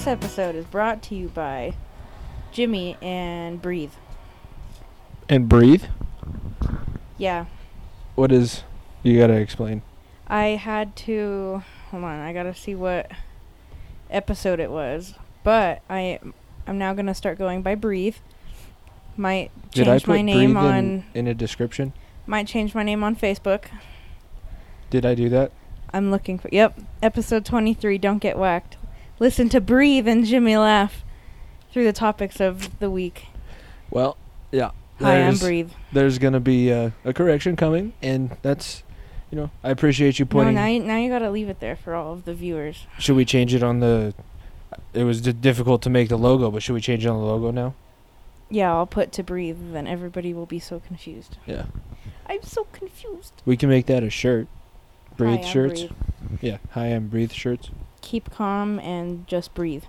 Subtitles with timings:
[0.00, 1.74] This episode is brought to you by
[2.52, 3.92] Jimmy and Breathe.
[5.28, 5.84] And breathe.
[7.18, 7.44] Yeah,
[8.14, 8.62] What is?
[9.02, 9.82] You gotta explain.
[10.26, 11.62] I had to.
[11.90, 13.10] Hold on, I gotta see what
[14.08, 15.16] episode it was.
[15.44, 16.18] But I,
[16.66, 18.16] I'm now gonna start going by Breathe.
[19.18, 20.74] Might Did I change my name on.
[20.78, 21.92] in, in a description?
[22.26, 23.66] Might change my name on Facebook.
[24.88, 25.52] Did I do that?
[25.92, 26.48] I'm looking for.
[26.50, 27.98] Yep, episode 23.
[27.98, 28.78] Don't get whacked.
[29.20, 31.04] Listen to Breathe and Jimmy laugh
[31.70, 33.26] through the topics of the week.
[33.90, 34.16] Well,
[34.50, 34.70] yeah.
[34.98, 35.70] Hi, I'm Breathe.
[35.92, 38.82] There's gonna be uh, a correction coming, and that's,
[39.30, 40.54] you know, I appreciate you No, pointing.
[40.54, 42.86] now you, now you gotta leave it there for all of the viewers.
[42.98, 44.14] Should we change it on the?
[44.94, 47.24] It was d- difficult to make the logo, but should we change it on the
[47.26, 47.74] logo now?
[48.48, 51.36] Yeah, I'll put to breathe, then everybody will be so confused.
[51.46, 51.66] Yeah.
[52.26, 53.34] I'm so confused.
[53.44, 54.48] We can make that a shirt.
[55.16, 55.80] Breathe Hi, shirts.
[55.82, 55.92] Breathe.
[56.40, 56.56] Yeah.
[56.72, 57.70] Hi, I'm breathe shirts.
[58.00, 59.84] Keep calm and just breathe.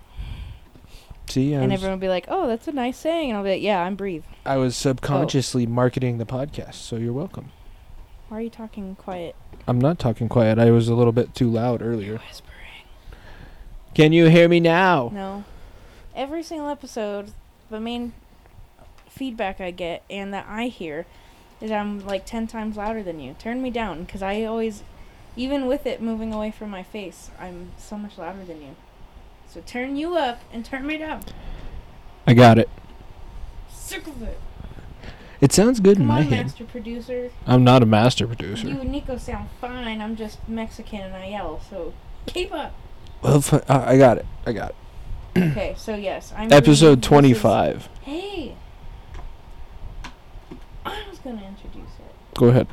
[1.28, 3.44] See, I and was, everyone will be like, "Oh, that's a nice saying," and I'll
[3.44, 7.52] be like, "Yeah, I'm breathe." I was subconsciously marketing the podcast, so you're welcome.
[8.28, 9.36] Why are you talking quiet?
[9.68, 10.60] I'm not talking quiet.
[10.60, 12.18] I was a little bit too loud earlier.
[12.18, 12.52] Whispering.
[13.94, 15.10] Can you hear me now?
[15.14, 15.44] No.
[16.16, 17.32] Every single episode,
[17.70, 18.14] the main
[19.10, 21.06] feedback I get and that I hear
[21.60, 23.36] is I'm like 10 times louder than you.
[23.38, 24.84] Turn me down because I always,
[25.36, 28.76] even with it moving away from my face, I'm so much louder than you.
[29.48, 31.24] So turn you up and turn me down.
[32.28, 32.70] I got it.
[33.70, 34.40] Sick of it.
[35.42, 36.46] It sounds good in my on, head.
[36.46, 37.32] master producer.
[37.48, 38.68] I'm not a master producer.
[38.68, 40.00] You and Nico sound fine.
[40.00, 41.60] I'm just Mexican and I yell.
[41.70, 41.94] So
[42.28, 42.74] keep up.
[43.24, 44.26] well, f- uh, I got it.
[44.46, 44.76] I got it.
[45.52, 46.52] Okay, so yes, I'm.
[46.52, 47.90] Episode This is- 25.
[48.04, 48.56] Hey.
[50.86, 52.36] I was gonna introduce it.
[52.38, 52.68] Go ahead.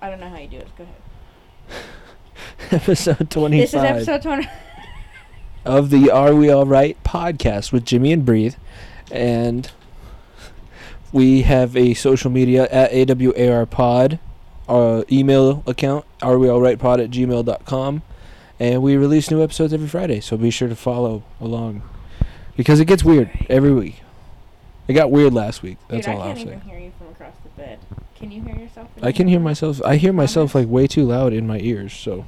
[0.00, 0.68] I don't know how you do it.
[0.76, 1.84] Go ahead.
[2.82, 4.48] episode 25 This is episode 20.
[5.64, 8.54] of the Are We Alright podcast with Jimmy and Breathe.
[9.10, 9.70] And
[11.12, 14.18] we have a social media at AWARPod,
[14.68, 18.02] our uh, email account, Are We All Right Pod at gmail.com.
[18.58, 21.82] And we release new episodes every Friday, so be sure to follow along.
[22.56, 24.02] Because it gets weird every week.
[24.86, 25.78] It got weird last week.
[25.88, 26.56] That's Dude, all I I'll can't say.
[26.56, 27.78] even hear you from across the bed.
[28.20, 28.88] Can you hear yourself?
[29.02, 29.82] I can hear myself.
[29.84, 31.92] I hear myself like way too loud in my ears.
[31.94, 32.26] So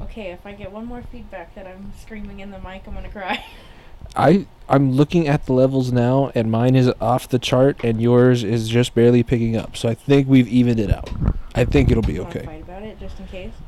[0.00, 3.10] Okay, if I get one more feedback that I'm screaming in the mic, I'm gonna
[3.10, 3.44] cry.
[4.16, 8.42] I I'm looking at the levels now, and mine is off the chart, and yours
[8.42, 9.76] is just barely picking up.
[9.76, 11.10] So I think we've evened it out.
[11.54, 12.44] I think it'll be okay.
[12.46, 13.52] Fight about it just in case.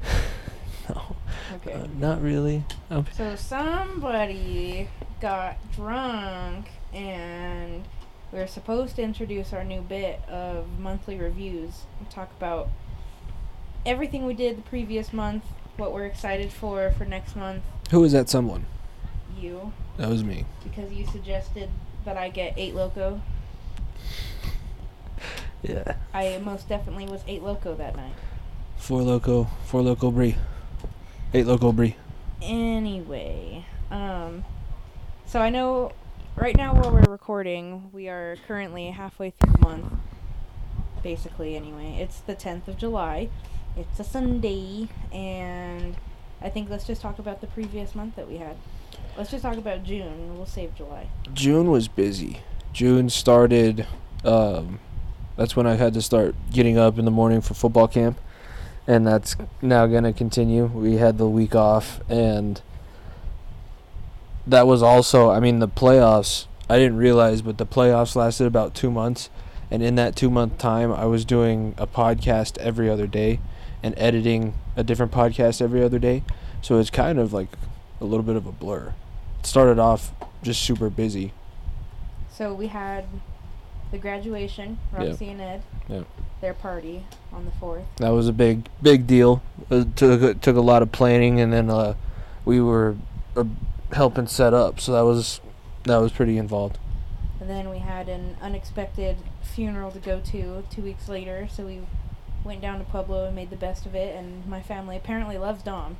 [0.89, 1.17] No,
[1.55, 1.73] Okay.
[1.73, 2.65] uh, not really.
[2.91, 4.89] Um, So somebody
[5.21, 7.85] got drunk and
[8.33, 12.69] we were supposed to introduce our new bit of monthly reviews and talk about
[13.85, 15.45] everything we did the previous month,
[15.77, 17.63] what we're excited for for next month.
[17.91, 18.29] who is that?
[18.29, 18.67] Someone.
[19.39, 20.45] You, That was me.
[20.63, 21.71] because you suggested
[22.05, 23.21] that I get eight loco.
[25.63, 25.95] Yeah.
[26.15, 28.15] I most definitely was eight loco that night.
[28.77, 29.49] Four Loko.
[29.65, 30.37] Four loco brie.
[31.35, 31.97] Eight loco brie.
[32.41, 34.45] Anyway, um,
[35.27, 35.93] so I know
[36.41, 39.93] right now while we're recording, we are currently halfway through the month.
[41.03, 43.29] Basically, anyway, it's the 10th of July.
[43.77, 45.97] It's a Sunday, and
[46.41, 48.57] I think let's just talk about the previous month that we had.
[49.19, 50.37] Let's just talk about June.
[50.37, 51.09] We'll save July.
[51.35, 52.41] June was busy.
[52.73, 53.87] June started.
[54.25, 54.81] Um,
[55.37, 58.19] that's when I had to start getting up in the morning for football camp,
[58.87, 60.65] and that's now gonna continue.
[60.67, 62.63] We had the week off, and
[64.51, 65.31] that was also.
[65.31, 66.47] I mean, the playoffs.
[66.69, 69.29] I didn't realize, but the playoffs lasted about two months,
[69.71, 73.41] and in that two month time, I was doing a podcast every other day,
[73.83, 76.23] and editing a different podcast every other day.
[76.63, 77.49] So it's kind of like
[78.01, 78.95] a little bit of a blur.
[79.41, 80.13] It started off
[80.43, 81.33] just super busy.
[82.33, 83.05] So we had
[83.91, 85.07] the graduation, Yeah.
[85.09, 86.03] Roxy and Ed, Yeah.
[86.41, 87.83] their party on the 4th.
[87.97, 89.43] That was a big, big deal.
[89.71, 91.95] It took it took a lot of planning, and then uh,
[92.45, 92.95] we were
[93.37, 93.45] uh,
[93.93, 94.81] helping set up.
[94.81, 95.41] So that was
[95.85, 96.79] that was pretty involved.
[97.41, 101.81] And then we had an unexpected funeral to go to two weeks later, so we
[102.45, 104.15] went down to Pueblo and made the best of it.
[104.15, 105.97] And my family apparently loves Dom,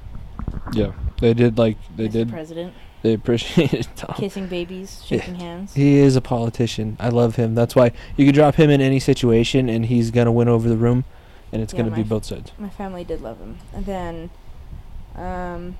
[0.73, 2.13] Yeah, they did like they Mr.
[2.13, 2.29] did.
[2.31, 4.15] President, They appreciated Tom.
[4.17, 5.73] kissing babies, shaking hands.
[5.75, 6.99] He is a politician.
[7.01, 7.55] I love him.
[7.55, 10.77] That's why you could drop him in any situation, and he's gonna win over the
[10.77, 11.05] room,
[11.53, 12.53] and it's Yeah, gonna be both sides.
[12.59, 13.59] My family did love him.
[13.73, 14.31] And then,
[15.17, 15.79] um,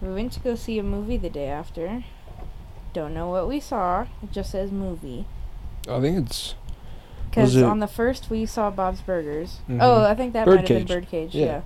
[0.00, 2.04] we went to go see a movie the day after.
[2.92, 4.02] Don't know what we saw.
[4.22, 5.26] It just says movie.
[5.88, 6.54] I think it's
[7.30, 9.60] Because it- on the first we saw Bob's Burgers.
[9.68, 9.78] Mhm.
[9.80, 11.34] Oh, I think that might have been Birdcage.
[11.34, 11.46] Yeah.
[11.46, 11.60] Yeah.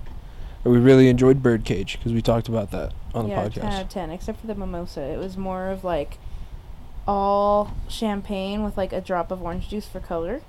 [0.63, 2.93] we really enjoyed Birdcage because we talked about that.
[3.13, 3.53] on the yeah, podcast.
[3.61, 5.01] 10 out of 10, except for the mimosa.
[5.01, 6.17] It was more of like
[7.07, 10.41] all champagne with like a drop of orange juice for color.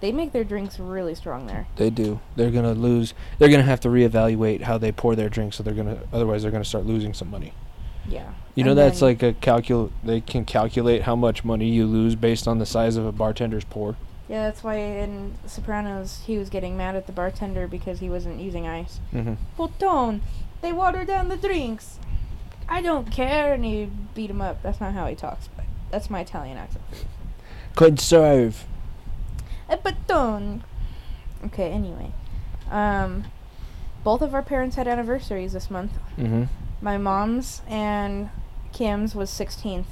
[0.00, 1.66] They make their drinks really strong there.
[1.76, 2.20] They do.
[2.36, 3.12] They're gonna lose.
[3.38, 5.56] They're gonna have to reevaluate how they pour their drinks.
[5.56, 5.98] So they're gonna.
[6.12, 7.52] Otherwise, they're gonna start losing some money.
[8.08, 8.32] Yeah.
[8.54, 9.90] You know, And that's like a calcul.
[10.02, 13.64] They can calculate how much money you lose based on the size of a bartender's
[13.64, 13.96] pour.
[14.28, 18.40] Yeah, that's why in Sopranos he was getting mad at the bartender because he wasn't
[18.40, 19.00] using ice.
[19.12, 19.34] Mm-hmm.
[19.58, 20.20] Botone,
[20.62, 21.98] they water down the drinks.
[22.68, 24.62] I don't care, and he beat him up.
[24.62, 26.84] That's not how he talks, but that's my Italian accent.
[27.74, 28.64] Conserve.
[29.70, 30.64] A baton.
[31.46, 32.12] Okay, anyway.
[32.70, 33.24] Um,
[34.04, 35.92] both of our parents had anniversaries this month.
[36.18, 36.44] Mm-hmm.
[36.82, 38.30] My mom's and
[38.72, 39.84] Kim's was 16th.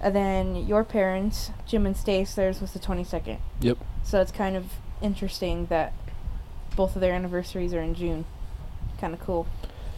[0.00, 3.38] And then your parents, Jim and Stace, theirs was the 22nd.
[3.60, 3.78] Yep.
[4.02, 4.66] So it's kind of
[5.00, 5.92] interesting that
[6.76, 8.24] both of their anniversaries are in June.
[8.98, 9.46] Kind of cool.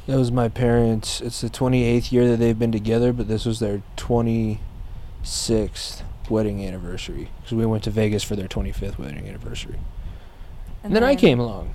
[0.06, 1.20] That was my parents.
[1.20, 7.30] It's the 28th year that they've been together, but this was their 26th wedding anniversary
[7.40, 9.78] because we went to Vegas for their 25th wedding anniversary.
[10.82, 11.74] And, then, I came along.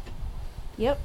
[0.78, 1.00] Yep.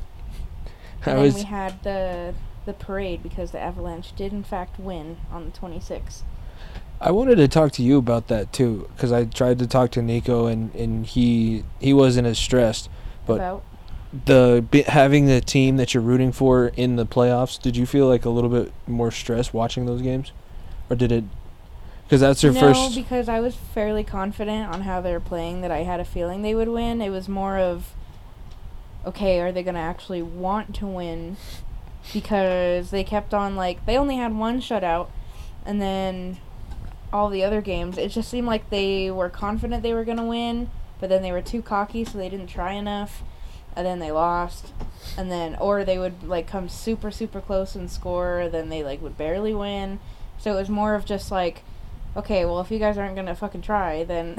[1.04, 2.34] I And was we had the
[2.64, 6.22] the parade because the Avalanche did in fact win on the 26th.
[7.00, 10.02] I wanted to talk to you about that too because I tried to talk to
[10.02, 12.88] Nico and and he he wasn't as stressed.
[13.26, 13.64] But- About
[14.25, 18.25] The having the team that you're rooting for in the playoffs, did you feel like
[18.25, 20.32] a little bit more stress watching those games,
[20.88, 21.25] or did it?
[22.06, 22.94] Because that's your no, first.
[22.94, 26.43] because I was fairly confident on how they were playing that I had a feeling
[26.43, 27.00] they would win.
[27.00, 27.94] It was more of,
[29.05, 31.37] okay, are they going to actually want to win?
[32.12, 35.08] Because they kept on, like, they only had one shutout,
[35.64, 36.38] and then
[37.12, 40.23] all the other games, it just seemed like they were confident they were going to
[40.23, 40.70] win,
[41.00, 43.25] but then they were too cocky, so they didn't try enough,
[43.75, 44.73] and then they lost.
[45.19, 49.03] And then, or they would, like, come super, super close and score, then they, like,
[49.03, 49.99] would barely win.
[50.38, 51.64] So it was more of just, like,
[52.16, 54.36] okay, well, if you guys aren't gonna fucking try, then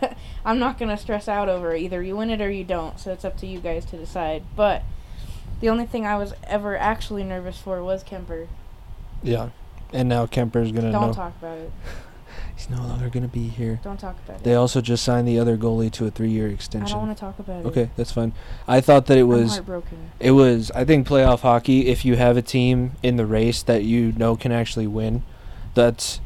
[0.44, 1.82] I'm not gonna stress out over it.
[1.82, 2.98] Either you win it or you don't.
[2.98, 4.42] So it's up to you guys to decide.
[4.56, 4.82] But
[5.60, 8.48] the only thing I was ever actually nervous for was Kemper.
[9.22, 9.50] yeah,
[9.92, 11.72] and now Kemper's gonna Don't know talk about it.
[12.56, 13.80] he's no longer gonna be here.
[13.82, 14.44] Don't talk about it.
[14.44, 16.88] They also just signed the other goalie to a three-year extension.
[16.88, 17.68] I don't want to talk about it.
[17.68, 18.32] Okay, that's fine.
[18.66, 19.42] I thought that it was.
[19.58, 20.10] I'm heartbroken.
[20.18, 23.84] it was I think playoff hockey if you have a team in the race that
[23.84, 25.22] you know can actually win,
[25.74, 26.20] that's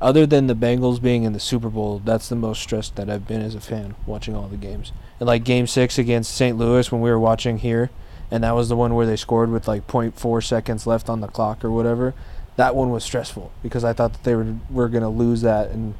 [0.00, 3.26] other than the Bengals being in the Super Bowl, that's the most stressed that I've
[3.26, 4.92] been as a fan watching all the games.
[5.18, 6.56] And like game 6 against St.
[6.56, 7.90] Louis when we were watching here
[8.30, 11.28] and that was the one where they scored with like 0.4 seconds left on the
[11.28, 12.14] clock or whatever.
[12.56, 15.70] That one was stressful because I thought that they were were going to lose that
[15.70, 15.94] and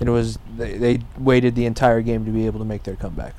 [0.00, 3.34] it was they, they waited the entire game to be able to make their comeback.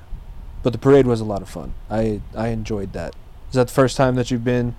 [0.63, 1.73] But the parade was a lot of fun.
[1.89, 3.15] I I enjoyed that.
[3.49, 4.75] Is that the first time that you've been?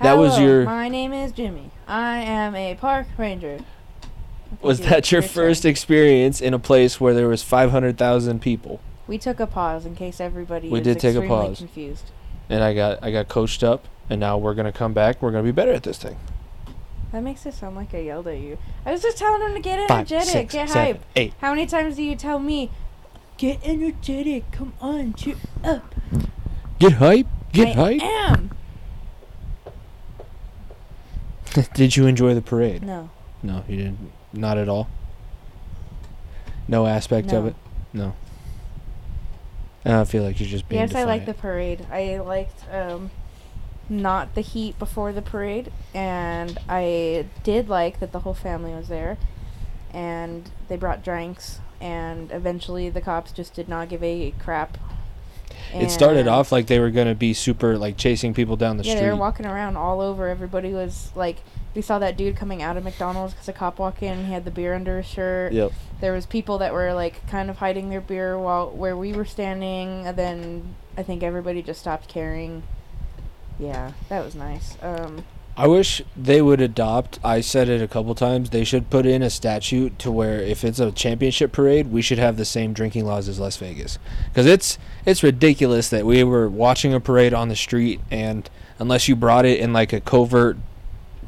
[0.00, 1.70] That was Hello, your- My name is Jimmy.
[1.88, 3.58] I am a park ranger.
[4.62, 8.80] Was that your first experience in a place where there was 500,000 people?
[9.06, 11.58] We took a pause in case everybody We did take a pause.
[11.58, 12.10] confused.
[12.48, 15.20] And I got I got coached up and now we're going to come back.
[15.22, 16.16] We're going to be better at this thing.
[17.12, 18.58] That makes it sound like I yelled at you.
[18.84, 21.04] I was just telling him to get Five, energetic, six, get seven, hype.
[21.16, 21.34] eight.
[21.40, 22.70] How many times do you tell me,
[23.38, 25.94] get energetic, come on, cheer up?
[26.78, 27.26] Get hype.
[27.52, 28.02] Get I hype.
[28.02, 28.50] am.
[31.74, 32.82] Did you enjoy the parade?
[32.82, 33.10] No.
[33.42, 34.12] No, you didn't.
[34.32, 34.88] Not at all.
[36.68, 37.54] No aspect of it.
[37.92, 38.14] No.
[39.84, 40.80] I feel like you're just being.
[40.80, 41.86] Yes, I like the parade.
[41.92, 43.10] I liked um,
[43.88, 48.88] not the heat before the parade, and I did like that the whole family was
[48.88, 49.16] there,
[49.92, 54.76] and they brought drinks, and eventually the cops just did not give a crap.
[55.74, 58.92] It started off like they were gonna be super like chasing people down the yeah,
[58.92, 59.02] street.
[59.02, 60.28] they were walking around all over.
[60.28, 61.38] Everybody was like,
[61.74, 64.26] we saw that dude coming out of McDonald's because a cop walked in.
[64.26, 65.52] He had the beer under his shirt.
[65.52, 65.72] Yep.
[66.00, 69.24] There was people that were like kind of hiding their beer while where we were
[69.24, 72.62] standing, and then I think everybody just stopped caring.
[73.58, 74.76] Yeah, that was nice.
[74.82, 75.24] Um,
[75.58, 77.18] I wish they would adopt.
[77.24, 78.50] I said it a couple times.
[78.50, 82.18] They should put in a statute to where if it's a championship parade, we should
[82.18, 83.98] have the same drinking laws as Las Vegas.
[84.28, 89.08] Because it's it's ridiculous that we were watching a parade on the street, and unless
[89.08, 90.58] you brought it in like a covert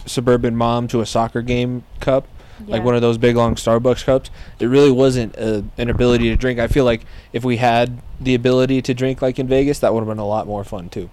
[0.04, 2.28] suburban mom to a soccer game cup,
[2.66, 6.36] like one of those big long Starbucks cups, there really wasn't a, an ability to
[6.36, 6.58] drink.
[6.58, 10.00] I feel like if we had the ability to drink like in Vegas, that would
[10.00, 11.08] have been a lot more fun too.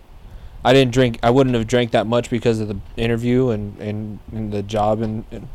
[0.66, 1.20] I didn't drink.
[1.24, 5.02] I wouldn't have drank that much because of the interview and and, and the job
[5.02, 5.48] and, and.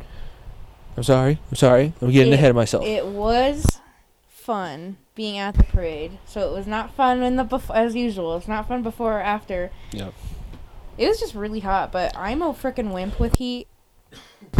[0.97, 1.39] I'm sorry.
[1.49, 1.93] I'm sorry.
[2.01, 2.85] I'm getting It- ahead of myself.
[2.85, 3.65] It was
[4.27, 6.17] fun being at the parade.
[6.25, 8.35] So it was not fun in the bef- as usual.
[8.37, 9.71] It's not fun before or after.
[9.91, 10.13] Yep.
[10.97, 13.67] It was just really hot, but I'm a freaking wimp with heat.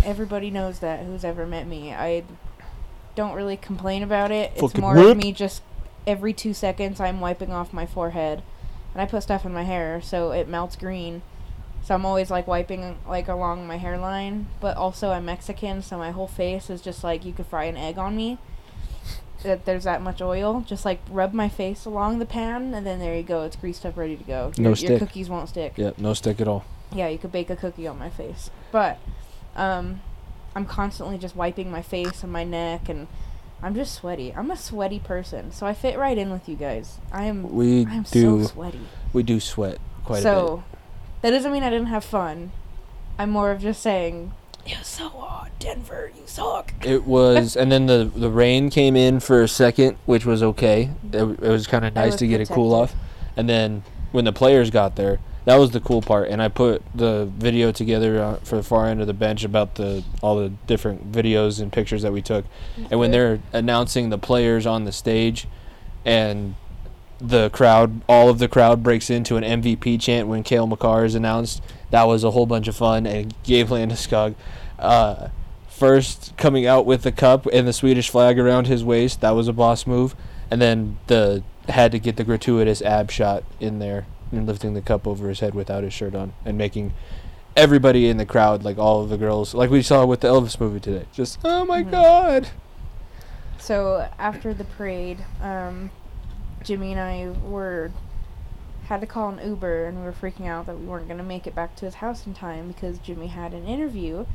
[0.06, 1.94] Everybody knows that who's ever met me.
[1.94, 2.24] I
[3.16, 4.52] don't really complain about it.
[4.54, 5.62] It's Fucking more of me just
[6.08, 8.42] every two seconds I'm wiping off my forehead.
[8.94, 11.22] And I put stuff in my hair so it melts green.
[11.84, 16.12] So I'm always like wiping like along my hairline, but also I'm Mexican, so my
[16.12, 18.38] whole face is just like you could fry an egg on me.
[19.44, 20.62] That there's that much oil.
[20.62, 23.42] Just like rub my face along the pan, and then there you go.
[23.42, 24.52] It's greased up, ready to go.
[24.60, 24.90] No your, stick.
[24.90, 25.74] Your cookies won't stick.
[25.78, 26.64] Yep, no stick at all.
[26.94, 28.52] Yeah, you could bake a cookie on my face.
[28.72, 29.00] But
[29.56, 30.02] um
[30.56, 33.08] I'm constantly just wiping my face and my neck and
[33.64, 34.34] I'm just sweaty.
[34.36, 35.52] I'm a sweaty person.
[35.52, 36.98] So I fit right in with you guys.
[37.12, 38.80] I am We I am do so sweaty.
[39.14, 40.24] we do sweat quite a bit.
[40.24, 40.64] so
[41.22, 42.52] that doesn't mean I didn't have fun.
[43.20, 44.34] I'm more of just saying
[44.66, 46.74] it was so hot, Denver, you suck.
[46.84, 50.90] It was, and then the the rain came in for a second, which was okay.
[51.12, 52.96] It, it was kind of nice to get a cool off,
[53.36, 56.30] and then when the players got there, that was the cool part.
[56.30, 59.76] And I put the video together uh, for the far end of the bench about
[59.76, 62.46] the all the different videos and pictures that we took.
[62.90, 65.48] And when they're announcing the players on the stage,
[66.06, 66.56] and
[67.20, 71.16] the crowd, all of the crowd breaks into an MVP chant when Cale Makar is
[71.16, 71.62] announced.
[71.92, 74.36] That was a whole bunch of fun and Gabe Landeskog
[74.80, 75.28] uh,
[75.68, 79.22] first coming out with the cup and the Swedish flag around his waist.
[79.22, 80.16] That was a boss move,
[80.50, 84.82] and then the had to get the gratuitous ab shot in there and lifting the
[84.82, 86.94] cup over his head without his shirt on and making
[87.56, 90.60] everybody in the crowd, like all of the girls, like we saw with the Elvis
[90.60, 91.92] movie today, just oh my Mhm.
[91.92, 92.48] god.
[93.58, 95.92] So after the parade, um,
[96.64, 97.92] Jimmy and I were
[98.86, 101.48] had to call an Uber, and we were freaking out that we weren't gonna make
[101.48, 104.26] it back to his house in time because Jimmy had an interview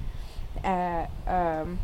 [0.65, 1.79] at um,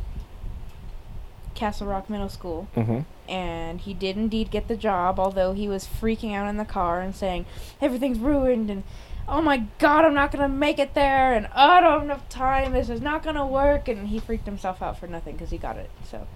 [1.55, 3.01] Castle Rock Middle School, Mm-hmm.
[3.31, 5.19] and he did indeed get the job.
[5.21, 7.47] Although he was freaking out in the car and saying
[7.81, 8.83] everything's ruined and.
[9.29, 12.29] Oh my god, I'm not gonna make it there, and oh, I don't have enough
[12.29, 12.73] time.
[12.73, 15.77] This is not gonna work, and he freaked himself out for nothing because he got
[15.77, 15.91] it.
[16.11, 16.27] So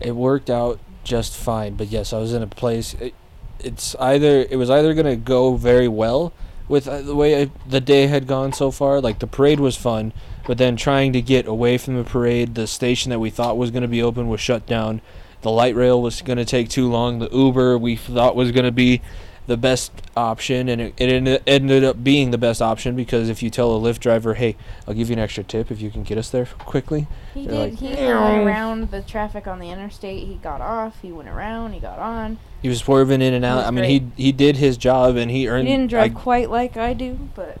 [0.00, 2.92] It worked out just fine, but yes, I was in a place.
[3.00, 3.14] It,
[3.58, 6.34] it's either it was either gonna go very well
[6.68, 9.00] with uh, the way I, the day had gone so far.
[9.00, 10.12] Like the parade was fun,
[10.46, 13.70] but then trying to get away from the parade, the station that we thought was
[13.70, 15.00] gonna be open was shut down.
[15.42, 17.18] The light rail was gonna take too long.
[17.18, 19.00] The Uber we thought was gonna be
[19.46, 23.50] the best option, and it, it ended- up being the best option because if you
[23.50, 24.54] tell a Lyft driver, "Hey,
[24.86, 27.52] I'll give you an extra tip if you can get us there quickly," He did.
[27.52, 30.28] like, he went around the traffic on the interstate.
[30.28, 30.98] He got off.
[31.02, 31.72] He went around.
[31.72, 32.38] He got on.
[32.62, 33.64] He was swerving in and out.
[33.66, 35.66] I mean, he he did his job and he earned.
[35.66, 37.58] He didn't drive I- quite like I do, but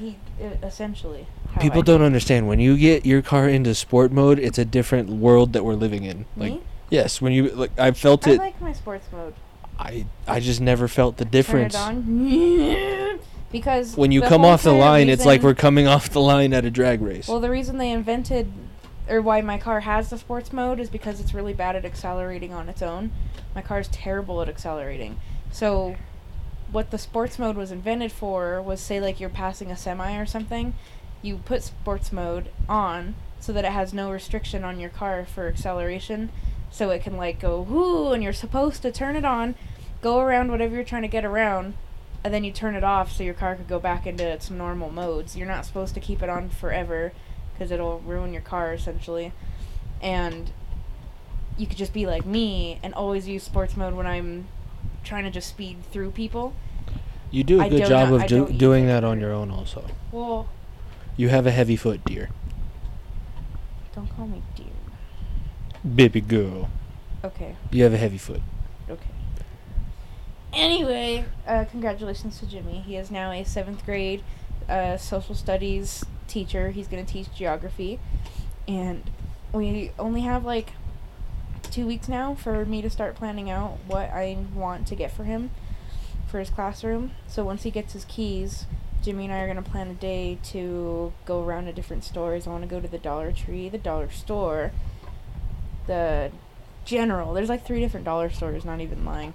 [0.00, 0.16] he
[0.62, 1.26] essentially.
[1.54, 2.04] How people I don't do.
[2.06, 5.74] understand when you get your car into sport mode, it's a different world that we're
[5.74, 6.24] living in.
[6.36, 6.62] Like Me?
[6.90, 8.38] yes, when you like, I felt I it.
[8.38, 9.34] like my sports mode.
[9.78, 11.74] I I just never felt the difference.
[11.74, 13.20] Turn it on.
[13.52, 15.86] because When you the come whole off the entire line, it's like reason- we're coming
[15.86, 17.28] off the line at a drag race.
[17.28, 18.52] Well, the reason they invented,
[19.08, 22.52] or why my car has the sports mode, is because it's really bad at accelerating
[22.52, 23.10] on its own.
[23.54, 25.18] My car is terrible at accelerating.
[25.50, 25.96] So,
[26.70, 30.26] what the sports mode was invented for was say, like, you're passing a semi or
[30.26, 30.74] something,
[31.22, 35.46] you put sports mode on so that it has no restriction on your car for
[35.48, 36.30] acceleration.
[36.70, 39.54] So it can, like, go whoo, and you're supposed to turn it on,
[40.02, 41.74] go around whatever you're trying to get around,
[42.22, 44.90] and then you turn it off so your car could go back into its normal
[44.90, 45.36] modes.
[45.36, 47.12] You're not supposed to keep it on forever
[47.52, 49.32] because it'll ruin your car essentially.
[50.02, 50.50] And
[51.56, 54.46] you could just be like me and always use sports mode when I'm
[55.04, 56.54] trying to just speed through people.
[57.30, 59.50] you do a I good job of do, doing that on your own.
[59.50, 60.48] Also, Well,
[61.18, 62.30] you have a heavy foot, dear,
[63.94, 64.66] don't call me dear.
[65.94, 66.70] baby girl.
[67.24, 68.40] Okay, You have a heavy foot.
[68.88, 69.10] okay.
[70.52, 72.80] Anyway, uh, congratulations to Jimmy.
[72.80, 74.22] He is now a seventh grade
[74.68, 76.70] uh, social studies teacher.
[76.70, 78.00] He's going to teach geography.
[78.66, 79.10] And
[79.52, 80.72] we only have like
[81.62, 85.24] two weeks now for me to start planning out what I want to get for
[85.24, 85.50] him
[86.26, 87.10] for his classroom.
[87.26, 88.64] So once he gets his keys,
[89.02, 92.46] Jimmy and I are going to plan a day to go around to different stores.
[92.46, 94.72] I want to go to the Dollar Tree, the Dollar Store,
[95.86, 96.30] the
[96.84, 97.32] General.
[97.34, 99.34] There's like three different dollar stores, not even lying.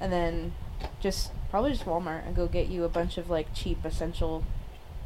[0.00, 0.54] And then
[1.00, 4.44] just probably just Walmart and go get you a bunch of like cheap essential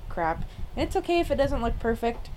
[0.08, 0.44] crap.
[0.76, 2.28] And it's okay if it doesn't look perfect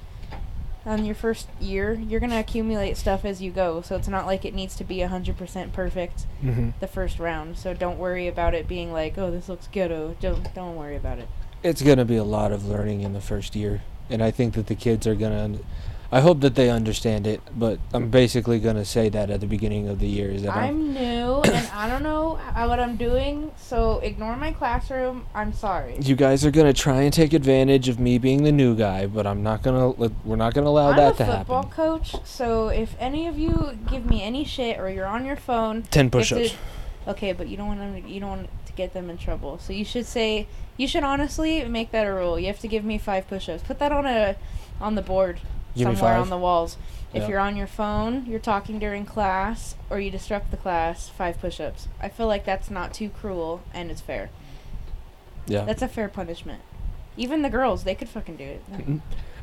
[0.85, 1.93] on your first year.
[1.93, 3.81] You're going to accumulate stuff as you go.
[3.81, 6.69] So it's not like it needs to be 100% perfect Mm-hmm.
[6.79, 7.57] the first round.
[7.57, 11.19] So don't worry about it being like, "Oh, this looks ghetto." Don't don't worry about
[11.19, 11.27] it.
[11.63, 14.53] It's going to be a lot of learning in the first year and i think
[14.53, 15.63] that the kids are going to
[16.11, 19.87] I hope that they understand it, but I'm basically gonna say that at the beginning
[19.89, 22.95] of the year is that I'm, I'm new and I don't know how, what I'm
[22.95, 25.27] doing, so ignore my classroom.
[25.35, 25.99] I'm sorry.
[26.01, 29.27] you guys are gonna try and take advantage of me being the new guy, but
[29.27, 29.89] I'm not gonna.
[29.89, 31.75] let- We're not gonna allow I'm that a to football happen.
[31.75, 35.83] coach, so if any of you give me any shit or you're on your phone,
[35.91, 36.55] Ten you push-ups.
[37.07, 38.01] okay, but you don't want them.
[38.01, 39.57] To, you don't want to get them in trouble.
[39.59, 40.47] So you should say.
[40.77, 42.39] You should honestly make that a rule.
[42.39, 43.63] You have to give me five push-ups.
[43.63, 44.37] Put that on a,
[44.79, 45.41] on the board
[45.75, 46.77] Give somewhere on the walls.
[47.13, 47.27] If Yeah.
[47.27, 51.89] you're on your phone, you're talking during class, or you disrupt the class, five push-ups.
[52.01, 54.29] I feel like that's not too cruel and it's fair.
[55.47, 55.65] Yeah.
[55.65, 56.61] That's a fair punishment.
[57.17, 58.61] Even the girls, they could fucking do it.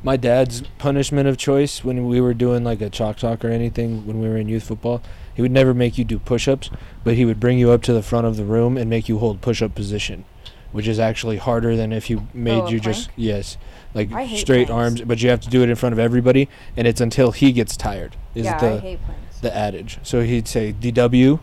[0.03, 4.07] My dad's punishment of choice when we were doing like a chalk talk or anything
[4.07, 5.03] when we were in youth football,
[5.37, 6.71] he would never make you do push-ups,
[7.05, 9.19] but he would bring you up to the front of the room and make you
[9.19, 10.25] hold push-up position,
[10.73, 13.19] which is actually harder than if you oh, made Oh, you just plank?
[13.19, 13.57] yes,
[13.95, 14.71] like straight planks.
[14.71, 17.53] arms, but you have to do it in front of everybody, and it's until he
[17.53, 18.17] gets tired.
[18.35, 19.41] Is yeah, the I hate planks.
[19.41, 19.99] the adage.
[20.03, 21.39] So he'd say DW,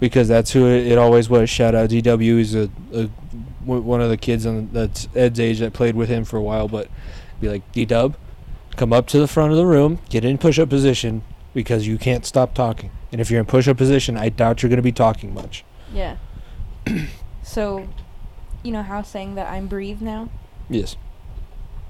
[0.00, 1.48] because that's who it, it always was.
[1.50, 2.20] Shout out DW.
[2.38, 3.08] He's a, a
[3.64, 6.42] w- one of the kids on that's Ed's age that played with him for a
[6.42, 6.68] while.
[6.68, 6.88] But
[7.40, 8.16] be like D Dub,
[8.76, 11.22] come up to the front of the room, get in push-up position
[11.54, 12.90] because you can't stop talking.
[13.16, 15.64] And if you're in push-up position, I doubt you're going to be talking much.
[15.90, 16.18] Yeah.
[17.42, 17.88] so,
[18.62, 20.28] you know how saying that I'm breathe now?
[20.68, 20.96] Yes.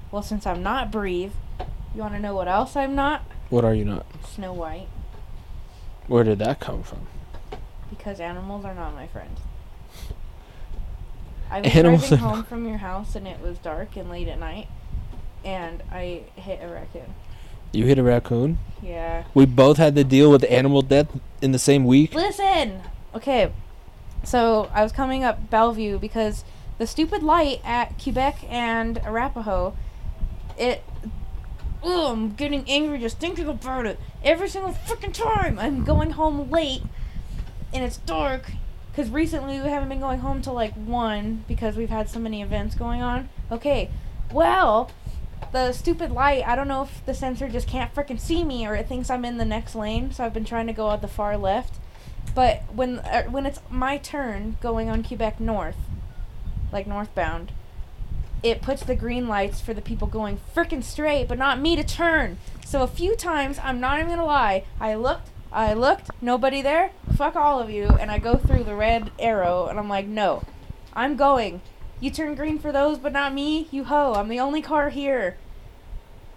[0.09, 1.33] Well, since I'm not breathe,
[1.93, 3.23] you want to know what else I'm not?
[3.49, 4.05] What are you not?
[4.25, 4.87] Snow White.
[6.07, 7.07] Where did that come from?
[7.89, 9.35] Because animals are not my friend.
[11.51, 14.39] I was Animals driving home from your house and it was dark and late at
[14.39, 14.69] night,
[15.43, 17.13] and I hit a raccoon.
[17.77, 18.57] You hit a raccoon.
[18.81, 19.25] Yeah.
[19.35, 22.15] We both had to deal with animal death in the same week.
[22.15, 22.81] Listen!
[23.13, 23.51] Okay,
[24.23, 26.43] so I was coming up Bellevue because
[26.79, 29.75] the stupid light at Quebec and Arapahoe,
[30.57, 30.83] it.
[31.83, 33.99] Oh, I'm getting angry just thinking about it.
[34.23, 36.81] Every single freaking time I'm going home late
[37.71, 38.53] and it's dark.
[38.91, 42.41] Because recently we haven't been going home till like 1 because we've had so many
[42.41, 43.29] events going on.
[43.51, 43.91] Okay,
[44.31, 44.89] well,
[45.51, 48.75] the stupid light, I don't know if the sensor just can't freaking see me or
[48.75, 51.07] it thinks I'm in the next lane, so I've been trying to go out the
[51.07, 51.75] far left.
[52.35, 55.77] But when uh, when it's my turn going on Quebec North,
[56.71, 57.51] like northbound,
[58.43, 61.83] it puts the green lights for the people going freaking straight, but not me to
[61.83, 62.37] turn.
[62.65, 66.91] So a few times, I'm not even gonna lie, I looked, I looked, nobody there.
[67.15, 70.43] Fuck all of you, and I go through the red arrow, and I'm like, no,
[70.93, 71.61] I'm going.
[71.99, 73.67] You turn green for those, but not me.
[73.71, 74.13] You ho!
[74.13, 75.37] I'm the only car here.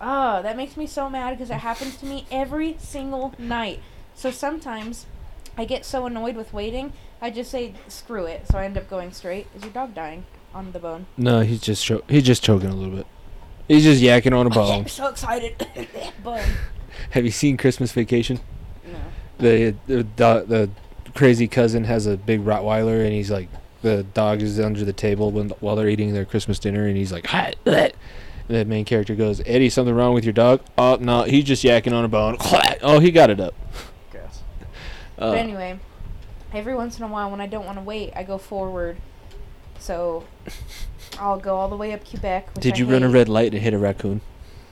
[0.01, 3.81] Oh, that makes me so mad because it happens to me every single night.
[4.15, 5.07] So sometimes
[5.59, 8.47] I get so annoyed with waiting, I just say screw it.
[8.51, 9.47] So I end up going straight.
[9.55, 11.07] Is your dog dying on the bone?
[11.17, 13.07] No, he's just cho- he's just choking a little bit.
[13.69, 14.81] He's just yakking on a bone.
[14.81, 15.67] I'm so excited.
[16.25, 16.43] bone.
[17.11, 18.41] Have you seen Christmas Vacation?
[18.85, 18.99] No.
[19.39, 20.71] The the, do- the
[21.15, 23.49] crazy cousin has a big Rottweiler, and he's like,
[23.83, 27.13] the dog is under the table when while they're eating their Christmas dinner, and he's
[27.13, 27.93] like, "Hi." bleh."
[28.49, 30.61] And the main character goes, Eddie, something wrong with your dog?
[30.77, 32.37] Oh no, he's just yakking on a bone.
[32.83, 33.55] oh, he got it up.
[34.11, 34.43] Gross.
[35.19, 35.79] Uh, But anyway,
[36.53, 38.97] every once in a while when I don't want to wait, I go forward.
[39.79, 40.25] So
[41.21, 42.55] I'll go all the way up Quebec.
[42.57, 44.21] Which did I you run a red light and hit a raccoon?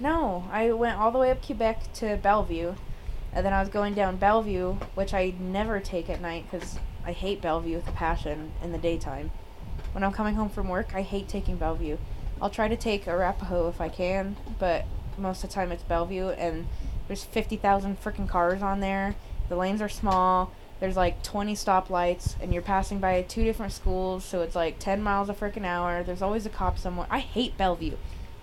[0.00, 2.74] No, I went all the way up Quebec to Bellevue,
[3.32, 7.12] and then I was going down Bellevue, which I never take at night because I
[7.12, 9.30] hate Bellevue with a passion in the daytime.
[9.92, 11.96] When I'm coming home from work, I hate taking Bellevue.
[12.38, 14.84] I'll try to take Arapahoe if I can, but
[15.16, 16.66] most of the time it's Bellevue, and
[17.06, 19.16] there's 50,000 freaking cars on there.
[19.48, 20.52] The lanes are small.
[20.80, 25.02] There's like 20 stoplights, and you're passing by two different schools, so it's like 10
[25.02, 26.02] miles a freaking hour.
[26.02, 27.06] There's always a cop somewhere.
[27.08, 27.96] I hate Bellevue.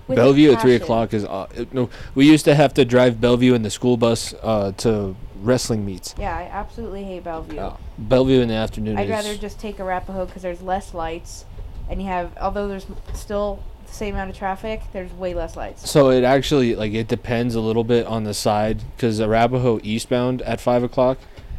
[0.08, 1.89] Bellevue at three o'clock is uh, no.
[2.15, 6.15] We used to have to drive Bellevue in the school bus uh, to wrestling meets.
[6.17, 7.60] Yeah, I absolutely hate Bellevue.
[7.60, 11.45] Uh, Bellevue in the afternoon I'd rather just take Arapahoe because there's less lights,
[11.89, 15.89] and you have although there's still the same amount of traffic, there's way less lights.
[15.89, 20.41] So it actually like it depends a little bit on the side because Arapahoe eastbound
[20.43, 21.17] at five o'clock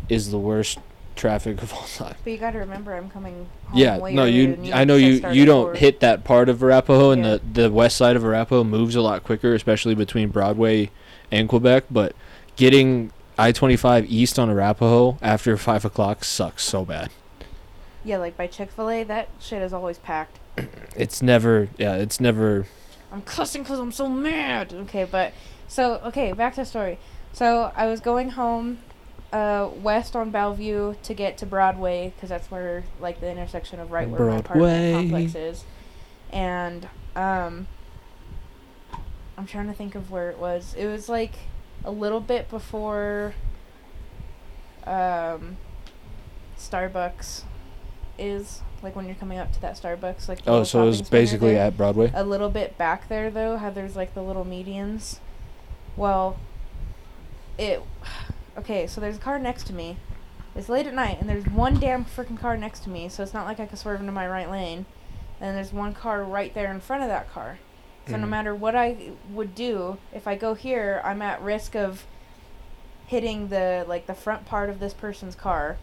[0.08, 0.78] is the worst
[1.16, 2.14] traffic of all time.
[2.22, 3.48] But you got to remember, I'm coming.
[3.68, 4.70] Home Yeah, no, you.
[4.72, 5.26] I know you.
[5.30, 5.74] You don't four.
[5.74, 7.38] hit that part of Arapahoe, and Yeah.
[7.52, 10.90] the the west side of Arapahoe moves a lot quicker, especially between Broadway
[11.32, 11.84] and Quebec.
[11.90, 12.14] But
[12.56, 17.10] getting I twenty five east on Arapahoe after five o'clock sucks so bad.
[18.04, 20.38] Yeah, like by Chick Fil A, that shit is always packed.
[20.96, 21.68] It's never.
[21.76, 22.66] Yeah, it's never.
[23.12, 24.72] I'm cussing because I'm so mad.
[24.72, 25.34] Okay, but
[25.68, 26.98] so okay, back to the story.
[27.34, 28.78] So I was going home,
[29.30, 33.90] uh, west on Bellevue to get to Broadway because that's where like the intersection of
[33.90, 34.92] right where my Broadway.
[34.92, 35.64] apartment complex is,
[36.30, 37.66] and um,
[39.36, 40.74] I'm trying to think of where it was.
[40.78, 41.34] It was like
[41.86, 43.34] a little bit before
[44.86, 45.56] um,
[46.58, 47.42] Starbucks
[48.18, 51.52] is like when you're coming up to that Starbucks like Oh, so it was basically
[51.54, 51.66] there.
[51.66, 52.10] at Broadway.
[52.14, 55.18] a little bit back there though how there's like the little medians
[55.96, 56.38] well
[57.58, 57.82] it
[58.56, 59.96] okay so there's a car next to me
[60.54, 63.34] it's late at night and there's one damn freaking car next to me so it's
[63.34, 64.84] not like i could swerve into my right lane
[65.40, 67.58] and there's one car right there in front of that car
[68.08, 68.30] so no Mhm.
[68.30, 68.96] matter what i
[69.30, 72.06] would do if i go here i'm at risk of
[73.06, 75.76] hitting the like the front part of this person's car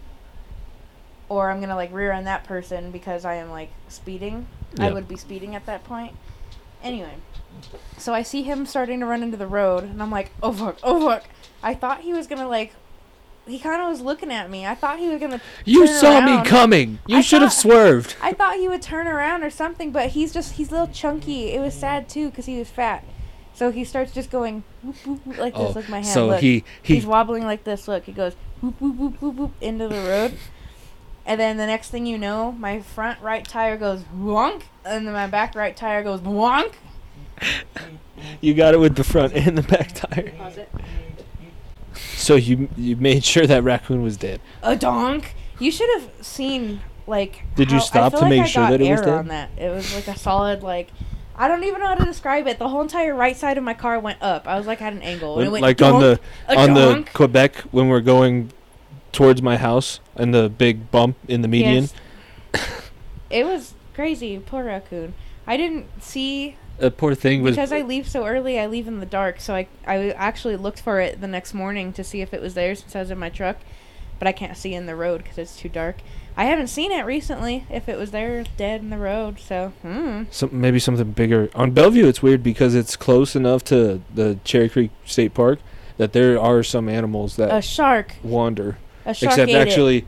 [1.29, 4.45] or i'm gonna like rear end that person because i am like speeding.
[4.79, 6.15] I would be speeding at that point.
[6.81, 7.13] Anyway
[7.97, 10.79] so i see him starting to run into the road and i'm like oh fuck
[10.83, 11.23] oh fuck.
[11.61, 12.73] I thought he was gonna like
[13.47, 16.19] he kind of was looking at me i thought he was gonna You turn saw
[16.19, 16.43] around.
[16.43, 16.99] me coming.
[17.07, 18.15] You I should have swerved.
[18.21, 21.51] I thought he would turn around or something, but he's just he's a little chunky.
[21.51, 23.03] It was sad too because he was fat.
[23.53, 25.61] So he starts just going whoop, whoop, whoop, like this.
[25.69, 26.07] Oh, Look my hand.
[26.07, 26.39] so look.
[26.41, 27.87] he he he's wobbling like this.
[27.87, 30.33] Look, he goes whoop whoop whoop whoop whoop into the road,
[31.25, 35.13] and then the next thing you know, my front right tire goes wonk, and then
[35.13, 36.73] my back right tire goes wonk.
[38.41, 40.31] you got it with the front and the back tire.
[40.37, 40.69] Pause it.
[42.23, 44.39] So you you made sure that raccoon was dead.
[44.61, 45.35] A donk.
[45.59, 47.43] You should have seen like.
[47.55, 49.09] Did you how- I stop to like make I sure that it was dead?
[49.09, 50.89] On that, it was like a solid like.
[51.35, 52.59] I don't even know how to describe it.
[52.59, 54.47] The whole entire right side of my car went up.
[54.47, 55.39] I was like at an angle.
[55.39, 57.09] And it went like on the donk, on the.
[57.11, 58.51] Quebec when we're going
[59.11, 61.89] towards my house and the big bump in the median.
[62.53, 62.89] Yes.
[63.29, 64.39] it was crazy.
[64.39, 65.13] Poor raccoon.
[65.45, 68.59] I didn't see That poor thing was because I leave so early.
[68.59, 71.93] I leave in the dark, so I I actually looked for it the next morning
[71.93, 73.57] to see if it was there since I was in my truck,
[74.19, 76.01] but I can't see in the road because it's too dark.
[76.35, 77.65] I haven't seen it recently.
[77.69, 79.39] If it was there, dead in the road.
[79.39, 80.23] So, hmm.
[80.29, 81.49] some, maybe something bigger.
[81.55, 85.59] On Bellevue, it's weird because it's close enough to the Cherry Creek State Park
[85.95, 88.15] that there are some animals that A shark.
[88.23, 88.77] wander.
[89.05, 89.67] A shark Except ate it.
[89.67, 90.05] actually,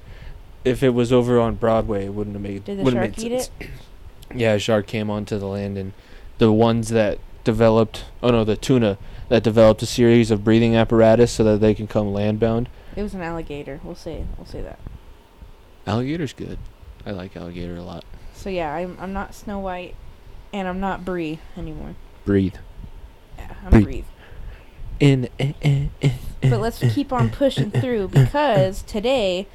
[0.64, 2.64] if it was over on Broadway, it wouldn't have made.
[2.64, 3.70] Did the wouldn't shark made eat sense.
[4.34, 5.92] Yeah, a shark came onto the land, and
[6.38, 8.04] the ones that developed.
[8.22, 11.86] Oh no, the tuna that developed a series of breathing apparatus so that they can
[11.86, 12.66] come landbound.
[12.94, 13.80] It was an alligator.
[13.82, 14.24] We'll say.
[14.36, 14.78] We'll say that.
[15.86, 16.58] Alligator's good.
[17.04, 18.04] I like alligator a lot.
[18.34, 19.94] So yeah, I'm I'm not Snow White,
[20.52, 21.94] and I'm not Bree anymore.
[22.24, 22.54] Breathe.
[23.38, 23.82] Yeah, I'm Bree.
[23.82, 24.04] Bree.
[24.98, 25.28] In.
[25.38, 26.10] eh, eh, eh,
[26.42, 29.46] eh, But let's keep on pushing through because today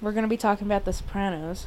[0.00, 1.66] we're gonna be talking about The Sopranos.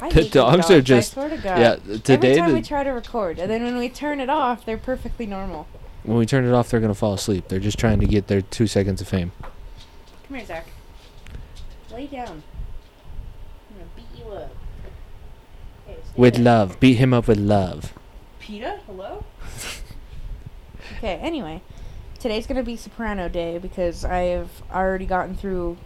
[0.00, 1.58] I The dogs are just- I swear to God.
[1.58, 4.64] Yeah, today Every time we try to record, and then when we turn it off,
[4.64, 5.66] they're perfectly normal.
[6.02, 7.48] when we turn it off, they're gonna fall asleep.
[7.48, 9.32] They're just trying to get their two seconds of fame.
[9.42, 10.66] Come here, Zach.
[11.92, 12.42] Lay down.
[13.70, 14.50] I'm gonna beat you up.
[16.16, 16.44] With there.
[16.44, 17.92] love, beat him up with love.
[18.40, 18.80] PETA?
[18.86, 19.24] Hello?
[20.98, 21.62] okay, anyway.
[22.18, 25.76] Today's gonna be Soprano Day because I've already gotten through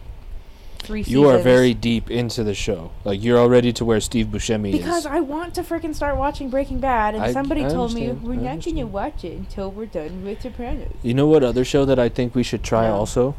[0.81, 1.13] three seasons.
[1.13, 2.91] You are very deep into the show.
[3.05, 4.85] Like you're already to where Steve Buscemi Because is.
[4.85, 8.11] Because I want to freaking start watching Breaking Bad, and I- somebody I told me
[8.11, 10.91] we're I not gonna watch it until we're done with Sopranos.
[11.03, 12.95] You know what other show that I think we should try No.
[12.95, 13.35] also?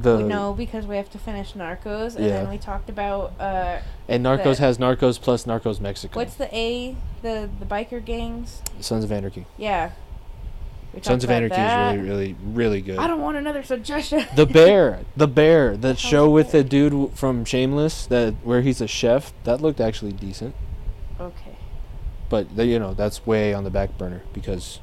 [0.00, 2.42] The know because we have to finish Narcos, and Yeah.
[2.42, 6.18] then we talked about uh, and Narcos has Narcos plus Narcos Mexico.
[6.20, 8.60] what's the A, the the biker gangs.
[8.80, 9.46] Sons of Anarchy.
[9.56, 9.90] Yeah.
[10.96, 11.94] We Sons of Anarchy that.
[11.94, 12.98] is really, really, really good.
[12.98, 14.24] I don't want another suggestion.
[14.34, 18.86] the bear, the bear, the show with the dude from Shameless, that where he's a
[18.88, 20.54] chef, that looked actually decent.
[21.20, 21.56] okay.
[22.28, 24.80] But the, you know that's way on the back burner because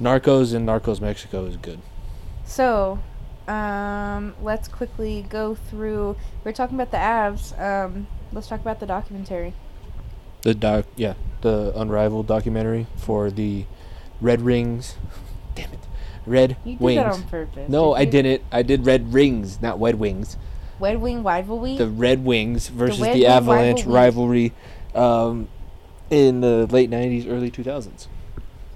[0.00, 1.80] Narcos and Narcos Mexico is good.
[2.46, 3.00] So,
[3.46, 6.16] um, let's quickly go through.
[6.44, 7.52] We're talking about the abs.
[7.58, 9.52] Um, let's talk about the documentary.
[10.42, 13.66] The doc, yeah, the Unrivaled documentary for the
[14.20, 14.94] Red Rings.
[16.26, 16.96] Red You did Wings.
[17.02, 17.68] that on purpose.
[17.68, 18.42] no, I didn't.
[18.52, 20.36] I did Red Rings, not Wed Wings.
[20.78, 21.76] Red Wing rivalry.
[21.76, 24.52] The Red Wings versus Red the, Avalanche rivalry.
[24.94, 25.48] rivalry, um,
[26.10, 28.06] in the late '90s, early 2000s.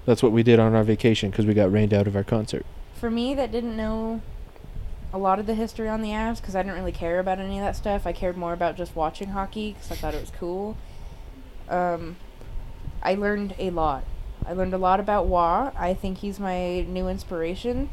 [0.07, 2.67] That's what we did on our vacation because we got rained out of our concert.
[2.95, 4.21] For me, that didn't know
[5.15, 7.59] a lot of the history on the abs because I didn't really care about any
[7.59, 8.07] of that stuff.
[8.07, 10.77] I cared more about just watching hockey because I thought it was cool.
[11.69, 12.17] Um,
[13.03, 14.05] I learned a lot.
[14.47, 15.71] I learned a lot about Roy.
[15.77, 17.89] I think he's my new inspiration.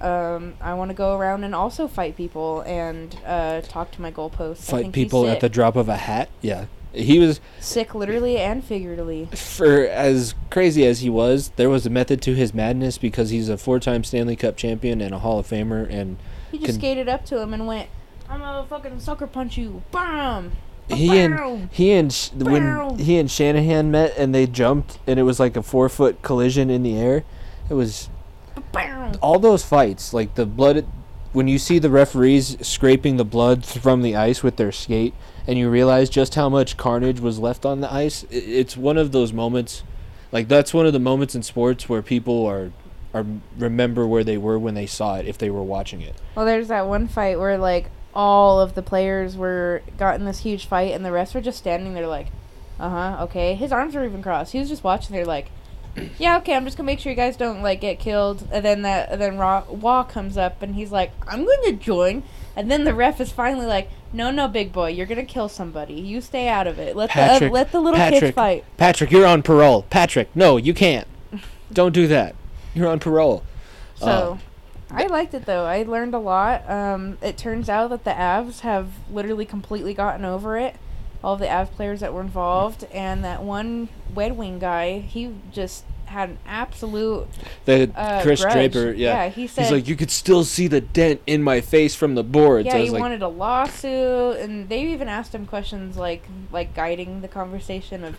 [0.00, 4.10] Um, I want to go around and also fight people and uh, talk to my
[4.10, 4.68] goalposts.
[4.68, 6.28] I Fight people at the drop of a hat.
[6.42, 9.26] Yeah, he was sick, literally and figuratively.
[9.32, 11.50] for as crazy as he was.
[11.56, 15.14] There was a method to his madness because he's a four-time Stanley Cup champion and
[15.14, 16.18] a Hall of Famer, and
[16.50, 17.88] He just Can- skated up to him and went,
[18.28, 20.52] "I'm gonna fucking sucker punch you!" Bam.
[20.88, 21.60] He and Bow!
[21.70, 25.56] he and Sh- when he and Shanahan met and they jumped and it was like
[25.56, 27.24] a four foot collision in the air.
[27.70, 28.10] It was
[29.22, 30.86] all those fights, like the blood,
[31.32, 35.14] when you see the referees scraping the blood from the ice with their skate,
[35.46, 39.12] and you realize just how much carnage was left on the ice, it's one of
[39.12, 39.82] those moments.
[40.32, 42.72] Like that's one of the moments in sports where people are,
[43.12, 46.14] are remember where they were when they saw it if they were watching it.
[46.34, 50.40] Well, there's that one fight where like all of the players were got in this
[50.40, 52.28] huge fight, and the rest were just standing there like,
[52.78, 53.54] uh huh, okay.
[53.54, 54.52] His arms were even crossed.
[54.52, 55.14] He was just watching.
[55.14, 55.50] there like,
[56.18, 56.54] yeah, okay.
[56.54, 58.48] I'm just gonna make sure you guys don't like get killed.
[58.50, 62.22] And then that, and then Roy comes up, and he's like, I'm going to join.
[62.56, 65.94] And then the ref is finally like, No, no, big boy, you're gonna kill somebody.
[65.94, 66.96] You stay out of it.
[66.96, 68.64] Let the uh, let the little kids fight.
[68.76, 69.82] Patrick, you're on parole.
[69.90, 71.08] Patrick, no, you can't.
[71.72, 72.34] Don't do that.
[72.74, 73.42] You're on parole.
[73.96, 74.38] So,
[74.94, 75.64] I liked it though.
[75.64, 76.68] I learned a lot.
[76.70, 80.76] Um, it turns out that the Avs have literally completely gotten over it.
[81.22, 85.34] All of the Avs players that were involved, and that one Red Wing guy, he
[85.52, 87.26] just had an absolute
[87.64, 88.52] The uh, Kris grudge.
[88.72, 89.24] Draper, yeah.
[89.24, 89.28] yeah.
[89.30, 92.22] He said, He's like, you could still see the dent in my face from the
[92.22, 92.66] boards.
[92.66, 96.74] yeah, I he like, wanted a lawsuit, and they even asked him questions like like
[96.74, 98.18] guiding the conversation of,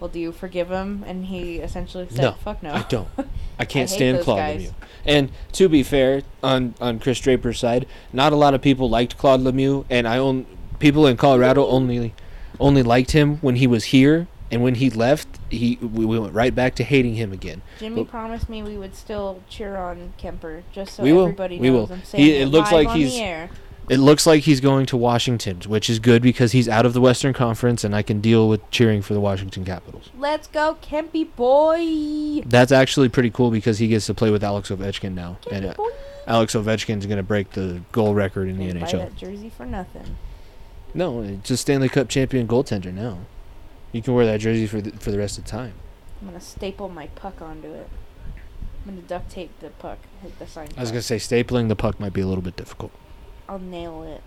[0.00, 1.04] well, do you forgive him?
[1.06, 2.72] And he essentially said, No, fuck no.
[2.74, 3.08] I don't.
[3.58, 4.62] I can't hate stand Claude guys.
[4.62, 4.72] Lemieux.
[5.06, 9.16] And to be fair, on on Kris Draper's side, not a lot of people liked
[9.18, 10.46] Claude Lemieux, and I own
[10.78, 12.14] people in Colorado only
[12.60, 16.34] only liked him when he was here, and when he left, he we, we went
[16.34, 17.62] right back to hating him again.
[17.78, 21.22] Jimmy But- promised me we would still cheer on Kemper, just so We will.
[21.24, 21.96] everybody We knows will.
[21.96, 23.50] I'm saying He- it, looks like on he's- the air.
[23.88, 27.00] It looks like he's going to Washington, which is good because he's out of the
[27.00, 30.10] Western Conference, and I can deal with cheering for the Washington Capitals.
[30.18, 32.42] Let's go, Kempy boy.
[32.48, 35.70] That's actually pretty cool because he gets to play with Alex Ovechkin now, and Kempy
[35.70, 35.90] uh, boy.
[36.26, 38.98] Alex Ovechkin's going to break the goal record in the Didn't buy NHL.
[38.98, 40.16] that jersey for nothing.
[40.92, 43.18] No, it's a Stanley Cup champion goaltender now.
[43.92, 45.74] You can wear that jersey for the, for the rest of the time.
[46.20, 47.88] I'm gonna staple my puck onto it.
[48.86, 50.68] I'm gonna duct tape the puck, hit the sign.
[50.76, 52.92] I was gonna say stapling the puck might be a little bit difficult,
[53.48, 54.22] I'll nail it.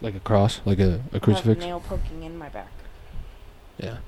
[0.00, 1.60] like a cross, like a, a I'll have a crucifix.
[1.60, 2.70] nail poking in my back.
[3.78, 3.98] Yeah,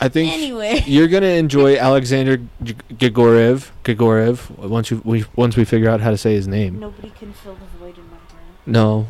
[0.00, 0.82] I think Anyway.
[0.86, 3.70] you're gonna enjoy Alexander G- Grigorev.
[3.84, 4.50] Grigorev.
[4.58, 6.78] Once you we once we figure out how to say his name.
[6.78, 8.42] Nobody can fill the void in my heart.
[8.66, 9.08] No,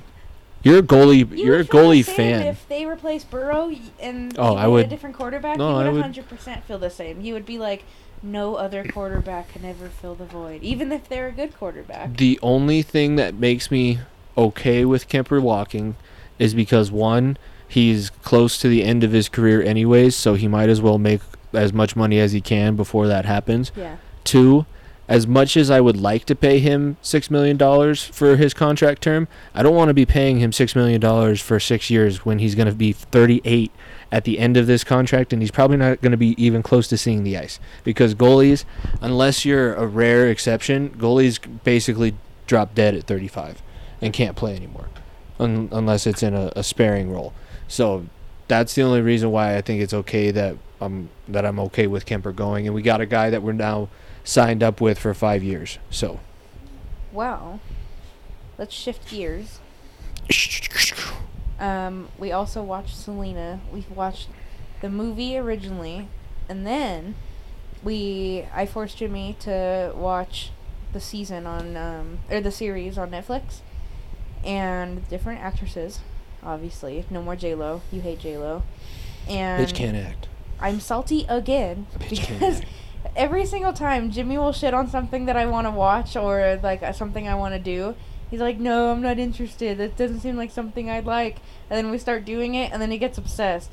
[0.63, 1.19] you're a goalie.
[1.31, 2.43] You You are a would feel the goalie fan.
[2.43, 6.03] If they replace Burrow and Oh, I would- a different quarterback, No, you I would
[6.05, 7.21] would- 100% feel the same.
[7.21, 7.85] You would be like,
[8.23, 12.17] no other quarterback can ever fill the void, even if they're a good quarterback.
[12.17, 13.99] The only thing that makes me
[14.37, 15.97] okay with Kemper walking
[16.39, 20.69] is because one, he's close to the end of his career anyways, so he might
[20.69, 21.21] as well make
[21.53, 23.73] as much money as he can before that happens.
[23.77, 23.97] Yeah.
[24.25, 24.67] Two,
[25.09, 29.03] as much as I would like to pay him six million dollars for his contract
[29.03, 32.39] term, I don't want to be paying him six million dollars for six years when
[32.39, 33.71] he's going to be 38
[34.13, 36.87] at the end of this contract, and he's probably not going to be even close
[36.87, 38.65] to seeing the ice because goalies,
[39.01, 42.15] unless you're a rare exception, goalies basically
[42.47, 43.63] drop dead at 35
[44.03, 44.89] and can't play anymore,
[45.41, 47.33] un- unless it's in a, a sparing role.
[47.67, 48.07] So
[48.49, 52.05] that's the only reason why I think it's okay that I'm that I'm okay with
[52.05, 53.89] Kemper going, and we got a guy that we're now
[54.25, 55.79] signed up with for five years.
[55.91, 56.21] So
[57.13, 57.61] Wow.
[58.59, 59.61] Let's shift gears.
[61.63, 63.61] Um, we also watched Selena.
[63.73, 64.29] We watched
[64.81, 66.09] the movie originally,
[66.49, 67.15] and then
[67.85, 70.51] we I forced Jimmy to watch
[70.93, 73.61] the season on um, or the series on Netflix,
[74.45, 76.01] and different actresses.
[76.43, 77.83] Obviously, no more J Lo.
[77.93, 78.65] You hate J Lo,
[79.29, 80.29] and bitch can't act.
[80.61, 82.69] I'm salty again Bitch can't because act.
[83.17, 86.83] every single time Jimmy will shit on something that I want to watch or like
[86.83, 87.95] uh, something I want to do.
[88.33, 89.77] He's like, "No, I'm not interested.
[89.77, 91.37] That doesn't seem like something I'd like."
[91.69, 93.73] And then we start doing it, and then he gets obsessed.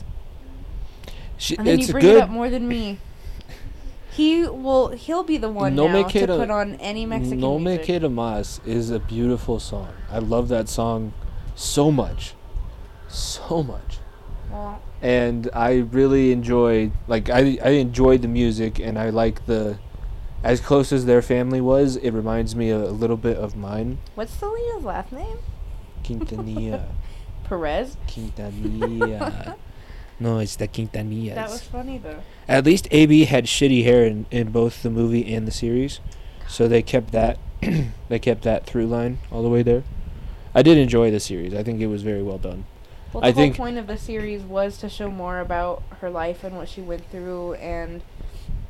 [1.38, 2.18] She, And then you bring good.
[2.18, 2.98] it up more than me.
[4.12, 4.90] He will.
[4.90, 8.02] He'll be the one No now Me to put on any Mexican no Me music.
[8.02, 9.94] Queda Más is a beautiful song.
[10.12, 11.14] I love that song
[11.56, 12.34] so much,
[13.08, 14.00] so much.
[15.02, 19.78] And I really enjoyed like I I enjoyed the music and I like the
[20.44, 23.98] as close as their family was, it reminds me a, a little bit of mine.
[24.16, 25.38] what's Selena's last name?
[26.04, 26.86] Quintanilla.
[27.44, 27.98] Perez.
[28.08, 29.56] Quintanilla.
[30.20, 31.36] no, it's the Quintanillas.
[31.36, 32.22] That was funny though.
[32.48, 36.00] At least AB had shitty hair in, in both the movie and the series.
[36.48, 37.38] So they kept that
[38.10, 39.84] they kept that through line all the way there.
[40.56, 41.54] I did enjoy the series.
[41.54, 42.66] I think it was very well done.
[43.14, 46.10] Well, the I whole think- point of the series was to show more about her
[46.10, 48.02] life and what she went through, and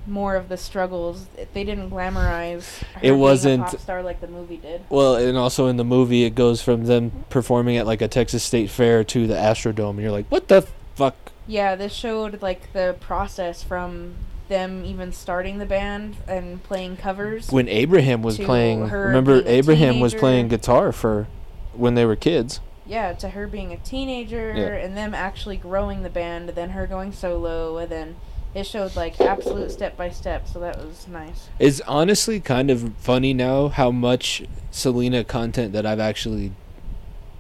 [0.07, 1.27] more of the struggles.
[1.53, 2.81] They didn't glamorize.
[3.01, 4.81] It wasn't- a pop star like the movie did.
[4.89, 8.43] Well, and also in the movie, it goes from them performing at like a Texas
[8.43, 11.15] State Fair to the Astrodome, and you're like, what the fuck?
[11.47, 14.15] Yeah, this showed like the process from
[14.47, 17.51] them even starting the band and playing covers.
[17.51, 21.27] when Abraham was playing, remember Abraham was playing guitar for
[21.73, 22.59] when they were kids.
[22.87, 24.83] yeah, to her being a teenager Yeah.
[24.83, 28.15] and them actually growing the band, then her going solo, and then
[28.53, 30.47] it showed like absolute step by step.
[30.47, 31.49] So that was nice.
[31.59, 36.51] It's honestly kind of funny now how much Selena content that I've actually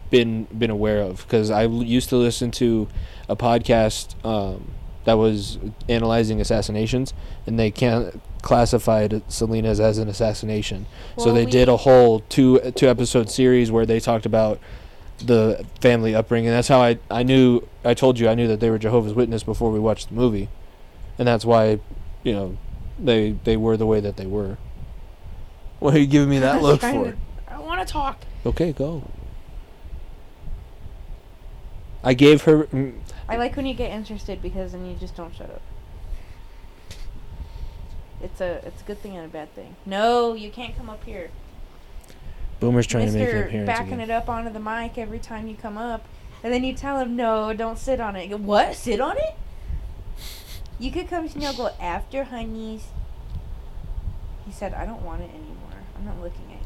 [0.09, 2.87] been been aware of because I used to listen to
[3.27, 4.71] a podcast um,
[5.05, 7.13] that was analyzing assassinations
[7.45, 10.85] and they can't classified Selena's as an assassination.
[11.17, 14.59] so they did a whole two two episode series where they talked about
[15.19, 16.49] the family upbringing.
[16.49, 19.43] That's how I I knew I told you I knew that they were Jehovah's Witness
[19.43, 20.49] before we watched the movie,
[21.19, 21.79] and that's why,
[22.23, 22.57] you know,
[22.97, 24.57] they they were the way that they were.
[25.79, 27.11] What are you giving me that I was look for?
[27.11, 28.21] to- I want to talk.
[28.45, 29.03] Okay, go.
[32.03, 32.63] I gave her.
[32.65, 32.93] mm,
[33.27, 35.61] I like when you get interested because then you just don't shut up.
[38.21, 39.75] It's a it's a good thing and a bad thing.
[39.85, 41.29] No, you can't come up here.
[42.59, 44.09] Boomer's trying to make an Mister appearance backing again.
[44.09, 46.05] it up onto the mic every time you come up,
[46.43, 48.27] and then you tell him no, don't sit on it.
[48.27, 48.75] Go, what?
[48.75, 49.35] Sit on it?
[50.79, 51.45] You could come to.
[51.45, 52.87] I'll after honeys.
[54.45, 55.83] He said, I don't want it anymore.
[55.95, 56.61] I'm not looking at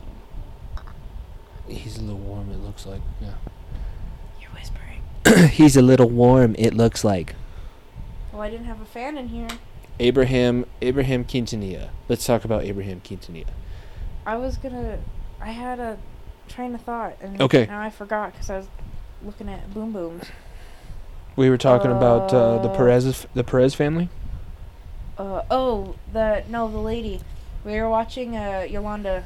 [1.67, 1.75] you.
[1.75, 2.51] He's a little warm.
[2.51, 3.01] It looks like.
[3.19, 3.33] Yeah.
[4.39, 5.01] You're whispering.
[5.49, 6.55] He's a little warm.
[6.57, 7.35] It looks like.
[8.31, 9.47] Well, I didn't have a fan in here.
[9.99, 11.89] Abraham Abraham Quintanilla.
[12.07, 13.47] Let's talk about Abraham Quintanilla.
[14.25, 14.99] I was gonna.
[15.41, 15.97] I had a
[16.47, 17.65] train of thought, and Okay.
[17.65, 18.67] now I forgot because I was
[19.23, 20.25] looking at boom booms.
[21.35, 24.09] We were talking about uh, the Uh, Perez the Perez family.
[25.17, 27.21] Uh oh, the no, the lady.
[27.65, 29.23] We were watching uh Yolanda.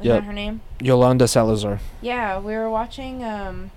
[0.00, 0.20] Is Yep.
[0.20, 0.60] that her name?
[0.80, 1.80] Yolanda Salazar.
[2.00, 3.70] Yeah, we were watching um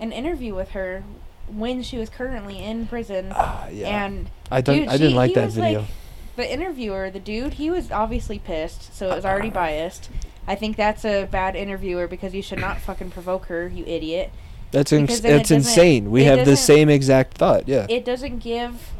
[0.00, 1.02] an interview with her
[1.46, 3.32] when she was currently in prison.
[3.34, 4.76] Ah, And I don't.
[4.80, 5.80] dude, I didn't she- like that video.
[5.80, 5.88] like,
[6.36, 10.08] the interviewer, the dude, he was obviously pissed, so it was already biased.
[10.46, 14.30] I think that's a bad interviewer because you should not fucking provoke her, you idiot.
[14.70, 16.10] That's ins- that's insane.
[16.10, 17.68] We have the same exact thought.
[17.68, 17.86] Yeah.
[17.88, 18.90] It doesn't give.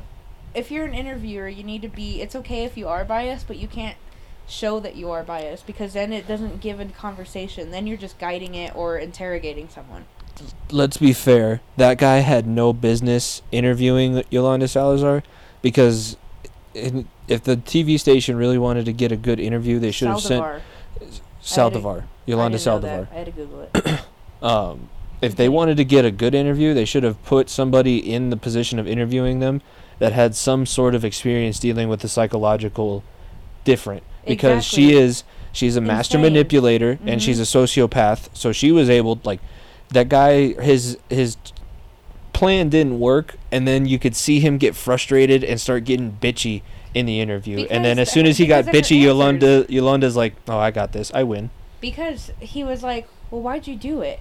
[0.54, 2.20] If you're an interviewer, you need to be.
[2.20, 3.96] It's okay if you are biased, but you can't
[4.48, 7.70] show that you are biased because then it doesn't give a conversation.
[7.70, 10.06] Then you're just guiding it or interrogating someone.
[10.70, 11.60] Let's be fair.
[11.76, 15.22] That guy had no business interviewing Yolanda Salazar
[15.62, 16.16] because
[16.74, 20.20] in, if the TV station really wanted to get a good interview, they should have
[20.20, 20.60] sent Saldivar.
[21.42, 22.04] Saldivar.
[22.26, 23.12] Yolanda I Saldivar.
[23.12, 24.00] I had to Google it.
[24.42, 24.88] Um,
[25.22, 28.36] if they wanted to get a good interview, they should have put somebody in the
[28.36, 29.60] position of interviewing them
[29.98, 33.04] that had some sort of experience dealing with the psychological
[33.64, 36.32] different because she is she's a master Insane.
[36.32, 37.24] manipulator and Mhm.
[37.24, 39.40] she's a sociopath so she was able like
[39.90, 41.36] that guy his his
[42.32, 46.62] plan didn't work and then you could see him get frustrated and start getting bitchy
[46.94, 49.66] in the interview and then as soon as he got because bitchy Yolanda.
[49.68, 53.76] Yolanda's like oh I got this I win Because he was like, "Well, why'd you
[53.76, 54.20] do it?"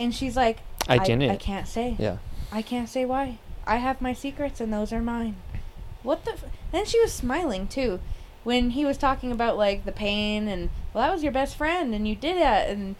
[0.00, 0.58] And she's like,
[0.88, 1.94] I didn't I can't say.
[1.98, 2.16] yeah
[2.50, 3.38] I can't say why.
[3.66, 5.36] I have my secrets and those are mine.
[6.02, 6.32] What the?
[6.32, 6.44] F-?
[6.72, 8.00] Then she was smiling too,
[8.42, 11.94] when he was talking about like the pain and well, that was your best friend
[11.94, 12.96] and you did it and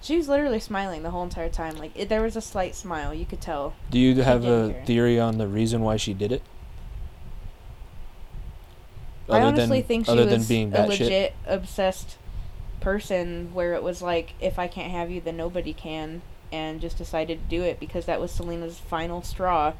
[0.00, 1.76] she was literally smiling the whole entire time.
[1.76, 3.74] Like it, there was a slight smile, you could tell.
[3.90, 4.84] Do you have a hear.
[4.86, 6.42] theory on the reason why she did it?
[9.28, 10.88] I honestly than, think she other was than being a batshit.
[10.88, 12.16] legit obsessed
[12.80, 16.98] person, where it was like, if I can't have you, then nobody can, and just
[16.98, 19.74] decided to do it because that was Selena's final straw.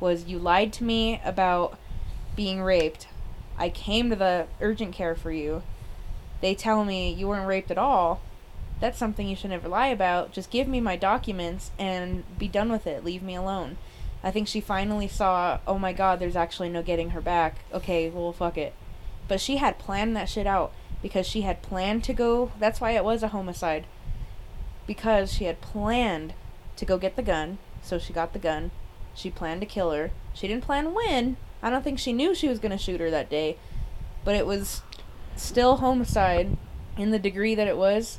[0.00, 1.78] Was you lied to me about
[2.36, 3.08] being raped?
[3.58, 5.62] I came to the urgent care for you.
[6.40, 8.20] They tell me you weren't raped at all.
[8.80, 10.32] That's something you should never lie about.
[10.32, 13.04] Just give me my documents and be done with it.
[13.04, 13.76] Leave me alone.
[14.22, 17.58] I think she finally saw, oh my god, there's actually no getting her back.
[17.72, 18.74] Okay, well, fuck it.
[19.26, 20.72] But she had planned that shit out
[21.02, 22.52] because she had planned to go.
[22.58, 23.84] That's why it was a homicide.
[24.88, 26.34] Because she had planned
[26.74, 27.58] to go get the gun.
[27.82, 28.72] So she got the gun.
[29.14, 30.10] She planned to kill her.
[30.34, 31.36] She didn't plan when.
[31.62, 33.56] I don't think she knew she was going to shoot her that day.
[34.24, 34.82] But it was
[35.36, 36.56] still homicide
[36.96, 38.18] in the degree that it was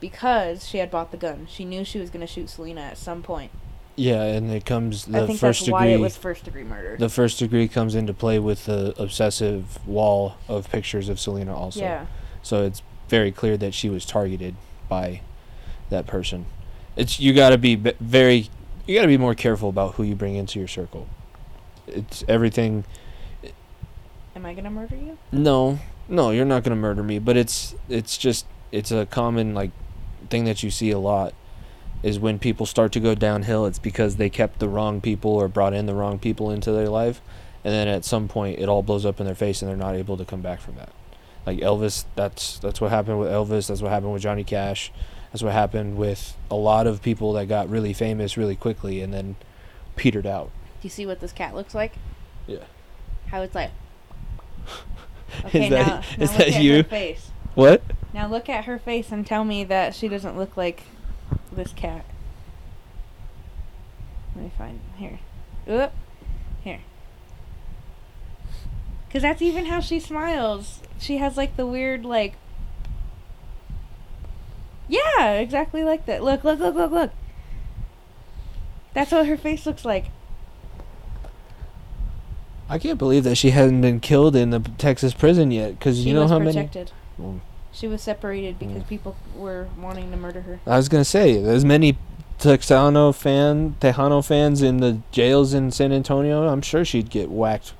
[0.00, 1.46] because she had bought the gun.
[1.50, 3.50] She knew she was going to shoot Selena at some point.
[3.96, 5.72] Yeah, and it comes the I think first that's degree.
[5.72, 6.96] why it was first degree murder.
[6.96, 11.54] the first degree comes into play with the obsessive wall of pictures of Selena.
[11.56, 12.06] Also, yeah.
[12.42, 14.56] so it's very clear that she was targeted
[14.88, 15.20] by
[15.90, 16.46] that person.
[16.96, 18.48] It's you got to be very,
[18.86, 21.08] you got to be more careful about who you bring into your circle.
[21.86, 22.84] It's everything.
[24.36, 25.18] Am I going to murder you?
[25.32, 25.78] No,
[26.08, 27.18] no, you're not gonna murder me.
[27.18, 29.70] But it's it's just it's a common like
[30.30, 31.34] thing that you see a lot
[32.02, 33.66] is when people start to go downhill.
[33.66, 36.88] It's because they kept the wrong people or brought in the wrong people into their
[36.88, 37.20] life,
[37.62, 39.94] and then at some point it all blows up in their face and they're not
[39.94, 40.92] able to come back from that.
[41.46, 43.68] Like Elvis, that's that's what happened with Elvis.
[43.68, 44.92] That's what happened with Johnny Cash.
[45.34, 49.12] That's what happened with a lot of people that got really famous really quickly and
[49.12, 49.34] then
[49.96, 50.52] petered out.
[50.80, 51.94] Do you see what this cat looks like?
[52.46, 52.58] Yeah.
[53.26, 53.72] How it's like.
[55.46, 56.76] Okay, Is that- now, now is look that at you?
[56.76, 57.30] her face.
[57.56, 57.82] What?
[58.12, 60.84] Now look at her face and tell me that she doesn't look like
[61.50, 62.04] this cat.
[64.36, 65.18] Let me find here.
[65.68, 65.92] Oop.
[66.62, 66.78] Here.
[69.10, 70.78] Cause that's even how she smiles.
[71.00, 72.34] She has like the weird like.
[74.88, 76.22] Yeah, exactly like that.
[76.22, 77.10] Look, look, look, look, look.
[78.92, 80.06] That's what her face looks like.
[82.68, 86.14] I can't believe that she hasn't been killed in the Texas prison yet She you
[86.14, 86.92] know how many protected.
[87.20, 87.40] Mm.
[87.72, 88.88] She was separated because Mm.
[88.88, 90.60] people were wanting to murder her.
[90.66, 91.98] I was gonna say, there's many
[92.38, 96.48] Texano fan, Tejano fans in the jails in San Antonio.
[96.48, 97.74] I'm sure she'd get whacked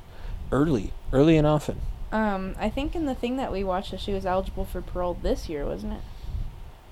[0.52, 1.80] early, early and often.
[2.12, 5.16] Um, I think in the thing that we watched that she was eligible for parole
[5.22, 6.00] this year, wasn't it?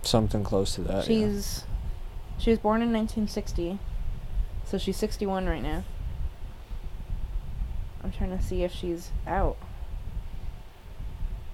[0.03, 1.09] Something close to that.
[1.09, 1.27] yeah.
[1.27, 1.65] She's
[2.39, 3.79] she was born in 1960,
[4.65, 5.85] so she's 61 right now.
[8.03, 9.57] I'm trying to see if she's out.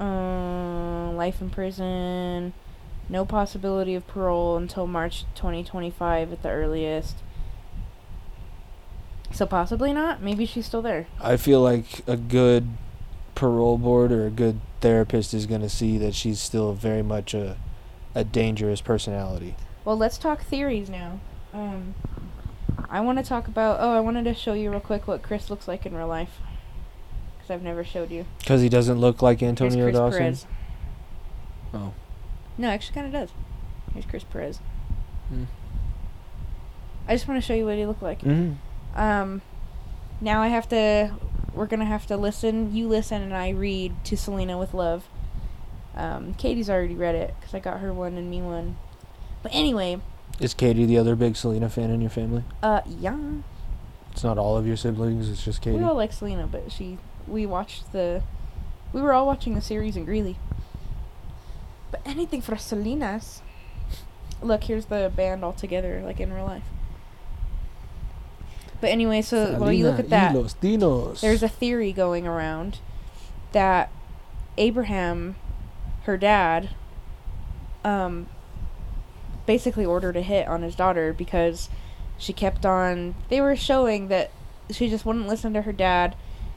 [0.00, 2.54] Um, life in prison,
[3.08, 7.16] no possibility of parole until March 2025 at the earliest.
[9.30, 10.22] So possibly not.
[10.22, 11.06] Maybe she's still there.
[11.20, 12.68] I feel like a good
[13.34, 17.56] parole board or a good therapist is gonna see that she's still very much a
[18.14, 19.54] a dangerous personality.
[19.84, 21.20] Well, let's talk theories now.
[21.52, 21.94] Um,
[22.90, 23.78] I want to talk about.
[23.80, 26.40] Oh, I wanted to show you real quick what Chris looks like in real life.
[27.36, 28.26] Because I've never showed you.
[28.38, 30.18] Because he doesn't look like Antonio Chris Dawson.
[30.20, 30.46] Perez.
[31.74, 31.94] Oh.
[32.56, 33.30] No, actually, kind of does.
[33.92, 34.60] Here's Chris Perez.
[35.32, 35.46] Mm.
[37.06, 38.20] I just want to show you what he looked like.
[38.22, 38.52] hmm
[38.94, 39.42] Um,
[40.20, 41.14] now I have to.
[41.54, 42.74] We're gonna have to listen.
[42.74, 45.08] You listen, and I read to Selena with love.
[45.98, 48.76] Um, Katie's already read it because I got her one and me one.
[49.42, 50.00] But anyway,
[50.40, 52.44] Is Katie the other big Selena fan in your family?
[52.62, 53.18] uh, yeah.
[54.12, 55.28] It's not all of your siblings.
[55.28, 55.76] It's just Katie.
[55.76, 58.22] We all like Selena, but she we watched the
[58.92, 60.38] we were all watching the series in Greeley.
[61.90, 63.42] But anything for Selena's.
[64.40, 66.62] Look, here's the band all together, like in real life.
[68.80, 70.32] But anyway, so while you look at that,
[71.20, 72.78] there's a theory going around
[73.52, 73.90] that
[74.56, 75.36] Abraham,
[76.08, 76.70] her dad,
[77.84, 78.26] um,
[79.44, 81.68] basically ordered a hit on his daughter because
[82.16, 83.14] she kept on.
[83.28, 84.30] They were showing that
[84.70, 86.16] she just wouldn't listen to her dad.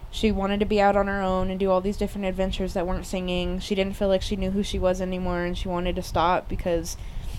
[0.09, 2.87] She wanted to be out on her own and do all these different adventures that
[2.87, 3.59] weren't singing.
[3.59, 6.47] She didn't feel like she knew who she was anymore and she wanted to stop
[6.47, 6.95] because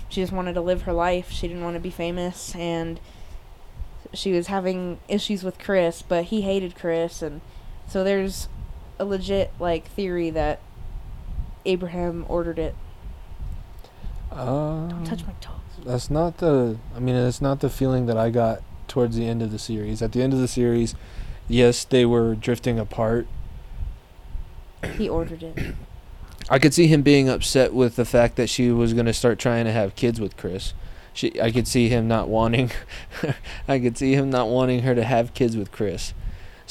[0.07, 1.31] she just wanted to live her life.
[1.31, 2.99] She didn't want to be famous and
[4.13, 7.41] she was having issues with Chris, but he hated Chris and
[7.87, 8.47] so there's
[8.99, 10.59] a legit like theory that
[11.65, 12.75] Abraham ordered it.
[14.31, 15.59] Uh, Don't touch my toes.
[15.85, 16.77] That's not the.
[16.95, 20.01] I mean, that's not the feeling that I got towards the end of the series.
[20.01, 20.95] At the end of the series,
[21.47, 23.27] yes, they were drifting apart.
[24.97, 25.75] He ordered it.
[26.49, 29.39] I could see him being upset with the fact that she was going to start
[29.39, 30.73] trying to have kids with Chris.
[31.13, 32.71] She, I could see him not wanting.
[33.67, 36.13] I could see him not wanting her to have kids with Chris.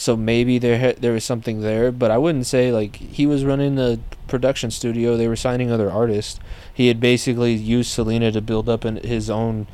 [0.03, 3.44] So maybe there ha- there was something there, but I wouldn't say like he was
[3.44, 5.16] running the production studio.
[5.16, 6.40] They were signing other artists.
[6.74, 9.68] He had basically used Selena to build up an, his own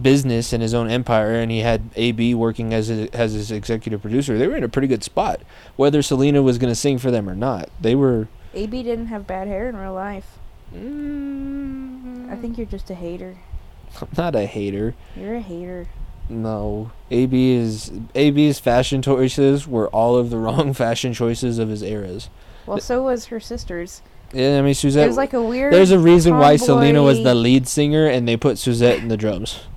[0.00, 4.00] business and his own empire, and he had AB working as a, as his executive
[4.00, 4.36] producer.
[4.36, 5.40] They were in a pretty good spot,
[5.76, 7.70] whether Selena was going to sing for them or not.
[7.80, 8.26] They were.
[8.54, 10.36] AB didn't have bad hair in real life.
[10.74, 13.36] Mm, I think you're just a hater.
[14.00, 14.96] I'm not a hater.
[15.14, 15.86] You're a hater.
[16.28, 21.82] No, AB is AB's fashion choices were all of the wrong fashion choices of his
[21.82, 22.30] eras.
[22.66, 24.00] Well, so was her sister's.
[24.32, 25.04] Yeah, I mean Suzette.
[25.04, 25.72] There's like a weird.
[25.72, 29.16] there's a reason why Selena was the lead singer and they put Suzette in the
[29.16, 29.60] drums.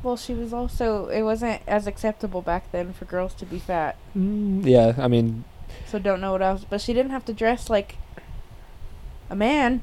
[0.00, 1.08] Well, she was also.
[1.08, 3.96] It wasn't as acceptable back then for girls to be fat.
[4.16, 5.44] Mm, yeah, I mean
[5.86, 6.64] So don't know what else.
[6.68, 7.96] But she didn't have to dress like
[9.28, 9.82] a man.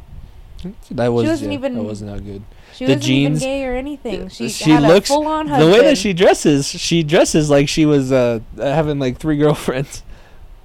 [0.91, 2.43] That was wasn't yeah, even- that was not good.
[2.73, 4.27] She The wasn't jeans- even gay or anything.
[4.29, 7.85] She, she had looks a full-on the way that she dresses, she dresses like she
[7.85, 10.03] was uh having like three girlfriends.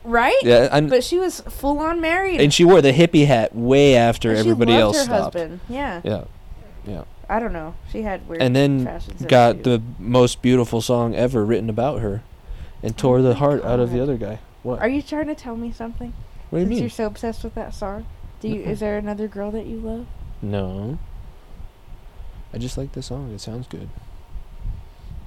[0.04, 0.34] right.
[0.42, 2.40] Yeah, and, But she was full-on married.
[2.40, 5.34] and she wore the hippie hat way after she everybody else her stopped.
[5.34, 5.60] husband.
[5.68, 6.00] Yeah.
[6.04, 6.24] Yeah,
[6.86, 7.04] yeah.
[7.28, 7.76] I don't know.
[7.92, 8.42] She had weird.
[8.42, 12.22] and then got the most beautiful song ever written about her,
[12.82, 14.40] and tore Oh the heart out of the other guy.
[14.64, 14.80] What?
[14.80, 16.12] Are you trying to tell me something?
[16.50, 16.80] what do you Since mean?
[16.82, 18.04] you're so obsessed with that song,
[18.40, 18.62] do you?
[18.62, 20.06] Is there another girl that you love?
[20.42, 20.98] No.
[22.52, 23.32] I just like the song.
[23.32, 23.88] It sounds good.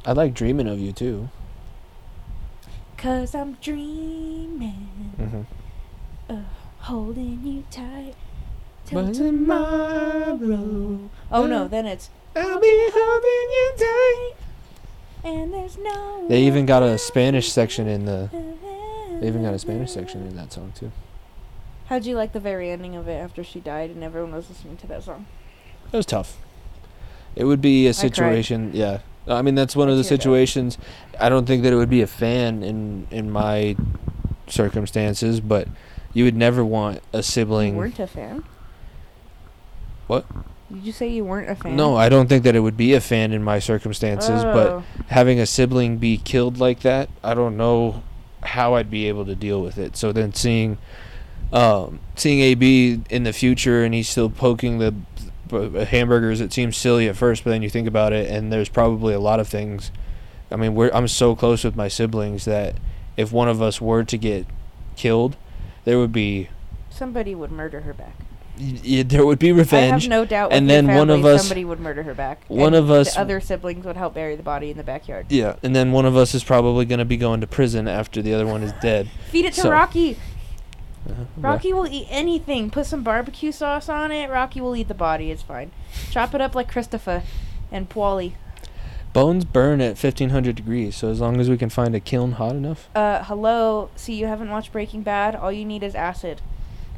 [0.06, 1.30] I like dreaming of you too.
[2.98, 5.42] Cause I'm dreaming hmm
[6.30, 6.46] of
[6.80, 8.16] holding you tight.
[8.86, 10.40] Till But tomorrow.
[11.32, 14.34] Oh no, then it's I'll be holding you tight.
[15.24, 16.28] and there's no.
[16.30, 18.30] They even got a Spanish section in the.
[19.20, 20.92] They even got a Spanish section in that song too.
[21.88, 24.78] How'd you like the very ending of it after she died and everyone was listening
[24.78, 25.26] to that song?
[25.92, 26.38] It was tough.
[27.36, 29.00] It would be a situation, yeah.
[29.28, 30.78] I mean, that's one I of the situations.
[31.20, 33.76] I don't think that it would be a fan in in my
[34.48, 35.68] circumstances, but
[36.14, 37.76] you would never want a You sibling.
[37.76, 38.44] weren't a fan.
[40.08, 40.26] What?
[40.72, 41.76] Did you say you weren't a fan?
[41.76, 44.84] No, I don't think that it would be a fan in my circumstances, but Oh.
[45.08, 48.04] having a sibling be killed like that, I don't know
[48.44, 49.96] how I'd be able to deal with it.
[49.96, 50.78] So then seeing
[51.54, 54.94] um, seeing AB in the future and he's still poking the
[55.86, 59.14] hamburgers, it seems silly at first, but then you think about it, and there's probably
[59.14, 59.92] a lot of things.
[60.52, 62.76] I mean, we're I'm so close with my siblings that
[63.18, 64.48] if one of us were to get
[64.96, 65.36] killed,
[65.86, 66.50] there would be
[66.90, 68.16] somebody would murder her back.
[68.60, 69.92] y- there would be revenge.
[69.92, 70.54] I have no doubt.
[70.54, 72.44] and then one of us- somebody would murder her back.
[72.48, 75.26] one of us- the other siblings would help bury the body in the backyard.
[75.30, 78.22] yeah, and then one of us is probably going to be going to prison after
[78.22, 79.10] the other one is dead.
[79.30, 80.18] Feed it to So- Rocky.
[81.10, 81.26] Uh-huh.
[81.38, 82.70] Rocky will eat anything.
[82.70, 84.30] Put some barbecue sauce on it.
[84.30, 85.32] Rocky will eat the body.
[85.32, 85.72] It's fine.
[86.12, 87.24] Chop it up like Christopher
[87.72, 88.34] and Paulie.
[89.12, 92.56] Bones burn at 1500 degrees, so as long as we can find a kiln hot
[92.56, 92.90] enough.
[92.96, 93.92] Uh, hello.
[93.96, 95.36] See, you haven't watched Breaking Bad.
[95.36, 96.42] All you need is acid.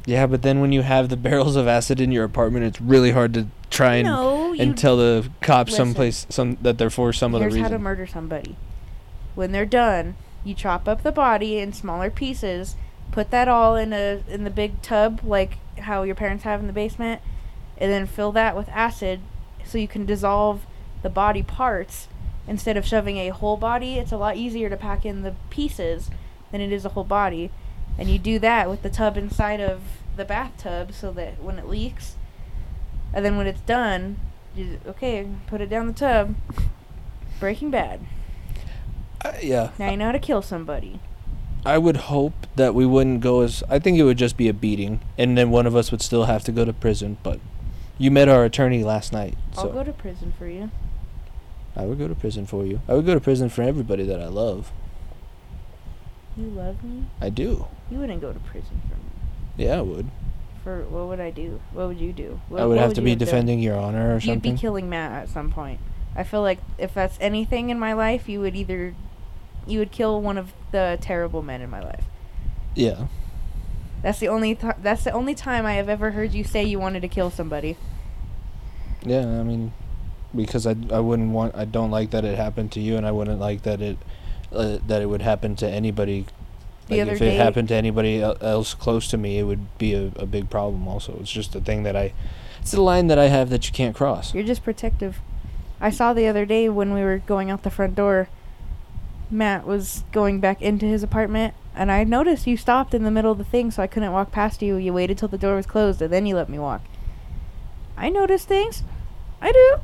[0.06, 3.10] Yeah, but then when you have the barrels of acid in your apartment, it's really
[3.10, 5.86] hard to try and no, and tell the cops Listen.
[5.86, 7.58] someplace some that they're for some other reason.
[7.60, 8.56] Here's how to murder somebody.
[9.34, 12.76] When they're done, you chop up the body in smaller pieces.
[13.10, 16.66] Put that all in a in the big tub like how your parents have in
[16.66, 17.22] the basement,
[17.78, 19.20] and then fill that with acid,
[19.64, 20.66] so you can dissolve
[21.02, 22.08] the body parts
[22.46, 23.94] instead of shoving a whole body.
[23.94, 26.10] It's a lot easier to pack in the pieces
[26.52, 27.50] than it is a whole body,
[27.98, 29.82] and you do that with the tub inside of
[30.16, 32.16] the bathtub so that when it leaks,
[33.12, 34.18] and then when it's done,
[34.54, 36.34] you okay, put it down the tub.
[37.38, 38.00] Breaking Bad.
[39.24, 41.00] Uh, yeah, Now you know how to kill somebody.
[41.66, 43.62] I would hope that we wouldn't go as.
[43.68, 46.24] I think it would just be a beating, and then one of us would still
[46.24, 47.18] have to go to prison.
[47.22, 47.40] But
[47.98, 50.70] you met our attorney last night, I'll so go to prison for you.
[51.74, 52.80] I would go to prison for you.
[52.88, 54.72] I would go to prison for everybody that I love.
[56.36, 57.06] You love me?
[57.20, 57.66] I do.
[57.90, 59.64] You wouldn't go to prison for me.
[59.64, 60.10] Yeah, I would.
[60.62, 61.60] For what would I do?
[61.72, 62.40] What would you do?
[62.48, 64.52] What, I would have to be defending your honor or something.
[64.52, 65.80] You'd be killing Matt at some point.
[66.14, 68.94] I feel like if that's anything in my life, you would either
[69.66, 72.04] you would kill one of the terrible men in my life.
[72.74, 73.06] yeah.
[74.02, 76.78] That's the only th- that's the only time I have ever heard you say you
[76.78, 77.76] wanted to kill somebody.
[79.04, 79.72] Yeah, I mean,
[80.34, 83.10] because I, I wouldn't want I don't like that it happened to you, and I
[83.10, 83.96] wouldn't like that it
[84.52, 86.26] uh, that it would happen to anybody.
[86.88, 90.12] The Like if it happened to anybody else close to me, it would be a,
[90.16, 90.86] a big problem.
[90.86, 92.12] Also, it's just a thing that I,
[92.60, 94.32] it's a line that I have that you can't cross.
[94.34, 95.18] You're just protective.
[95.80, 98.28] I saw the other day when we were going out the front door,
[99.30, 103.32] Matt was going back into his apartment, and I noticed you stopped in the middle
[103.32, 104.76] of the thing, so I couldn't walk past you.
[104.76, 106.82] You waited till the door was closed, and then you let me walk.
[107.96, 108.82] I notice things.
[109.40, 109.76] I do.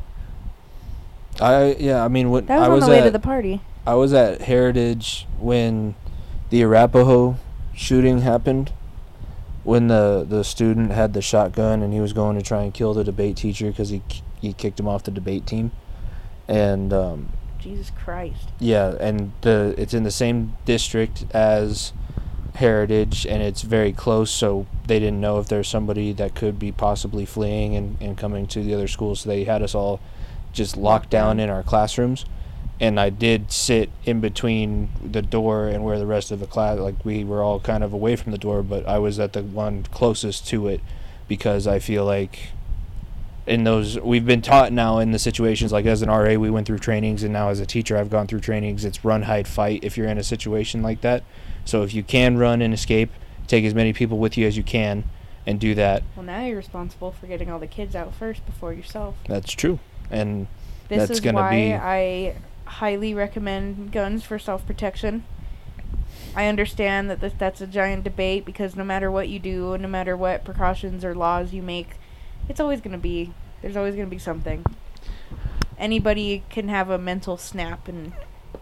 [1.40, 3.61] I yeah, I mean when That was I on was the way to the party.
[3.86, 5.95] I was at Heritage when
[6.51, 7.36] the Arapahoe
[7.74, 8.72] shooting happened.
[9.64, 12.95] When the the student had the shotgun and he was going to try and kill
[12.95, 14.03] the debate teacher because he
[14.40, 15.70] he kicked him off the debate team,
[16.49, 17.28] and um,
[17.63, 18.49] Jesus Christ.
[18.59, 21.93] yeah, and the it's in the same district as
[22.55, 24.31] Heritage, and it's very close.
[24.31, 28.47] So they didn't know if there's somebody that could be possibly fleeing and, and coming
[28.49, 29.17] to the other school.
[29.17, 30.01] So they had us all
[30.53, 32.27] just locked down in our classrooms.
[32.79, 36.79] And I did sit in between the door and where the rest of the class,
[36.79, 39.43] like we were all kind of away from the door, but I was at the
[39.43, 40.81] one closest to it
[41.29, 42.51] because I feel like
[43.47, 46.66] in those we've been taught now in the situations like as an RA we went
[46.66, 49.82] through trainings and now as a teacher I've gone through trainings it's run hide fight
[49.82, 51.24] if you're in a situation like that
[51.64, 53.11] so if you can run and escape
[53.49, 55.05] take as many people with you as you can
[55.45, 58.72] and do that Well, now you're responsible for getting all the kids out first before
[58.72, 59.16] yourself.
[59.26, 59.80] that's true
[60.11, 60.47] and
[60.88, 62.34] This That's is gonna why be- I
[62.66, 65.24] highly recommend guns for self protection.
[66.36, 69.88] I understand that this, that's a giant debate because no matter what you do, no
[69.88, 71.90] matter what precautions or laws you make,
[72.53, 73.32] it's always going to be
[73.62, 74.62] there's always going to be something.
[75.78, 78.12] Anybody can have a mental snap and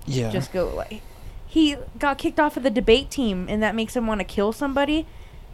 [0.06, 1.02] yeah just go like
[1.44, 4.52] he got kicked off of the debate team and that makes him want to kill
[4.52, 5.08] somebody.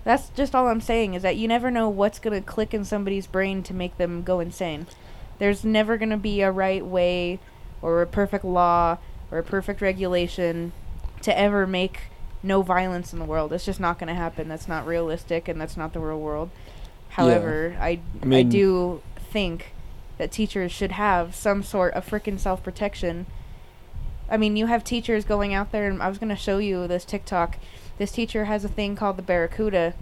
[0.04, 2.84] That's just all I'm saying is that you never know what's going to click in
[2.84, 4.86] somebody's brain to make them go insane.
[5.38, 7.40] There's never going to be a right way
[7.80, 8.98] or a perfect law
[9.30, 10.72] or a perfect regulation
[11.22, 12.00] to ever make
[12.42, 13.52] no violence in the world.
[13.52, 14.48] It's just not going to happen.
[14.48, 16.50] That's not realistic, and that's not the real world.
[17.16, 19.72] However, I I I mean- do think
[20.18, 23.24] that teachers should have some sort of freaking self protection.
[24.30, 26.86] I mean, you have teachers going out there, and I was going to show you
[26.86, 27.58] this TikTok.
[27.96, 29.94] This teacher has a thing called the barracuda.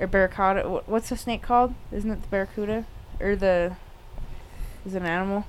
[0.00, 0.62] Or barracuda.
[0.86, 1.74] What's the snake called?
[1.92, 2.86] Isn't it the barracuda?
[3.20, 3.76] Or the.
[4.84, 5.44] Is it an animal?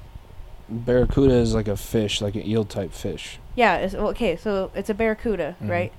[0.70, 3.40] Barracuda is like a fish, like an eel type fish.
[3.56, 5.70] Yeah, it's, okay, so it's a barracuda, Mhm.
[5.70, 5.94] right?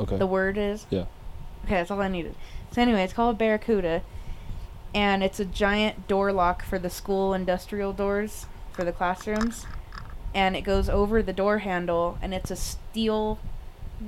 [0.00, 0.16] Okay.
[0.16, 0.86] The word is?
[0.90, 1.04] Yeah.
[1.64, 2.34] Okay, that's all I needed.
[2.72, 4.02] So anyway, it's called a barracuda,
[4.94, 9.66] and it's a giant door lock for the school industrial doors for the classrooms,
[10.34, 13.38] and it goes over the door handle, and it's a steel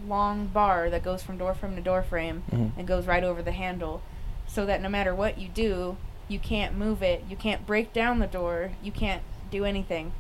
[0.07, 2.71] long bar that goes from door frame to door frame Mhm.
[2.77, 4.03] and goes right over the handle,
[4.47, 5.97] so that no matter what you do,
[6.29, 10.13] you can't move it, you can't break down the door, you can't do anything.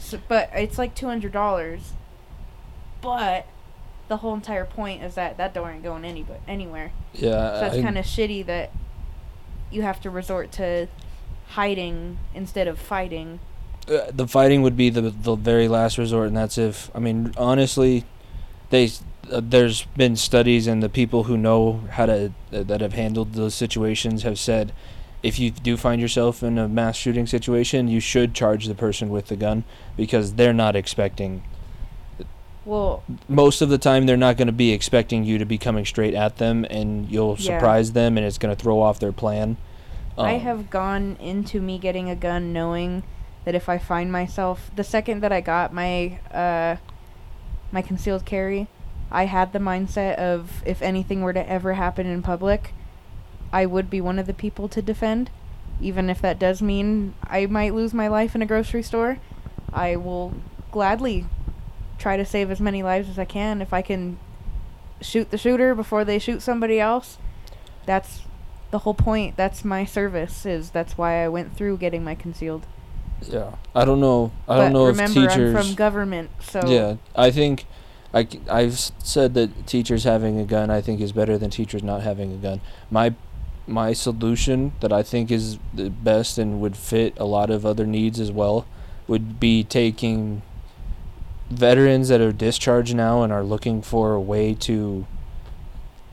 [0.00, 1.92] So, but it's like two hundred dollars.
[3.00, 3.46] But
[4.08, 6.92] the whole entire point is that that door ain't going any anywhere.
[7.12, 7.54] Yeah.
[7.54, 8.72] So that's kind of shitty that
[9.70, 10.88] you have to resort to
[11.50, 13.40] hiding instead of fighting.
[13.88, 17.32] uh, the fighting would be the the very last resort, and that's if I mean
[17.36, 18.04] honestly,
[18.70, 18.90] they
[19.30, 23.34] uh, there's been studies and the people who know how to uh, that have handled
[23.34, 24.72] those situations have said
[25.22, 29.08] if you do find yourself in a mass shooting situation, you should charge the person
[29.08, 29.64] with the gun
[29.96, 31.42] because they're not expecting.
[32.68, 35.86] Well, Most of the time, they're not going to be expecting you to be coming
[35.86, 37.56] straight at them, and you'll Yeah.
[37.56, 39.56] surprise them, and it's going to throw off their plan.
[40.18, 43.04] I Um, have gone into me getting a gun knowing
[43.46, 46.76] that if I find myself the second that I got my uh
[47.72, 48.66] my concealed carry,
[49.10, 52.74] I had the mindset of if anything were to ever happen in public,
[53.50, 55.30] I would be one of the people to defend,
[55.80, 59.18] even if that does mean I might lose my life in a grocery store.
[59.72, 60.34] I will
[60.70, 61.24] gladly
[61.98, 64.18] try to save as many lives as I can if I can
[65.00, 67.18] shoot the shooter before they shoot somebody else.
[67.86, 68.22] That's
[68.70, 69.36] the whole point.
[69.36, 70.46] That's my service.
[70.46, 72.66] Is that's why I went through getting my concealed.
[73.22, 74.30] Yeah, I don't know.
[74.46, 75.54] I but don't know remember, if teachers.
[75.54, 77.66] I'm from government, so Yeah, I think
[78.14, 82.02] I have said that teachers having a gun I think is better than teachers not
[82.02, 82.60] having a gun.
[82.90, 83.14] My
[83.66, 87.86] my solution that I think is the best and would fit a lot of other
[87.86, 88.66] needs as well
[89.06, 90.42] would be taking
[91.50, 95.06] veterans that are discharged now and are looking for a way to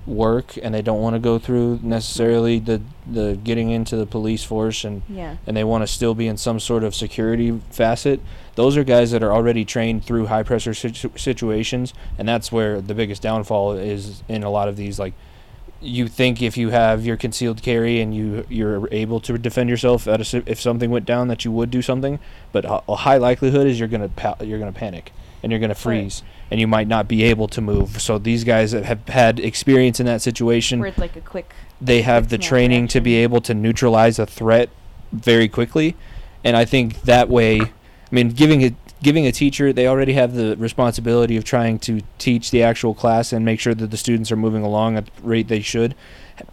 [0.08, 2.80] work and they don't want to go through necessarily the
[3.12, 6.38] the getting into the police force and yeah, and they want to still be in
[6.38, 8.20] some sort of security facet,
[8.56, 12.82] those are guys that are already trained through high pressure situ- situations, and that's where
[12.82, 14.98] the biggest downfall is in a lot of these.
[15.00, 15.14] Like,
[15.82, 20.08] you think if you have your concealed carry and you you're able to defend yourself
[20.08, 22.20] at a, si- if something went down that you would do something,
[22.52, 25.12] but a, a high likelihood is you're gonna pa- you're gonna panic
[25.46, 28.02] and you're gonna freeze and you might not be able to move.
[28.02, 31.54] So these guys that have had experience in that situation where it's like a quick.
[31.80, 34.70] they have the training to be able to neutralize a threat
[35.12, 35.96] very quickly
[36.44, 37.70] and i think that way i
[38.12, 42.50] mean giving a giving a teacher they already have the responsibility of trying to teach
[42.50, 45.48] the actual class and make sure that the students are moving along at the rate
[45.48, 45.94] they should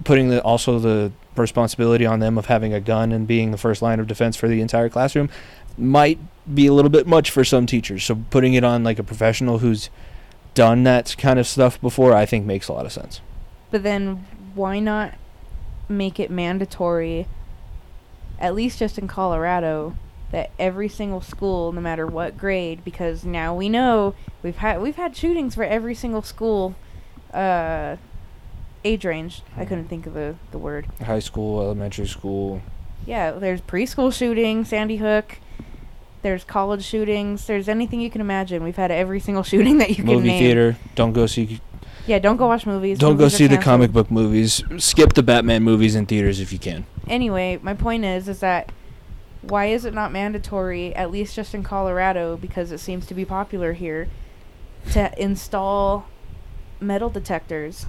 [0.04, 3.80] putting the also the responsibility on them of having a gun and being the first
[3.80, 5.30] line of defense for the entire classroom
[5.78, 6.18] might
[6.52, 9.58] be a little bit much for some teachers so putting it on like a professional
[9.58, 9.90] who's
[10.54, 13.20] done that kind of stuff before i think makes a lot of sense
[13.70, 15.14] But then why not
[15.88, 17.26] make it mandatory,
[18.38, 19.96] at least just in Colorado,
[20.30, 24.96] that every single school, no matter what grade, because now we know we've had we've
[24.96, 26.74] had shootings for every single school,
[27.32, 27.96] uh,
[28.84, 29.42] age range.
[29.56, 30.86] I couldn't think of the the word.
[31.02, 32.62] high school elementary school
[33.06, 35.38] Yeah, there's preschool shooting, Sandy Hook.
[36.22, 37.46] There's college shootings.
[37.46, 38.62] There's anything you can imagine.
[38.62, 40.40] We've had every single shooting that you can movie name.
[40.40, 40.76] theater.
[40.94, 41.60] Don't go see.
[42.06, 42.98] Yeah, don't go watch movies.
[42.98, 44.62] Don't go Movies are see the comic book movies.
[44.78, 46.86] Skip the Batman movies in theaters if you can.
[47.06, 48.72] Anyway, my point is, is that
[49.42, 53.24] why is it not mandatory, at least just in Colorado, because it seems to be
[53.24, 54.08] popular here,
[54.92, 56.06] to install
[56.80, 57.86] metal detectors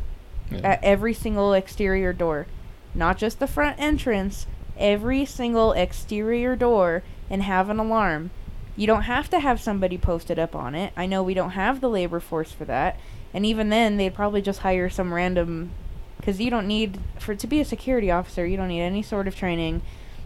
[0.63, 2.45] at every single exterior door,
[2.93, 4.45] not just the front entrance,
[4.77, 7.01] every single exterior door,
[7.33, 8.29] and have an alarm.
[8.75, 10.93] You don't have to have somebody posted up on it.
[10.95, 12.99] I know we don't have the labor force for that,
[13.33, 15.71] and even then, they'd probably just hire some random.
[16.17, 19.27] Because you don't need for to be a security officer, you don't need any sort
[19.27, 19.81] of training,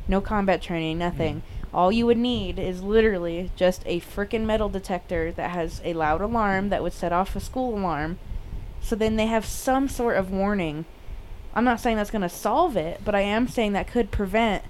[0.05, 1.17] no combat training, mm-hmm.
[1.17, 1.43] nothing.
[1.73, 6.19] All you would need is literally just a frickin' metal detector that has a loud
[6.19, 8.19] alarm that would set off a school alarm.
[8.81, 10.83] So then they have some sort of warning.
[11.55, 14.63] I'm not saying that's going to solve it, but I am saying that could prevent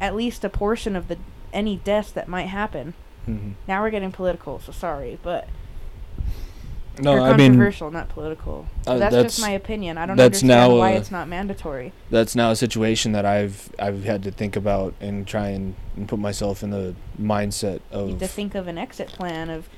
[0.00, 1.16] at least a portion of the
[1.52, 2.94] any deaths that might happen.
[3.26, 3.54] Mhm.
[3.66, 5.48] Now we're getting political, so sorry, but
[7.00, 8.66] No, I mean controversial, not political.
[8.86, 9.96] uh, that's, that's- just my opinion.
[9.98, 11.92] I don't understand now, why uh, it's not mandatory.
[12.10, 16.08] that's now a situation that I've I've had to think about and try and, and
[16.08, 19.68] put myself in the mindset You of have to think of an exit plan of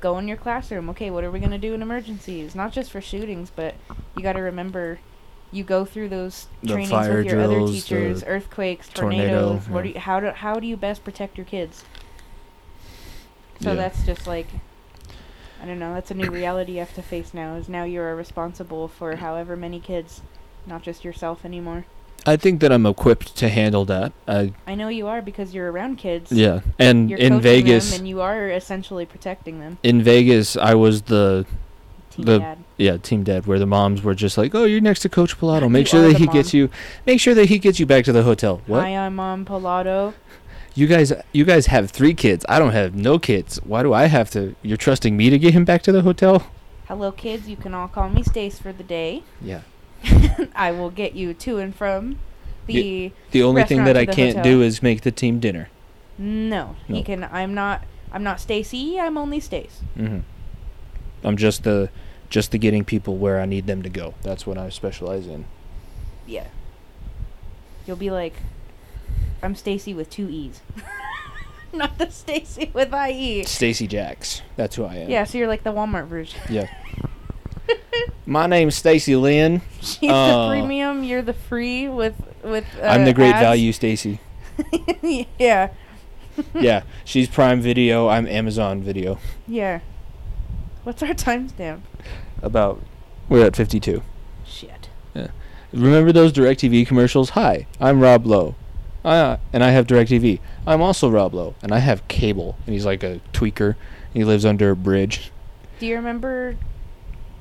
[0.00, 0.88] go in your classroom.
[0.90, 2.54] Okay, what are we gonna do in emergencies?
[2.54, 3.74] Not just for shootings, but
[4.16, 4.98] you got to remember.
[5.52, 9.68] You go through those The trainings with your other teachers, earthquakes, tornado, tornadoes.
[9.68, 9.92] What yeah.
[9.92, 11.84] do you, how do how do you best protect your kids?
[13.60, 13.74] So Yeah.
[13.76, 14.46] that's just like
[15.62, 18.16] I don't know, that's a new reality you have to face now is now you're
[18.16, 20.22] responsible for however many kids,
[20.66, 21.84] not just yourself anymore.
[22.26, 24.12] I think that I'm equipped to handle that.
[24.26, 26.32] I I know you are because you're around kids.
[26.32, 29.78] yeah, and You're in Vegas, them and you are essentially protecting them.
[29.82, 31.44] in Vegas, I was the
[32.10, 32.58] Team The- dad.
[32.82, 35.62] Yeah team dad where the moms were just like, oh, you're next to Coach Pilato.
[35.62, 36.70] You Make sure that he gets you.
[37.06, 38.60] Make sure that he gets you back to the hotel.
[38.66, 38.80] What?
[38.80, 40.14] Hi, I'm Mom Pilato.
[40.74, 42.46] You guys, you guys have three kids.
[42.48, 43.58] I don't have no kids.
[43.64, 44.54] Why do I have to?
[44.62, 46.46] You're trusting me to get him back to the hotel?
[46.88, 47.48] Hello, kids.
[47.48, 49.22] You can all call me Stace for the day.
[49.40, 49.60] Yeah.
[50.54, 52.18] I will get you to and from
[52.66, 53.12] the.
[53.32, 54.44] The only thing that I can't hotel.
[54.44, 55.68] do is make the team dinner.
[56.18, 57.24] No, he can.
[57.24, 57.84] I'm not.
[58.10, 58.98] I'm not Stacy.
[58.98, 59.80] I'm only Stace.
[59.94, 60.20] hmm
[61.24, 61.88] I'm just the,
[62.32, 64.14] just the getting people where I need them to go.
[64.22, 65.44] That's what I specialize in.
[66.26, 66.46] Yeah.
[67.86, 68.32] You'll be like,
[69.42, 70.62] I'm Stacy with two E's.
[71.74, 73.44] not the Stacy with IE.
[73.44, 74.40] Stacy Jacks.
[74.56, 75.10] That's who I am.
[75.10, 76.40] Yeah, so you're like the Walmart version.
[76.48, 76.72] Yeah.
[78.26, 79.60] My name's Stacy Lynn.
[79.82, 81.04] She's Uh, the premium.
[81.04, 82.64] You're the free with with.
[82.80, 83.42] Uh, I'm the great ads.
[83.42, 84.20] value Stacy.
[85.38, 85.68] yeah,
[86.54, 88.08] yeah, she's Prime Video.
[88.08, 89.18] I'm Amazon Video.
[89.46, 89.80] yeah.
[90.84, 91.80] What's our timestamp?
[92.42, 92.80] About
[93.28, 94.02] we're at 52.
[94.44, 94.88] Shit.
[95.14, 95.28] Yeah.
[95.72, 97.30] Remember those DirecTV commercials?
[97.30, 98.56] Hi, I'm Rob Lowe.
[99.04, 100.40] Uh, and I have DirecTV.
[100.66, 102.56] I'm also Rob Lowe, and I have cable.
[102.66, 103.76] And he's like a tweaker.
[104.12, 105.32] He lives under a bridge.
[105.78, 106.56] Do you remember?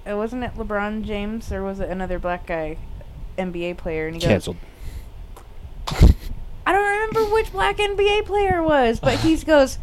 [0.10, 2.78] Uh, wasn't it LeBron James or was it another black guy,
[3.38, 4.08] NBA player?
[4.08, 4.58] And he goes, Cancelled.
[6.66, 9.78] I don't remember which black NBA player it was, but he goes,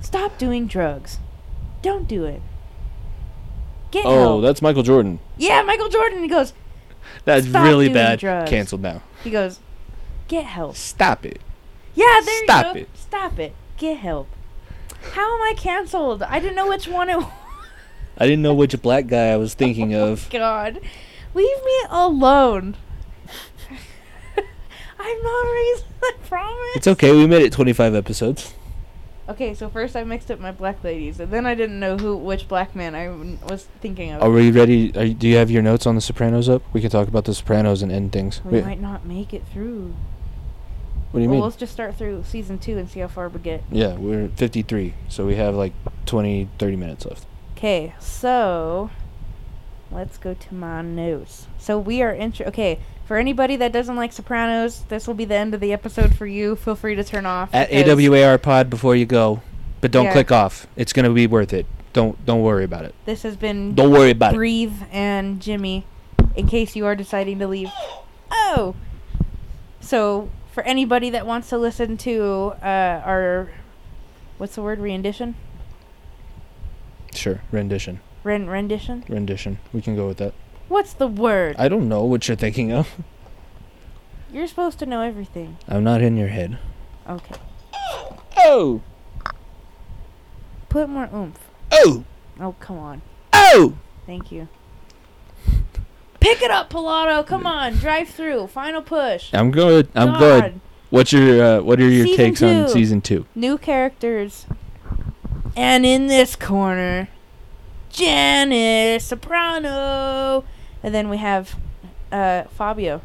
[0.00, 1.18] "Stop doing drugs.
[1.82, 2.42] Don't do it.
[3.96, 5.18] Get Oh, help." that's Michael Jordan.
[5.38, 6.20] yeah, Michael Jordan.
[6.22, 6.52] He goes,
[7.24, 8.18] That's Stop really doing bad.
[8.18, 8.50] drugs.
[8.50, 9.02] Cancelled now.
[9.24, 9.58] he goes,
[10.28, 10.76] get help.
[10.76, 11.40] Stop it.
[11.94, 12.78] Yeah, there Stop you go.
[12.80, 12.88] it.
[12.94, 13.54] Stop it.
[13.78, 14.28] Get help.
[15.12, 16.22] How am I canceled?
[16.22, 17.26] I didn't know which one it was.
[18.18, 20.26] I didn't know which black guy I was thinking oh of.
[20.26, 20.80] Oh god,
[21.34, 22.76] leave me alone.
[24.98, 25.84] I'm not racist.
[26.02, 26.76] I promise.
[26.76, 27.12] It's okay.
[27.12, 28.54] We made it 25 episodes.
[29.28, 32.16] Okay, so first I mixed up my black ladies, and then I didn't know who
[32.16, 34.22] which black man I w- was thinking of.
[34.22, 34.96] Are we ready?
[34.96, 36.62] Are you, do you have your notes on The Sopranos up?
[36.72, 38.40] We can talk about The Sopranos and end things.
[38.44, 39.94] we Wait, might not make it through.
[41.10, 41.42] what do you well, mean?
[41.44, 43.64] let's just start through season two and see how far we get.
[43.70, 45.72] Yeah, we're at 53, so we have like
[46.06, 47.26] 20, 30 minutes left.
[47.56, 48.90] Okay, so
[49.90, 51.46] let's go to my notes.
[51.58, 52.46] So we are intro.
[52.46, 56.14] Okay, for anybody that doesn't like Sopranos, this will be the end of the episode
[56.14, 56.56] for you.
[56.56, 57.50] Feel free to turn off.
[57.54, 59.42] At AWAR Pod before you go,
[59.80, 60.12] but don't Yeah.
[60.12, 60.66] click off.
[60.76, 61.66] It's gonna be worth it.
[61.92, 62.94] Don't don't worry about it.
[63.04, 64.36] This has been Don't worry about it.
[64.36, 65.84] Breathe and Jimmy,
[66.34, 67.70] in case you are deciding to leave.
[68.30, 68.74] Oh!
[69.80, 73.50] So, for anybody that wants to listen to uh, our.
[74.36, 74.80] What's the word?
[74.80, 75.36] Rendition?
[77.14, 79.04] Sure, rendition, Ren- rendition?
[79.08, 79.58] rendition.
[79.72, 80.34] We can go with that.
[80.68, 81.54] What's the word?
[81.60, 82.88] I don't know what you're thinking of.
[84.32, 85.58] You're supposed to know everything.
[85.68, 86.58] I'm not in your head.
[87.08, 87.36] Okay.
[88.38, 88.82] Oh,
[90.68, 91.38] Put more oomph.
[91.72, 92.04] oh,
[92.40, 93.02] Oh, come on.
[93.32, 93.74] oh.
[94.06, 94.48] Thank you.
[96.20, 97.24] Pick it up, Pilato.
[97.24, 97.74] Come on.
[97.74, 98.48] Drive through.
[98.48, 99.30] Final push.
[99.32, 99.88] I'm good.
[99.94, 100.18] I'm God.
[100.20, 100.60] good.
[100.90, 102.72] What's your uh, what are your Season takes on two.
[102.72, 103.26] season two?
[103.36, 104.46] New characters.
[105.56, 107.08] And in this corner,
[107.96, 110.44] Janice Soprano.
[110.82, 111.56] And then we have
[112.12, 113.00] uh, Fabio.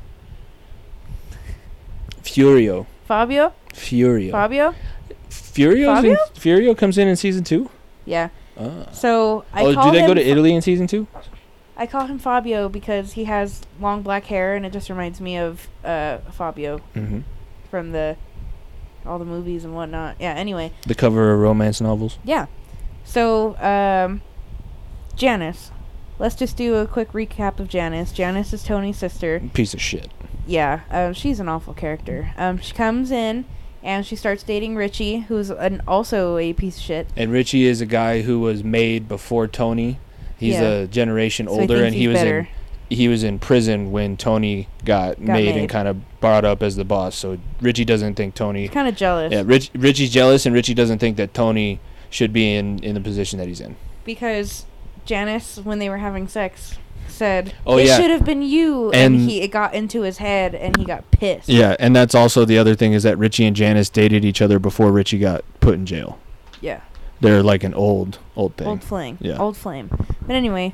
[2.24, 3.54] Furio, Fabio?
[3.74, 4.76] Furio, Fabio?
[5.30, 6.16] Furio's in?
[6.36, 7.70] Furio comes in in season two.
[8.06, 8.30] Yeah.
[8.58, 8.88] Ah.
[8.92, 11.08] So I oh, do they go to Italy in season two?
[11.76, 15.38] I call him Fabio because he has long black hair and it just reminds me
[15.38, 17.22] of uh, Fabio Mm-hmm.
[17.70, 18.18] from the
[19.06, 20.18] all the movies and whatnot.
[20.20, 20.72] Yeah, anyway.
[20.86, 22.20] The cover of romance novels.
[22.24, 22.46] Yeah.
[23.04, 24.22] So, um,
[25.26, 25.70] Janice.
[26.18, 28.12] Let's just do a quick recap of Janice.
[28.12, 29.40] Janice is Tony's sister.
[29.54, 30.10] Piece of shit.
[30.48, 32.34] Yeah, um, she's an awful character.
[32.38, 33.46] Um, she comes in
[33.84, 37.08] and she starts dating Richie, who's an, also a piece of shit.
[37.16, 40.00] And Richie is a guy who was made before Tony.
[40.40, 40.64] He's Yeah.
[40.70, 42.40] a generation So older, and he was better.
[42.40, 42.48] in
[42.90, 45.58] he was in prison when Tony got, Got made, made.
[45.58, 47.16] and kind of brought up as the boss.
[47.16, 48.62] So Richie doesn't think Tony.
[48.62, 52.34] He's kind of jealous Yeah, Rich, Richie's jealous, and Richie doesn't think that Tony should
[52.34, 53.76] be in in the position that he's in.
[54.04, 54.66] because
[55.06, 56.78] Janice, when they were having sex,
[57.08, 57.98] said, Oh, "It yeah.
[57.98, 61.10] should have been you," and, And- he it got into his head, and he got
[61.12, 61.50] pissed.
[61.50, 64.60] Yeah, and that's also the other thing is that Richie and Janice dated each other
[64.60, 66.20] before Richie got put in jail.
[66.62, 66.82] Yeah.
[67.20, 68.68] They're like an old, old thing.
[68.68, 69.18] Old flame.
[69.22, 69.38] Yeah.
[69.38, 69.90] Old flame.
[70.26, 70.72] But anyway,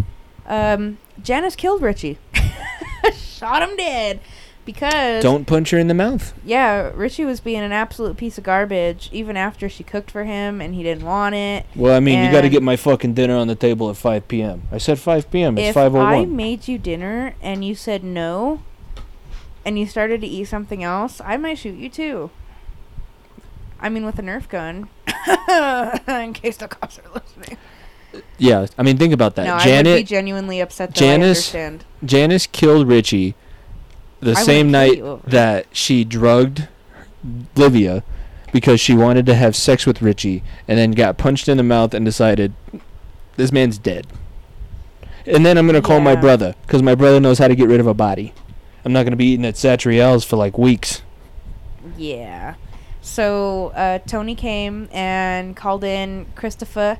[0.47, 2.17] um, Janice killed Richie.
[3.13, 4.19] Shot him dead.
[4.67, 6.33] Because Don't punch her in the mouth.
[6.45, 10.59] yeah, Richie was being an absolute piece of garbage even after she cooked for him
[10.59, 11.65] and he didn't want it.
[11.73, 14.27] Well, I mean, you got to get my fucking dinner on the table at 5
[14.27, 14.63] p.m.
[14.69, 15.57] I said 5 p.m.
[15.57, 16.29] It's if oh I 5:01.
[16.31, 18.61] made you dinner and you said no
[19.65, 22.29] and you started to eat something else, I might shoot you too.
[23.79, 24.89] I mean with a Nerf gun.
[26.09, 27.57] in case the cops are listening.
[28.37, 29.45] Yeah, I mean, think about that.
[29.45, 31.85] no, I would be Janet, genuinely upset that Janice- I understand.
[32.03, 33.35] Janice killed Richie
[34.19, 35.31] the I same night you over it.
[35.31, 36.67] that she drugged
[37.55, 38.03] Livia
[38.51, 41.93] because she wanted to have sex with Richie and then got punched in the mouth
[41.93, 42.53] and decided
[43.35, 44.07] this man's dead.
[45.25, 47.67] And then I'm going to call my brother because my brother knows how to get
[47.67, 48.33] rid of a body.
[48.85, 51.01] I'm not going to be eating at Satriale's for like weeks.
[51.97, 52.55] Yeah.
[53.01, 56.97] So uh, Tony came and called in Christopher,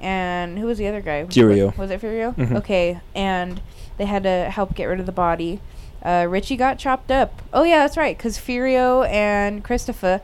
[0.00, 1.24] and who was the other guy?
[1.24, 1.76] Furio.
[1.78, 2.34] Was it Furio?
[2.36, 2.56] Mhm.
[2.56, 3.60] Okay, and
[3.96, 5.60] they had to help get rid of the body.
[6.04, 7.42] Uh, Richie got chopped up.
[7.52, 10.20] Oh yeah, that's right, because Furio and Christopher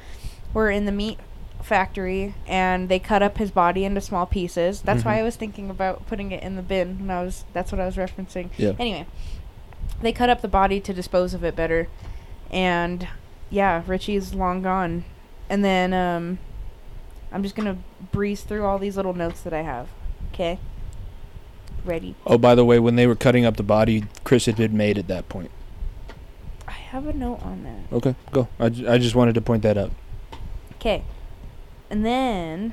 [0.52, 1.18] were in the meat
[1.62, 4.80] factory, and they cut up his body into small pieces.
[4.82, 5.20] That's why Mhm.
[5.20, 6.98] I was thinking about putting it in the bin.
[7.00, 8.48] When I was, that's what I was referencing.
[8.56, 8.72] Yeah.
[8.78, 9.06] Anyway,
[10.00, 11.88] they cut up the body to dispose of it better,
[12.50, 13.06] and
[13.50, 15.04] yeah, Richie's long gone.
[15.50, 16.38] And then um,
[17.32, 17.76] I'm just gonna
[18.12, 19.88] breeze through all these little notes that I have.
[20.32, 20.58] Okay.
[21.84, 22.14] Ready.
[22.26, 24.98] Oh, by the way, when they were cutting up the body, Chris had been made
[24.98, 25.50] at that point.
[26.88, 27.94] I have a note on that.
[27.94, 28.48] Okay, go.
[28.58, 29.92] I, I just wanted to point that out.
[30.76, 31.04] Okay.
[31.90, 32.72] And then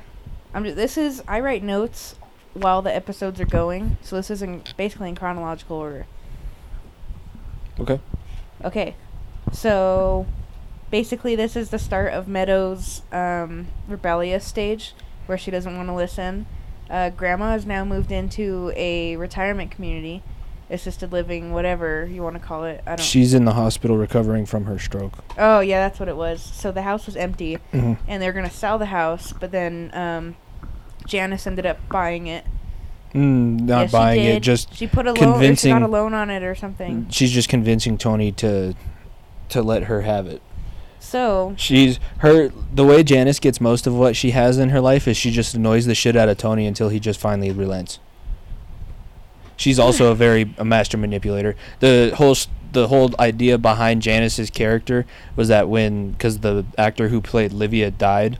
[0.54, 2.16] I'm ju- this is I write notes
[2.54, 6.06] while the episodes are going, so this is in basically in chronological order.
[7.78, 8.00] Okay.
[8.64, 8.96] Okay.
[9.52, 10.26] So
[10.90, 14.94] basically this is the start of Meadows' um, rebellious stage
[15.26, 16.46] where she doesn't want to listen.
[16.88, 20.22] Uh, grandma has now moved into a retirement community,
[20.70, 22.82] assisted living, whatever you want to call it.
[22.86, 23.00] I don't.
[23.04, 25.12] She's in the hospital recovering from her stroke.
[25.38, 26.42] oh yeah, that's what it was.
[26.42, 27.94] So the house was empty, Mm-hmm.
[28.08, 30.36] and they're gonna sell the house, but then um,
[31.06, 32.44] Janice ended up buying it.
[33.14, 35.54] Mm, not Yeah, buying it, just She put a loan.
[35.56, 37.06] She got a loan on it or something.
[37.10, 38.74] she's just convincing Tony to
[39.50, 40.42] to let her have it.
[40.98, 45.06] So She's her the way Janice gets most of what she has in her life
[45.06, 48.00] is she just annoys the shit out of Tony until he just finally relents.
[49.56, 51.54] She's also a very a master manipulator.
[51.80, 52.36] The whole
[52.72, 57.90] the whole idea behind Janice's character was that when because the actor who played Livia
[57.90, 58.38] died,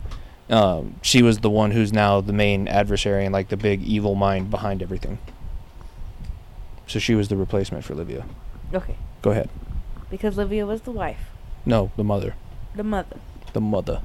[0.50, 4.14] um, she was the one who's now the main adversary and like the big evil
[4.14, 5.18] mind behind everything.
[6.86, 8.24] So she was the replacement for Livia.
[8.74, 9.48] okay, Go ahead.
[10.10, 11.30] because Livia was the wife,
[11.64, 12.34] No, the mother.
[12.74, 13.18] the mother.
[13.54, 14.02] The mother.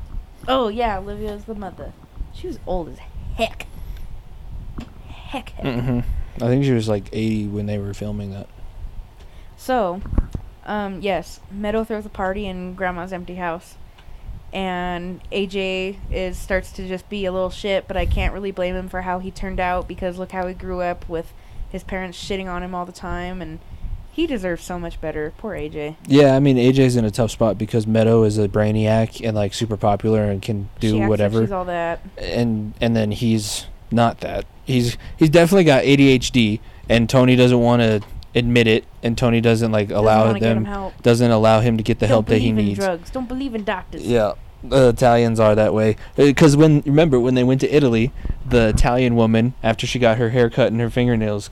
[0.48, 1.92] Oh yeah, Livia was the mother.
[2.34, 2.98] She was old as
[3.36, 3.68] heck.
[5.08, 5.66] Heck, heck.
[5.66, 6.00] Mm-hmm.
[6.38, 8.48] I think she was like 80 when they were filming that.
[9.58, 10.02] So,
[10.66, 13.76] um, yes, Meadow throws a party in Grandma's empty house,
[14.54, 17.88] and AJ is starts to just be a little shit.
[17.88, 20.54] But I can't really blame him for how he turned out because look how he
[20.54, 21.34] grew up with
[21.70, 23.60] his parents shitting on him all the time, and
[24.12, 25.32] he deserves so much better.
[25.38, 25.96] Poor AJ.
[26.08, 29.54] Yeah, I mean AJ's in a tough spot because Meadow is a brainiac and like
[29.54, 31.42] super popular and can do acts like whatever.
[31.44, 32.02] she's all that.
[32.18, 34.46] and and then he's not that.
[34.66, 38.02] He's he's definitely got ADHD and Tony doesn't want to
[38.34, 42.00] admit it and Tony doesn't like Doesn't allow him them doesn't allow him to get
[42.00, 42.80] the Don't help that he believe in needs.
[42.80, 43.10] drugs.
[43.10, 44.06] Don't believe in doctors.
[44.08, 44.34] Yeah.
[44.64, 45.96] The Italians are that way.
[46.18, 48.12] Uh, because when remember when they went to Italy,
[48.48, 51.50] the Italian woman after she got her hair cut and her fingernails.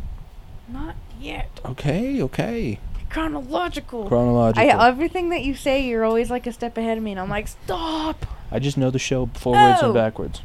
[0.71, 1.49] Not yet.
[1.65, 2.79] Okay, okay.
[3.09, 4.07] Chronological.
[4.07, 4.69] Chronological.
[4.79, 7.29] I, everything that you say, you're always like a step ahead of me, and I'm
[7.29, 8.25] like, stop.
[8.51, 9.85] I just know the show forwards Oh.
[9.87, 10.41] and backwards.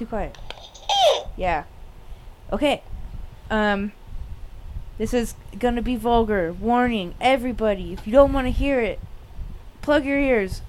[0.00, 0.38] Too quiet.
[1.36, 1.64] Yeah.
[2.50, 2.82] Okay.
[3.50, 3.92] Um.
[4.96, 6.54] This is gonna be vulgar.
[6.54, 7.92] Warning, everybody.
[7.92, 8.98] If you don't want to hear it,
[9.82, 10.62] plug your ears.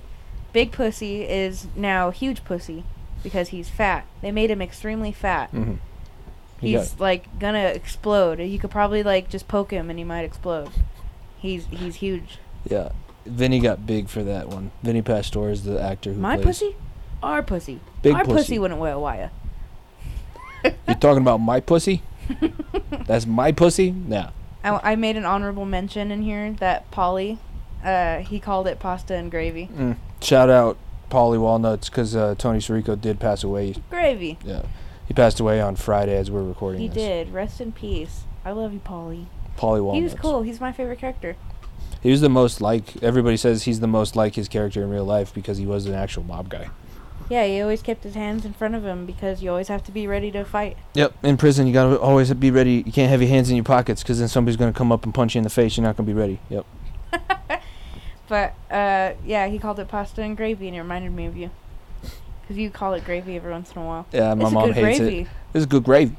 [0.52, 2.84] Big Pussy is now huge pussy
[3.24, 4.06] because he's fat.
[4.22, 5.50] They made him extremely fat.
[5.54, 5.76] Mm-hmm.
[6.60, 8.42] He He's like gonna explode.
[8.42, 10.72] You could probably like just poke him and he might explode.
[11.38, 12.38] He's he's huge.
[12.70, 12.90] Yeah.
[13.26, 14.72] Vinny got big for that one.
[14.84, 16.46] Vinny Pastore is the actor who My plays.
[16.48, 16.76] pussy?
[17.24, 17.80] Our pussy.
[18.02, 18.36] Big Our pussy.
[18.38, 19.32] pussy wouldn't wear a wire.
[20.64, 22.02] You're talking about my pussy?
[23.08, 23.94] That's my pussy?
[24.08, 24.30] Yeah.
[24.64, 27.40] I, I made an honorable mention in here that Paulie,
[27.84, 29.70] uh, he called it pasta and gravy.
[29.74, 29.98] Mm.
[30.22, 30.78] Shout out
[31.10, 33.76] Paulie Walnuts because uh, Tony Sirico did pass away.
[33.90, 34.38] Gravy.
[34.46, 34.64] Yeah.
[35.08, 36.96] He passed away on Friday as we're recording He this.
[36.96, 37.34] did.
[37.34, 38.24] Rest in peace.
[38.46, 39.26] I love you, Paulie.
[39.58, 40.14] Paulie He Walnuts.
[40.14, 40.42] was cool.
[40.44, 41.36] He's my favorite character.
[42.02, 45.06] He was the most like everybody says he's the most like his character in real
[45.06, 46.70] life because he was an actual mob guy.
[47.32, 49.92] Yeah, he always kept his hands in front of him because you always have to
[49.92, 50.76] be ready to fight.
[50.96, 51.24] Yep.
[51.24, 52.84] In prison, you gotta always be ready.
[52.86, 55.14] You can't have your hands in your pockets because then somebody's gonna come up and
[55.14, 55.78] punch you in the face.
[55.78, 56.40] You're not gonna be ready.
[56.50, 56.66] Yep.
[58.32, 61.52] But uh, yeah, he called it pasta and gravy, and it reminded me of you.
[62.42, 64.08] Because you call it gravy every once in a while.
[64.14, 65.20] Yeah, my it's mom hates gravy.
[65.20, 65.28] it.
[65.54, 66.16] It's good gravy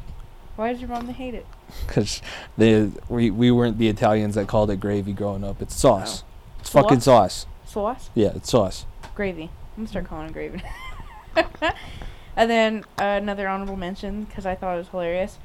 [0.57, 1.47] Why does your mom hate it?
[1.87, 2.21] because
[2.59, 5.63] they we we weren't the Italians that called it gravy growing up.
[5.63, 6.23] It's sauce.
[6.23, 6.61] Oh.
[6.61, 7.47] It's fucking sauce.
[7.65, 8.11] Sauce?
[8.15, 8.85] Yeah, it's sauce.
[9.15, 9.45] Gravy.
[9.45, 9.51] I'm
[9.85, 10.63] gonna start calling it gravy.
[12.37, 15.39] and then uh, another honorable mention because I thought it was hilarious.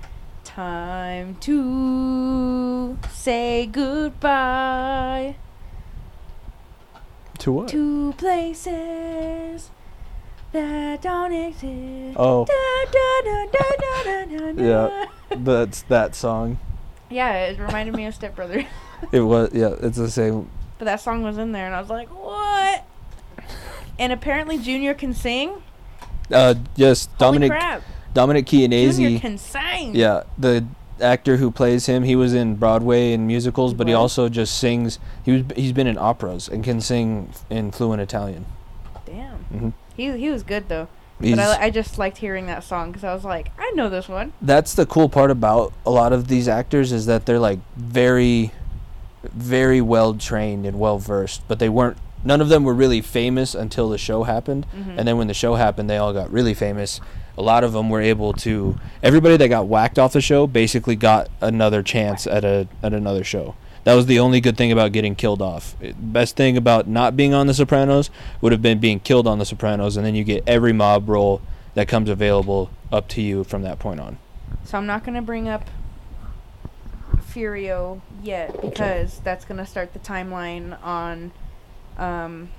[0.43, 5.35] Time to say goodbye
[7.39, 7.67] To what?
[7.69, 9.69] to places
[10.53, 12.15] that don't exist.
[12.17, 12.53] Oh, Da,
[12.91, 13.45] da,
[14.55, 15.05] da, Yeah.
[15.35, 16.57] that's that song.
[17.09, 18.65] Yeah, it reminded me of Step Brother.
[19.11, 19.75] It was yeah.
[19.81, 20.49] It's the same.
[20.79, 22.83] but that song was in there, and I was like, what?
[23.99, 25.61] And apparently, Junior can sing.
[26.31, 27.81] Uh, yes, Holy Dominic crap!
[28.13, 29.19] Dominic Chianese.
[29.21, 29.95] can sing.
[29.95, 30.65] Yeah, the
[30.99, 34.99] actor who plays him, he was in Broadway and musicals, but he also just sings.
[35.23, 38.45] He was he's been in operas and can sing in fluent Italian.
[39.05, 39.35] Damn.
[39.37, 40.87] hmm He he was good though.
[41.21, 43.89] He's, But I, I just liked hearing that song because I was like, I know
[43.89, 44.33] this one.
[44.39, 48.51] that's the cool part about a lot of these actors is that they're like very,
[49.23, 51.97] very well trained and well versed, but they weren't.
[52.23, 54.97] None of them were really famous until the show happened, Mhm.
[54.97, 56.99] and then when the show happened, they all got really famous.
[57.37, 58.75] A lot of them were able to.
[59.03, 63.23] Everybody that got whacked off the show basically got another chance at a at another
[63.23, 63.53] show.
[63.83, 65.75] That was the only good thing about getting killed off.
[65.97, 68.09] Best thing about not being on The Sopranos
[68.41, 71.39] would have been being killed on The Sopranos, and then you get every mob role
[71.75, 74.17] that comes available up to you from that point on.
[74.65, 75.69] So I'm not gonna bring up
[77.31, 81.31] Furio yet because that's gonna start the timeline on.
[81.97, 82.49] Um.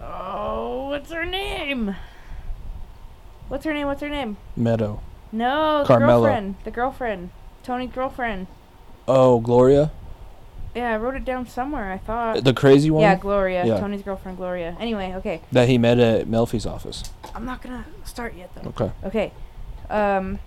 [0.00, 1.96] Oh, what's her name?
[3.48, 3.86] What's her name?
[3.86, 4.36] What's her name?
[4.56, 5.00] Meadow.
[5.32, 6.20] No, the Carmela.
[6.20, 6.54] girlfriend.
[6.64, 7.30] The girlfriend.
[7.62, 8.46] Tony's girlfriend.
[9.06, 9.90] Oh, Gloria,
[10.74, 11.90] Yeah, I wrote it down somewhere.
[11.90, 12.44] I thought.
[12.44, 13.64] the crazy one Yeah, Gloria.
[13.64, 13.80] Yeah.
[13.80, 14.76] Tony's girlfriend, Gloria.
[14.78, 15.40] Anyway, okay.
[15.50, 17.04] that he met at Melfi's office.
[17.34, 18.68] I'm not gonna start yet though.
[18.70, 18.92] Okay.
[19.04, 19.32] Okay.
[19.90, 20.38] Um,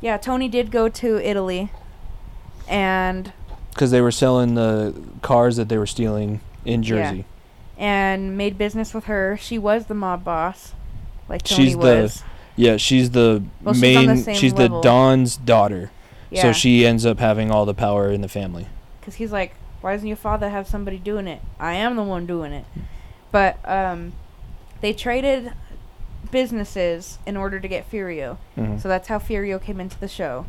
[0.00, 1.72] yeah, Tony did go to Italy,
[2.68, 3.32] and
[3.70, 6.88] Because they were selling the cars that they were stealing in Yeah.
[7.10, 7.24] Jersey.
[7.80, 9.36] and made business with her.
[9.40, 10.74] She was the mob boss,
[11.28, 12.24] like Tony She's the was.
[12.56, 14.34] Yeah, she's the Well, she's on the main.
[14.36, 15.90] she's the Don's daughter,
[16.30, 16.42] Yeah.
[16.42, 18.66] so she ends up having all the power in the family.
[19.00, 21.40] because he's like, why doesn't your father have somebody doing it?
[21.60, 22.64] I am the one doing it.
[23.30, 24.12] But um,
[24.80, 25.52] they traded
[26.32, 28.36] businesses in order to get Furio.
[28.56, 28.80] Mhm.
[28.82, 30.46] So that's how Furio came into the show.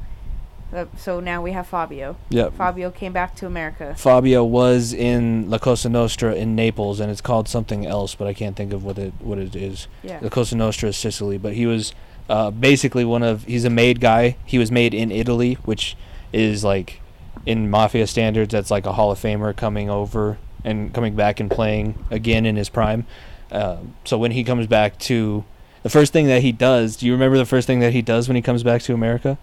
[0.74, 2.16] Uh, so now we have Fabio.
[2.30, 2.54] Yep.
[2.54, 3.96] Fabio came back to America.
[3.98, 8.34] Fabio was in La Cosa Nostra in Naples, and it's called something else, but I
[8.34, 9.88] can't think of what it what it is.
[10.04, 10.20] Yeah.
[10.22, 11.94] La Cosa Nostra is Sicily, but he was
[12.30, 14.38] uh, basically one of he's a made guy.
[14.46, 15.98] He was made in Italy, which
[16.32, 17.02] is like
[17.46, 21.50] in mafia standards, that's like a Hall of Famer coming over and coming back and
[21.50, 23.06] playing again in his prime.
[23.52, 25.44] Uh, so when he comes back to
[25.82, 28.28] the first thing that he does, do you remember the first thing that he does
[28.28, 29.38] when he comes back to America?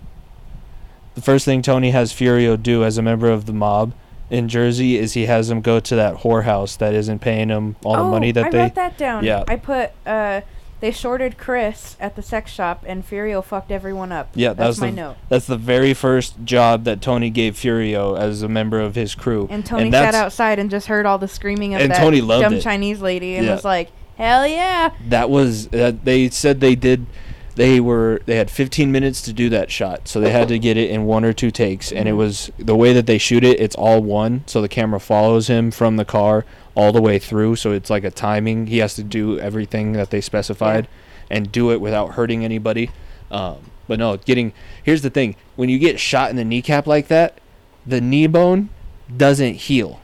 [1.17, 3.95] The first thing Tony has Furio do as a member of the mob
[4.31, 7.95] in Jersey is he has him go to that whorehouse that isn't paying him all
[7.97, 9.25] the oh, money that I they wrote that down.
[9.25, 9.43] Yeah.
[9.49, 10.43] I put uh,
[10.81, 14.29] they shorted Chris at the sex shop, and Furio fucked everyone up.
[14.35, 15.17] Yeah, that that's was my the- note.
[15.31, 19.49] That's the very first job that Tony gave Furio as a member of his crew.
[19.51, 22.21] And Tony that's- sat outside and just heard all the screaming of And that Tony
[22.21, 22.61] loved dumb it.
[22.61, 23.55] Chinese lady, and Yeah.
[23.55, 27.07] was like, "Hell yeah!" That was uh, they said they did.
[27.57, 30.77] They were they had 15 minutes to do that shot, so they had to get
[30.77, 31.91] it in one or two takes.
[31.91, 32.19] And it Mhm.
[32.19, 33.59] was the way that they shoot it.
[33.59, 36.45] It's all one, so the camera follows him from the car
[36.75, 37.57] all the way through.
[37.57, 38.67] So it's like a timing.
[38.67, 40.87] He has to do everything that they specified,
[41.31, 42.91] and do it without hurting anybody.
[43.31, 43.57] Um,
[43.89, 44.53] but no, getting
[44.83, 47.39] here's the thing: when you get shot in the kneecap like that,
[47.87, 48.69] the knee bone
[49.17, 50.01] doesn't heal.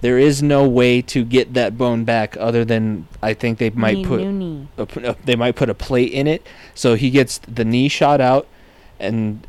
[0.00, 3.96] There is no way to get that bone back other than I think they might
[3.98, 4.68] Knee, put knee.
[4.76, 8.20] a, a- they might put a plate in it so he gets the knee shot
[8.20, 8.46] out
[9.00, 9.44] and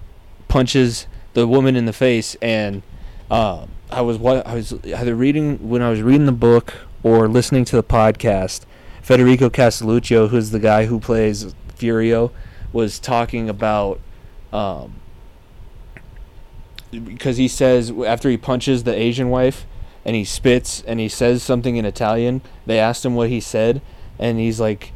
[0.47, 2.82] punches the woman in the face and
[3.30, 6.74] uh, I was what I was either reading when I was reading the book
[7.04, 8.62] or listening to the podcast
[9.04, 12.32] Federico Castelluccio who's the guy who plays Furio
[12.74, 14.00] was talking about
[14.52, 14.95] um,
[16.91, 19.66] because he says after he punches the Asian wife
[20.06, 22.41] and he spits and he says something in Italian.
[22.66, 23.82] They asked him what he said,
[24.18, 24.91] and he's like,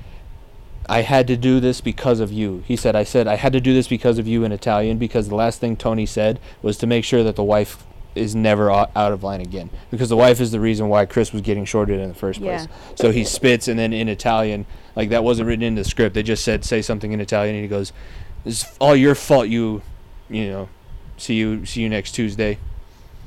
[0.88, 2.64] I had to do this because of you.
[2.68, 5.30] He said, I said, I had to do this because of you in Italian because
[5.30, 7.86] the last thing Tony said was to make sure that the wife
[8.16, 9.70] is never out of line again.
[9.90, 12.68] Because the wife is the reason why Chris was getting shorted in the first place.
[12.68, 12.96] Yeah.
[12.96, 16.14] So he spits and then in Italian, like that wasn't written in the script.
[16.14, 17.94] They just said, say something in Italian and he goes,
[18.46, 19.82] It's all your fault, you,
[20.30, 20.70] you know,
[21.18, 22.60] see you, see you next Tuesday.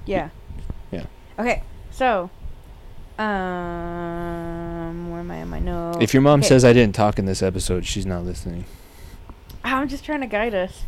[0.05, 0.29] Yeah.
[1.39, 1.63] Okay.
[1.91, 2.31] So,
[3.19, 5.99] um, where am I on my notes?
[6.01, 6.49] If your mom Okay.
[6.49, 8.65] says I didn't talk in this episode, she's not listening.
[9.65, 10.85] I'm just trying to guide us.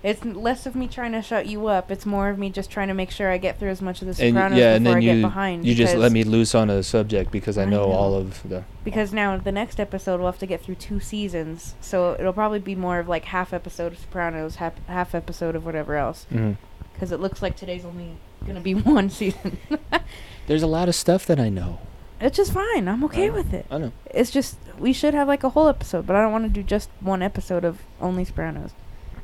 [0.00, 1.90] It's less of me trying to shut you up.
[1.90, 4.06] It's more of me just trying to make sure I get through as much of
[4.06, 5.64] the And Sopranos yeah, and before then I get you behind.
[5.66, 7.92] you just let me loose on a subject because I I know, know.
[7.92, 8.62] all of the.
[8.84, 12.60] Because now the next episode we'll have to get through two seasons, so it'll probably
[12.60, 16.26] be more of like half episode of Sopranos, half half episode of whatever else.
[16.32, 16.58] Mhm.
[16.98, 19.58] Because it looks like today's only gonna be one season.
[20.48, 21.78] There's a lot of stuff that I know.
[22.20, 22.88] it's just fine.
[22.88, 23.66] I'm okay with it.
[23.70, 23.92] I know.
[24.06, 26.62] It's just we should have like a whole episode, but I don't want to do
[26.62, 28.72] just one episode of only Sopranos.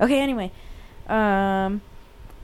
[0.00, 0.52] Okay, anyway,
[1.08, 1.80] um,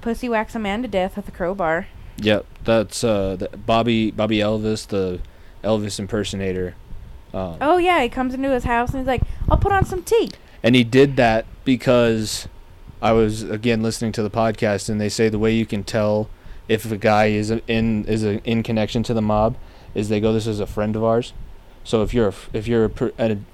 [0.01, 1.87] Pussy whacks a man to death with a crowbar.
[2.19, 5.21] Yep, that's uh, the Bobby Bobby Elvis, the
[5.63, 6.75] Elvis impersonator.
[7.33, 10.03] Um, Oh yeah, he comes into his house and he's like, "I'll put on some
[10.03, 10.31] tea."
[10.63, 12.49] And he did that because
[13.03, 16.29] I was again listening to the podcast, and they say the way you can tell
[16.69, 19.57] if a guy is in is a, in connection to the mob
[19.95, 21.33] is they go, "This is a friend of ours."
[21.85, 22.91] So if you're if you're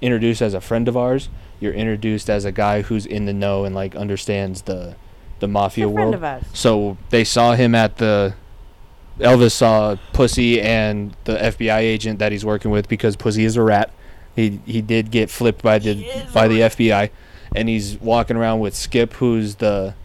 [0.01, 1.29] introduced as a friend of ours,
[1.59, 4.95] you're introduced as a guy who's in the know and like understands the
[5.39, 6.13] the mafia world.
[6.53, 8.35] So they saw him at the.
[9.19, 13.63] Elvis saw Pussy and the FBI agent that he's working with because Pussy is a
[13.63, 13.91] rat.
[14.35, 15.95] He he did get flipped by the
[16.33, 16.59] by the.
[16.59, 17.09] FBI,
[17.55, 19.95] and he's walking around with Skip, who's the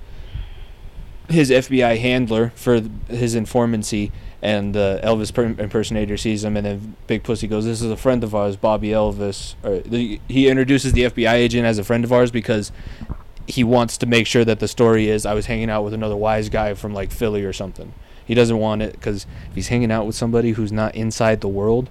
[1.28, 4.12] his FBI handler for his informancy.
[4.44, 7.96] And the Elvis per- impersonator sees him, and then Big Pussy goes, "This is a
[7.96, 12.02] friend of ours, Bobby Elvis." Or the, he introduces the FBI agent as a friend
[12.02, 12.72] of ours because
[13.46, 16.16] he wants to make sure that the story is I was hanging out with another
[16.16, 17.94] wise guy from like Philly or something.
[18.24, 21.48] He doesn't want it because if he's hanging out with somebody who's not inside the
[21.48, 21.88] world,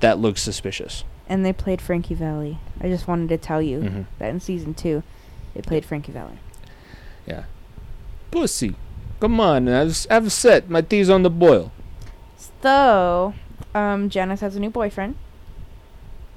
[0.00, 1.04] that looks suspicious.
[1.28, 2.58] And they played Frankie Valli.
[2.80, 4.04] I just wanted to tell you Mhm.
[4.18, 5.02] that in season two,
[5.54, 6.38] they played Frankie Valli.
[7.26, 7.44] Yeah.
[8.30, 8.74] Pussy,
[9.20, 11.70] come on, I've, set my tea's on the boil.
[12.62, 13.34] So,
[13.74, 15.16] um, Janice has a new boyfriend.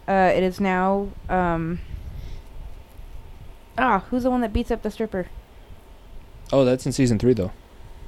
[0.08, 1.80] Uh, it is now, um,
[3.78, 5.28] ah, who's the one that beats up the stripper?
[6.52, 7.52] Oh, that's in season three though.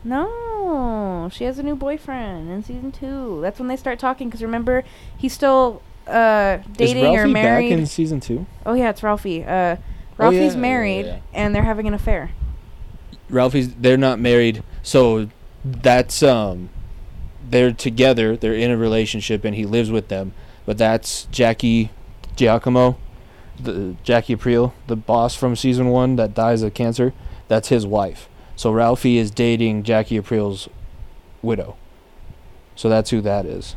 [0.03, 3.39] No, she has a new boyfriend in season two.
[3.41, 4.29] That's when they start talking.
[4.29, 4.83] Cause remember,
[5.17, 7.69] he's still uh dating is Ralphie or married.
[7.69, 8.45] back in season two?
[8.65, 9.43] oh yeah, it's Ralphie.
[9.43, 9.77] Uh,
[10.19, 11.19] Oh, yeah, Ralphie's yeah, married yeah.
[11.33, 12.29] and they're having an affair.
[13.29, 15.27] Ralphie's they're not married, so
[15.65, 16.69] that's um
[17.49, 20.33] they're together, they're in a relationship and he lives with them.
[20.65, 21.89] But that's Jackie
[22.35, 22.97] Giacomo,
[23.59, 27.13] the Jackie Aprile, the boss from season 1 that dies of cancer.
[27.47, 28.29] That's his wife.
[28.55, 30.69] So Ralphie is dating Jackie Aprile's
[31.41, 31.75] widow.
[32.75, 33.75] So that's who that is.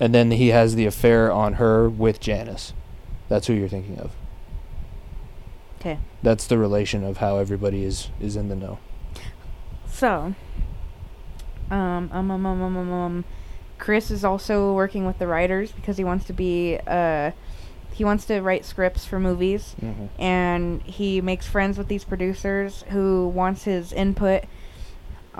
[0.00, 2.72] And then he has the affair on her with Janice.
[3.28, 4.12] That's who you're thinking of.
[5.80, 5.98] Okay.
[6.22, 8.78] That's the relation of how everybody is is in the know.
[9.86, 10.34] So,
[11.70, 13.24] um, um, um, um, um, um, um,
[13.78, 17.30] Chris is also working with the writers because he wants to be, uh,
[17.92, 20.22] he wants to write scripts for movies, Mm-hmm.
[20.22, 24.44] and he makes friends with these producers who wants his input,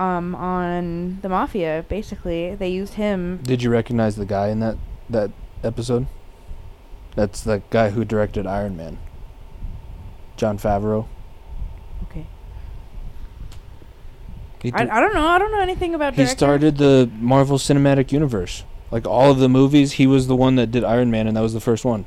[0.00, 1.84] um, on the mafia.
[1.88, 3.38] Basically, they used him.
[3.42, 4.76] Did you recognize the guy in that
[5.10, 5.30] that
[5.62, 6.06] episode?
[7.14, 8.98] That's the guy who directed Iron Man.
[10.36, 11.06] Jon Favreau.
[12.04, 12.26] Okay.
[14.72, 15.26] I, I don't know.
[15.26, 16.14] I don't know anything about.
[16.14, 18.64] he started the Marvel Cinematic Universe.
[18.90, 21.42] Like all of the movies, he was the one that did Iron Man, and that
[21.42, 22.06] was the first one.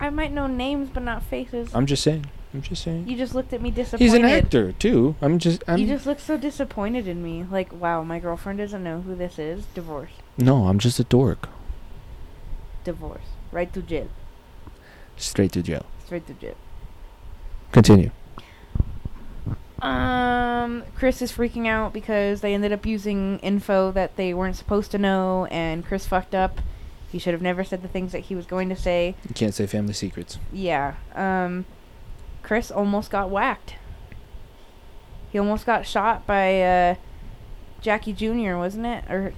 [0.00, 1.72] I might know names, but not faces.
[1.74, 2.26] I'm just saying.
[2.54, 3.08] I'm just saying.
[3.08, 4.04] you just looked at me disappointed.
[4.04, 5.16] He's an actor too.
[5.22, 5.62] I'm just.
[5.66, 7.44] I'm you just look so disappointed in me.
[7.50, 9.64] Like, wow, my girlfriend doesn't know who this is.
[9.74, 10.10] Divorce.
[10.36, 10.66] no.
[10.66, 11.48] I'm just a dork.
[12.84, 13.24] Divorce.
[13.50, 14.08] Right to jail.
[15.16, 15.86] Straight to jail.
[16.04, 16.56] Straight to jail.
[17.70, 18.10] Continue.
[19.80, 24.90] Um, Chris is freaking out because they ended up using info that they weren't supposed
[24.92, 26.60] to know, and Chris fucked up.
[27.10, 29.16] He should have never said the things that he was going to say.
[29.28, 30.38] You can't say family secrets.
[30.52, 30.94] Yeah.
[31.14, 31.66] Um,
[32.42, 33.74] Chris almost got whacked.
[35.30, 36.94] He almost got shot by uh,
[37.80, 38.56] Jackie Jr.
[38.56, 39.04] Wasn't it?
[39.10, 39.32] Or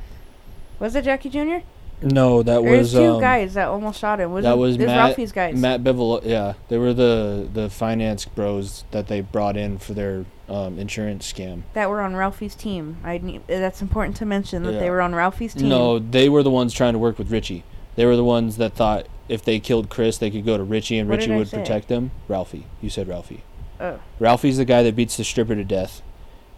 [0.79, 1.59] was it Jackie Jr.?
[2.03, 4.33] No, that Or was was two um, guys that almost shot him.
[4.33, 5.57] Was that it, was it was Matt- Ralphie's guys.
[5.57, 10.25] Matt Bevel, yeah, they were the the finance bros that they brought in for their
[10.49, 11.63] um, insurance scam.
[11.73, 12.99] that were on Ralphie's team.
[13.05, 14.81] I need, that's important to mention that Yeah.
[14.81, 15.69] they were on Ralphie's team.
[15.69, 17.63] No, they were the ones trying to work with Richie.
[17.97, 20.99] They were the ones that thought if they killed Chris, they could go to Richie
[20.99, 21.59] and What Richie would say?
[21.59, 22.11] protect them.
[22.29, 23.43] Ralphie, you said Ralphie.
[23.81, 23.99] Oh.
[24.19, 26.03] Ralphie's the guy that beats the stripper to death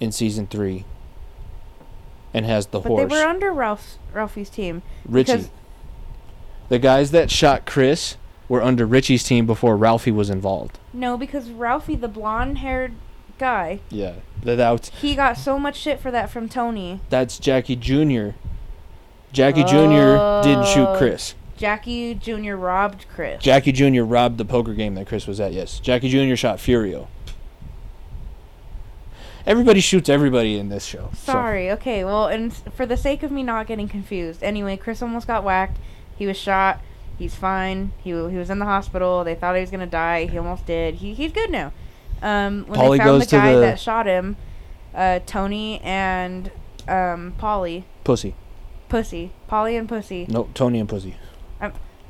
[0.01, 0.85] in season three,
[2.35, 3.11] and has the But horse.
[3.11, 4.83] they were under Ralph's Ralphie's team.
[5.09, 5.47] Richie.
[6.69, 8.17] The guys that shot Chris
[8.49, 10.79] were under Richie's team before Ralphie was involved.
[10.93, 12.93] No, because Ralphie, the blonde-haired
[13.39, 17.01] guy, Yeah, that's he got so much shit for that from Tony.
[17.09, 18.31] that's Jackie Jr.
[19.33, 20.43] Jackie Jr.
[20.43, 20.95] didn't shoot Oh.
[20.99, 21.35] Chris.
[21.57, 22.55] Jackie Jr.
[22.55, 23.43] robbed Chris.
[23.43, 24.03] Jackie Jr.
[24.03, 25.53] robbed the poker game that Chris was at.
[25.53, 26.37] Yes, Jackie Jr.
[26.37, 27.07] shot Furio.
[29.47, 31.11] Everybody shoots everybody in this show.
[31.15, 31.71] so- Sorry.
[31.71, 32.05] Okay.
[32.05, 35.79] Well, and for the sake of me not getting confused, anyway, Chris almost got whacked.
[36.17, 36.81] He was shot.
[37.17, 37.93] He's fine.
[38.03, 39.23] He w- he was in the hospital.
[39.25, 40.27] They thought he was gonna die.
[40.27, 40.97] He almost did.
[40.97, 41.73] He he's good now.
[42.23, 44.37] Um, when Paulie they found the guy the- that shot him,
[44.95, 46.51] uh, Tony and
[46.89, 48.35] um, Paulie, Pussy.
[48.89, 50.27] Pussy, Paulie and Pussy.
[50.29, 51.17] No, Tony and Pussy.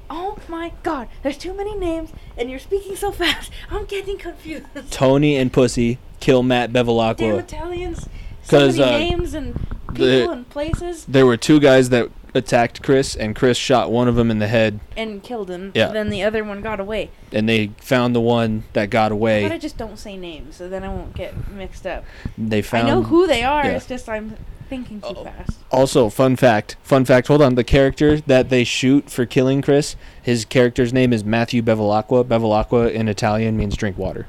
[0.08, 1.08] Oh my God!
[1.22, 3.50] There's too many names, and you're speaking so fast.
[3.70, 4.66] I'm getting confused.
[4.90, 7.16] Tony and Pussy kill Matt Bevilacqua.
[7.16, 7.38] Damn.
[7.38, 8.08] Italians.
[8.42, 9.54] So many uh, names and
[9.88, 11.04] people the- and places.
[11.06, 14.46] There were two guys that attacked Chris, and Chris shot one of them in the
[14.46, 15.72] head, and killed him.
[15.74, 15.88] Yeah.
[15.88, 17.10] Then the other one got away.
[17.32, 19.42] and they found the one that got away.
[19.42, 22.04] But I just don't say names, so then I won't get mixed up.
[22.38, 22.86] They found.
[22.86, 23.64] I know who they are.
[23.64, 23.72] yeah.
[23.72, 24.36] It's just I'm
[24.68, 25.58] thinking too fast.
[25.70, 26.76] Also, fun fact.
[26.82, 27.28] Fun fact.
[27.28, 27.54] Hold on.
[27.54, 32.24] The character that they shoot for killing Chris, his character's name is Matthew Bevilacqua.
[32.24, 34.26] Bevilacqua in Italian means drink water.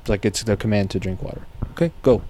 [0.00, 1.46] It's like it's the command to drink water.
[1.72, 2.22] Okay, go.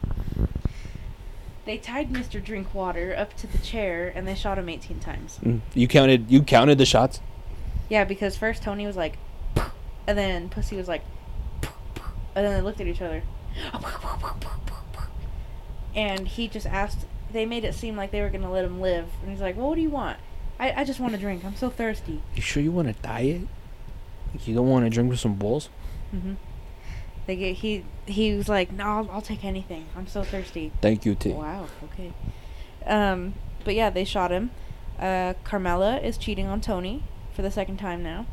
[1.65, 2.43] They tied Mr.
[2.45, 5.39] Drinkwater up to the chair and they shot him 18 times.
[5.43, 6.31] Mm, You counted.
[6.31, 7.21] You counted the shots.
[7.89, 9.17] Yeah, because first Tony was like,
[10.07, 11.03] and then Pussy was like,
[12.37, 13.23] and then they looked at each other.
[15.95, 18.81] And he just asked, they made it seem like they were going to let him
[18.81, 19.07] live.
[19.23, 20.19] And he's like, well, what do you want?
[20.59, 21.45] I, I just want a drink.
[21.45, 22.23] I'm so thirsty.
[22.35, 23.43] You sure you want to diet?
[24.45, 25.69] You don't want to drink with some bulls?
[26.11, 26.35] hmm
[27.27, 29.87] They get, he he was like, no, I'll, I'll take anything.
[29.97, 30.73] I'm so thirsty.
[30.81, 31.31] Thank you, T.
[31.31, 31.67] Wow.
[31.85, 32.13] Okay.
[32.87, 33.35] Um,
[33.65, 34.51] but yeah, they shot him.
[34.99, 37.03] Uh, Carmela is cheating on Tony
[37.33, 38.27] for the second time now,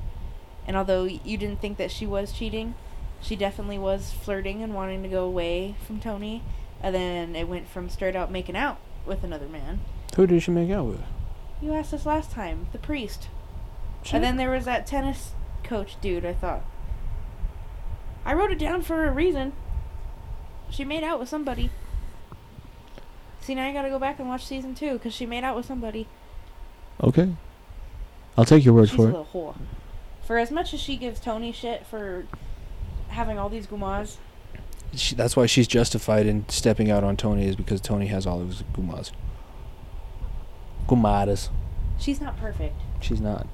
[0.68, 2.76] and although you didn't think that she was cheating,
[3.22, 6.44] she definitely was flirting and wanting to go away from Tony.
[6.82, 9.82] And then it went from straight out making out with another man.
[10.16, 11.02] Who did she make out with?
[11.62, 13.28] You asked us last time, the priest.
[14.12, 15.32] And then there was that tennis
[15.64, 16.26] coach dude.
[16.26, 16.66] I thought.
[18.26, 19.54] I wrote it down for a reason.
[20.70, 21.70] She made out with somebody.
[23.42, 25.66] See, now I gotta go back and watch season two because she made out with
[25.66, 26.08] somebody.
[27.04, 27.36] Okay.
[28.38, 29.56] I'll take your word She's for it.
[30.26, 32.26] For as much as she gives Tony shit for
[33.10, 34.18] having all these gumas,
[34.94, 38.42] She, that's why she's justified in stepping out on Tony is because Tony has all
[38.42, 39.12] of his gumas.
[40.88, 41.50] Gumadas.
[42.00, 42.76] she's not perfect.
[43.00, 43.48] She's not.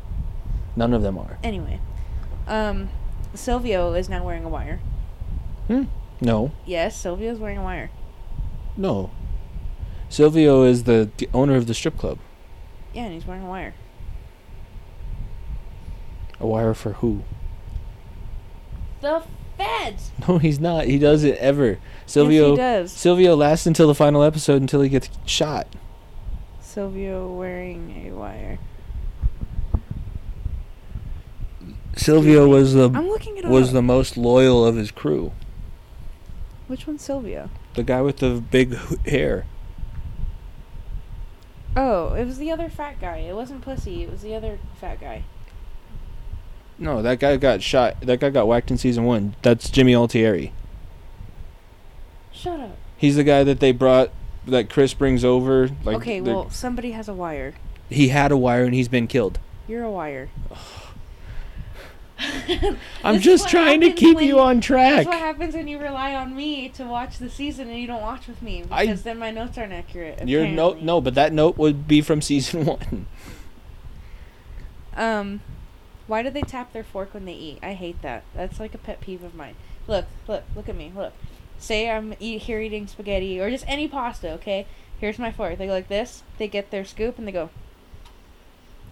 [0.76, 1.38] None of them are.
[1.44, 1.80] Anyway,
[2.48, 2.90] um,
[3.34, 4.80] Silvio is now wearing a wire.
[5.68, 5.84] Hmm.
[6.20, 6.52] No.
[6.66, 7.92] Yes, Silvio is wearing a wire.
[8.76, 9.12] No.
[10.10, 12.18] Silvio is the, the owner of the strip club.
[12.94, 13.74] Yeah, and he's wearing a wire.
[16.40, 17.24] A wire for who?
[19.02, 19.24] The
[19.58, 20.12] feds.
[20.28, 20.86] No, he's not.
[20.86, 21.68] He does it ever.
[21.72, 22.52] yes, Silvio.
[22.52, 22.92] he does.
[22.92, 25.68] Silvio lasts until the final episode until he gets shot.
[26.62, 28.60] Silvio wearing a wire.
[31.96, 33.74] Silvio was the I'm looking it was up.
[33.74, 35.32] the most loyal of his crew.
[36.68, 37.50] Which one's Silvio?
[37.76, 38.76] The guy with the big
[39.08, 39.46] hair.
[41.76, 43.18] Oh, it was the other fat guy.
[43.18, 44.04] It wasn't Pussy.
[44.04, 45.24] It was the other fat guy.
[46.80, 48.00] No, that guy got shot.
[48.02, 49.36] That guy got whacked in season one.
[49.42, 50.54] That's Jimmy Altieri.
[52.32, 52.78] Shut up.
[52.96, 54.12] He's the guy that they brought,
[54.46, 55.70] that Chris brings over.
[55.84, 57.56] Like okay, well, somebody has a wire.
[57.90, 59.40] he had a wire and he's been killed.
[59.68, 60.30] You're a wire.
[63.04, 65.06] I'm just trying to keep when- you on track.
[65.06, 68.02] That's what happens when you rely on me to watch the season and you don't
[68.02, 70.28] watch with me I- because then my notes aren't accurate.
[70.28, 73.08] Your note, no, but that note would be from season one.
[74.96, 75.42] Um,
[76.08, 77.60] why do they tap their fork when they eat?
[77.62, 78.24] I hate that.
[78.34, 79.56] That's like a pet peeve of mine.
[79.88, 80.92] Look, look, look at me.
[80.96, 81.14] Look.
[81.60, 84.32] Say I'm eat, here eating spaghetti or just any pasta.
[84.34, 84.68] Okay,
[85.00, 85.58] here's my fork.
[85.58, 86.24] They go like this.
[86.38, 87.50] They get their scoop and they go.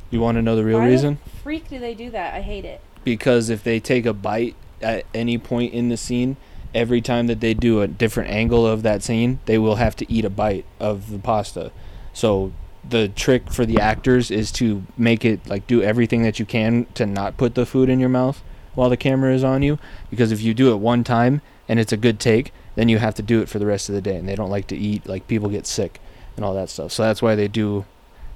[0.10, 1.20] You want to know the real Why reason?
[1.24, 2.34] The freak, do they do that?
[2.34, 2.82] I hate it.
[3.04, 6.38] Because if they take a bite at any point in the scene,
[6.74, 10.12] every time that they do a different angle of that scene, they will have to
[10.12, 11.72] eat a bite of the pasta.
[12.14, 12.52] So
[12.90, 16.86] the trick for the actors is to make it like do everything that you can
[16.94, 18.42] to not put the food in your mouth
[18.76, 19.80] while the camera is on you
[20.10, 23.16] because if you do it one time and it's a good take, then you have
[23.16, 25.08] to do it for the rest of the day and they don't like to eat
[25.08, 26.00] like people get sick
[26.36, 26.92] and all that stuff.
[26.92, 27.86] So that's why they do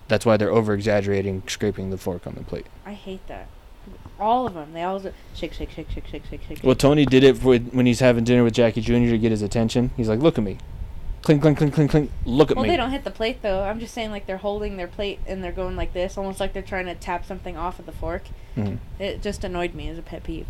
[0.08, 2.66] That's why they're over exaggerating, scraping the fork on the plate.
[2.84, 3.48] I hate that.
[4.20, 4.74] All of them.
[4.74, 6.60] They all do- shake, shake, shake, shake, shake, shake, shake.
[6.64, 9.12] Well, Tony did it with, when he's having dinner with Jackie Jr.
[9.12, 9.92] to get his attention.
[9.96, 10.58] He's like, "Look at me,
[11.22, 12.12] clink, clink, clink, clink, clink.
[12.26, 13.64] Look at Well, me." Well, they don't hit the plate though.
[13.64, 16.54] I'm just saying, like they're holding their plate and they're going like this, almost like
[16.54, 18.24] they're trying to tap something off of the fork.
[18.58, 18.78] Mhm.
[19.00, 20.46] It just annoyed me as a pet peeve.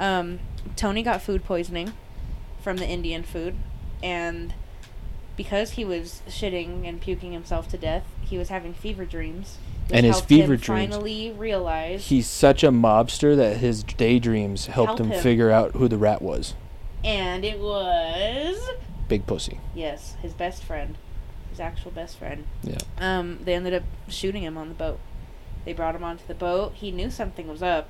[0.00, 0.40] Um,
[0.76, 1.92] Tony got food poisoning
[2.60, 3.54] from the Indian food,
[4.02, 4.54] and
[5.36, 9.58] because he was shitting and puking himself to death, he was having fever dreams.
[9.90, 15.00] And his fever dreams- finally realized He's such a mobster that his daydreams helped Help
[15.00, 15.22] him, him.
[15.22, 16.54] figure out who the rat was.
[17.04, 18.58] and it was
[19.08, 19.58] Big pussy.
[19.74, 20.96] yes, his best friend,
[21.50, 22.44] his actual best friend.
[22.62, 22.78] Yeah.
[22.98, 25.00] Um, they ended up shooting him on the boat.
[25.64, 26.74] They brought him onto the boat.
[26.74, 27.88] He knew something was up,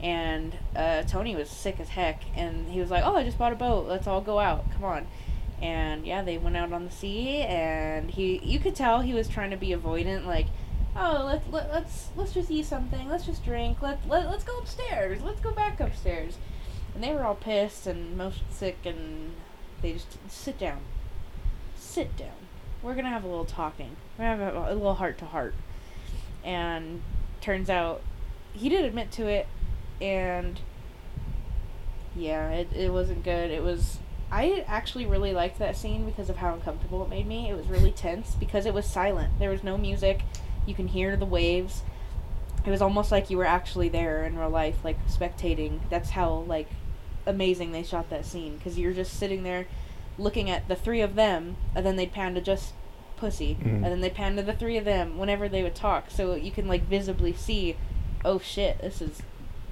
[0.00, 2.22] and uh, Tony was sick as heck.
[2.36, 3.86] And he was like, "Oh, I just bought a boat.
[3.88, 4.70] Let's all go out.
[4.72, 5.06] Come on."
[5.62, 9.28] And yeah, they went out on the sea, and he you could tell he was
[9.28, 10.46] trying to be avoidant, like,
[10.94, 13.08] "Oh, let's let, let's let's just eat something.
[13.08, 13.80] Let's just drink.
[13.82, 15.22] Let, let let's go upstairs.
[15.22, 16.38] Let's go back upstairs."
[16.94, 19.32] And they were all pissed and most sick, and
[19.82, 20.80] they just sit down,
[21.76, 22.30] sit down.
[22.82, 23.96] We're gonna have a little talking.
[24.18, 25.54] We're gonna have a, a little heart to heart.
[26.44, 27.02] And
[27.40, 28.02] turns out
[28.52, 29.46] he did admit to it,
[30.00, 30.60] and
[32.14, 33.50] yeah, it it wasn't good.
[33.50, 33.98] It was.
[34.30, 37.48] I actually really liked that scene because of how uncomfortable it made me.
[37.48, 39.38] It was really tense because it was silent.
[39.38, 40.22] There was no music.
[40.66, 41.82] You can hear the waves.
[42.64, 45.78] It was almost like you were actually there in real life, like spectating.
[45.90, 46.68] That's how like
[47.26, 49.66] amazing they shot that scene because you're just sitting there
[50.18, 52.72] looking at the three of them, and then they'd pan to just
[53.16, 53.74] pussy, Mhm.
[53.76, 56.50] and then they pan to the three of them whenever they would talk, so you
[56.50, 57.76] can like visibly see,
[58.24, 59.22] oh shit, this is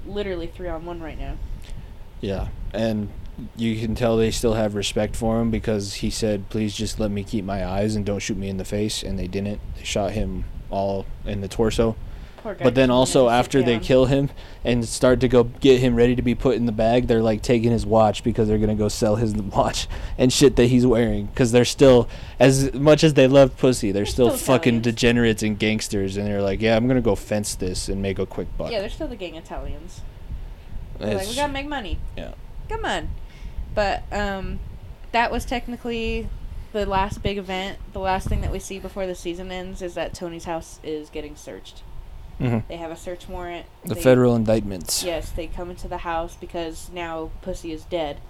[0.06, 1.34] literally three on one right now.
[2.20, 3.08] Yeah, and
[3.56, 7.10] you can tell they still have respect for him because he said, "Please just let
[7.10, 9.60] me keep my eyes and don't shoot me in the face," and they didn't.
[9.76, 11.96] They shot him all in the torso.
[12.44, 14.30] But then also wanted to sit after they kill him
[14.64, 17.42] and start to go get him ready to be put in the bag, they're like
[17.42, 19.88] taking his watch because they're gonna go sell his watch
[20.18, 22.08] and shit that he's wearing because they're still
[22.38, 24.84] as much as they love pussy, they're They're still, still fucking Italians.
[24.84, 28.26] degenerates and gangsters, and they're like, yeah, I'm gonna go fence this and make a
[28.26, 28.70] quick buck.
[28.70, 30.02] Yeah, they're still the gang Italians.
[30.98, 31.98] They're like, we gotta make money.
[32.16, 32.34] yeah.
[32.68, 33.10] Come on.
[33.74, 34.60] But um,
[35.12, 36.28] that was technically
[36.72, 37.78] the last big event.
[37.92, 41.10] The last thing that we see before the season ends is that Tony's house is
[41.10, 41.82] getting searched.
[42.40, 42.66] Mhm.
[42.68, 43.66] They have a search warrant.
[43.84, 45.02] The They- federal indictments.
[45.04, 48.20] Yes, they come into the house because now Pussy is dead.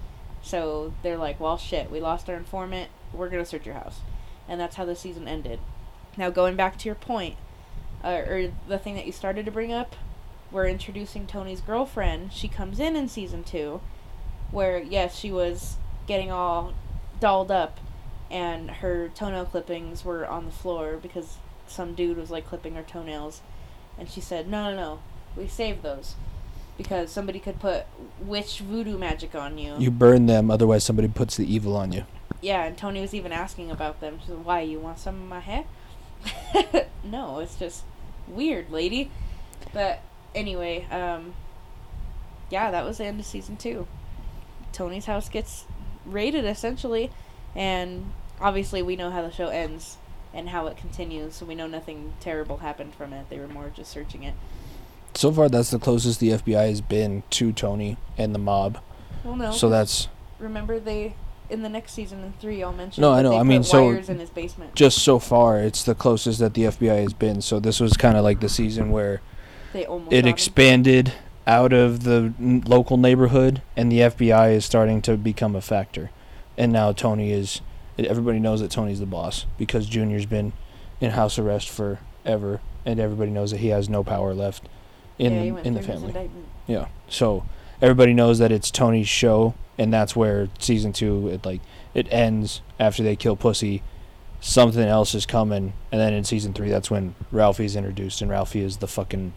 [0.42, 2.90] So they're like, well, shit, we lost our informant.
[3.12, 4.00] We're going to search your house.
[4.46, 5.58] And that's how the season ended.
[6.18, 7.36] Now, going back to your point,
[8.04, 9.96] uh, or the thing that you started to bring up,
[10.52, 12.32] we're introducing Tony's girlfriend.
[12.32, 13.80] She comes in in season two,
[14.50, 15.76] where, yes, she was
[16.06, 16.74] getting all
[17.20, 17.80] dolled up,
[18.30, 22.82] and her toenail clippings were on the floor because some dude was like clipping her
[22.82, 23.40] toenails.
[23.98, 25.00] And she said, no, no, no,
[25.36, 26.14] we saved those
[26.76, 27.86] because somebody could put
[28.20, 29.76] witch voodoo magic on you.
[29.78, 32.04] You burn them, otherwise somebody puts the evil on you.
[32.40, 34.18] Yeah, and Tony was even asking about them.
[34.20, 35.64] She said, "Why you want some of my hair?"
[37.04, 37.84] no, it's just
[38.26, 39.10] weird, lady.
[39.72, 40.00] But
[40.34, 41.34] anyway, um,
[42.50, 43.86] yeah, that was the end of season two.
[44.72, 45.64] Tony's house gets
[46.04, 47.10] raided essentially,
[47.54, 49.96] and obviously we know how the show ends
[50.34, 53.30] and how it continues, so we know nothing terrible happened from it.
[53.30, 54.34] They were more just searching it.
[55.14, 58.78] So far, that's the closest the FBI has been to Tony and the mob.
[59.22, 59.52] Well, no.
[59.52, 60.08] So that's
[60.40, 61.14] remember they
[61.48, 63.02] in the next season in three, y'all mentioned.
[63.02, 64.74] No, I know, I mean, so- in his basement.
[64.74, 65.60] just so far.
[65.60, 67.40] It's the closest that the FBI has been.
[67.42, 69.20] So this was kind of like the season where
[69.72, 70.12] They almost.
[70.12, 70.32] it got him.
[70.34, 71.12] expanded
[71.46, 76.10] out of the n- local neighborhood, and the FBI is starting to become a factor.
[76.58, 77.60] And now Tony is.
[77.98, 80.52] Everybody knows that Tony's the boss because Junior's been
[81.00, 84.68] in house arrest forever, and everybody knows that he has no power left
[85.18, 86.30] in yeah, in the family.
[86.66, 86.88] Yeah.
[87.08, 87.44] So
[87.80, 91.60] everybody knows that it's Tony's show, and that's where season two it like
[91.94, 93.82] it ends after they kill Pussy.
[94.40, 98.60] Something else is coming, and then in season three, that's when Ralphie's introduced, and Ralphie
[98.60, 99.32] is the fucking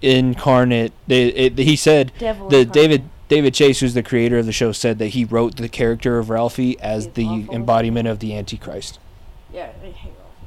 [0.00, 0.92] incarnate.
[1.08, 2.48] They, it, he said Devil.
[2.48, 2.72] the incarnate.
[2.72, 6.18] David David Chase, who's the creator of the show, said that he wrote the character
[6.18, 7.54] of Ralphie as He's the awful.
[7.54, 8.98] embodiment of the Antichrist
[9.50, 10.46] Yeah, I hate Ralphie.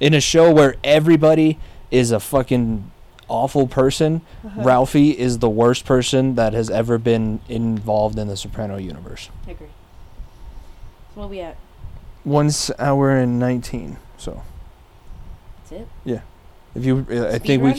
[0.00, 1.58] in a show where everybody
[1.90, 2.90] is a fucking
[3.28, 4.22] awful person.
[4.42, 4.62] Uh-huh.
[4.62, 9.28] Ralphie is the worst person that has ever been involved in the Soprano universe.
[9.46, 9.66] I agree.
[11.14, 11.58] So what we at?
[12.24, 13.98] One hour and nineteen.
[14.16, 14.42] So
[15.68, 15.88] That's it.
[16.04, 16.20] Yeah,
[16.74, 17.76] if you, uh, I Speed think we run?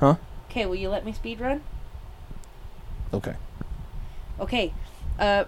[0.00, 0.18] can.
[0.50, 1.60] Okay, will you let me speed run?
[3.14, 3.36] Okay.
[4.40, 4.72] Okay.
[5.18, 5.44] Uh,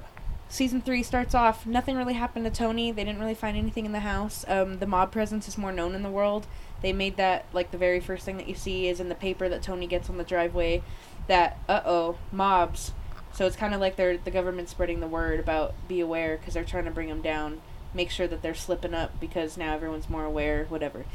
[0.48, 1.66] season three starts off.
[1.66, 2.92] Nothing really happened to Tony.
[2.92, 4.44] They didn't really find anything in the house.
[4.46, 6.46] Um, the mob presence is more known in the world.
[6.82, 9.48] They made that like the very first thing that you see is in the paper
[9.48, 10.82] that Tony gets on the driveway.
[11.26, 12.92] That uh oh mobs.
[13.32, 16.54] So it's kind of like they're the government spreading the word about be aware because
[16.54, 17.60] they're trying to bring them down.
[17.92, 20.66] Make sure that they're slipping up because now everyone's more aware.
[20.68, 21.06] Whatever.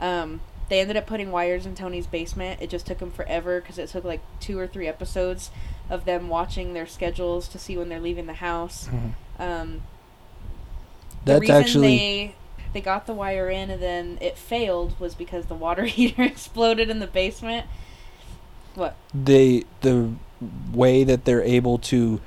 [0.00, 2.60] Um, they ended up putting wires in Tony's basement.
[2.62, 5.50] It just took them forever because it took like two or three episodes
[5.90, 8.88] of them watching their schedules to see when they're leaving the house.
[9.38, 9.82] Um,
[11.24, 12.34] the That's reason actually they
[12.74, 16.90] they got the wire in and then it failed was because the water heater exploded
[16.90, 17.66] in the basement.
[18.74, 18.96] What?
[19.12, 20.12] they the
[20.72, 22.20] way that they're able to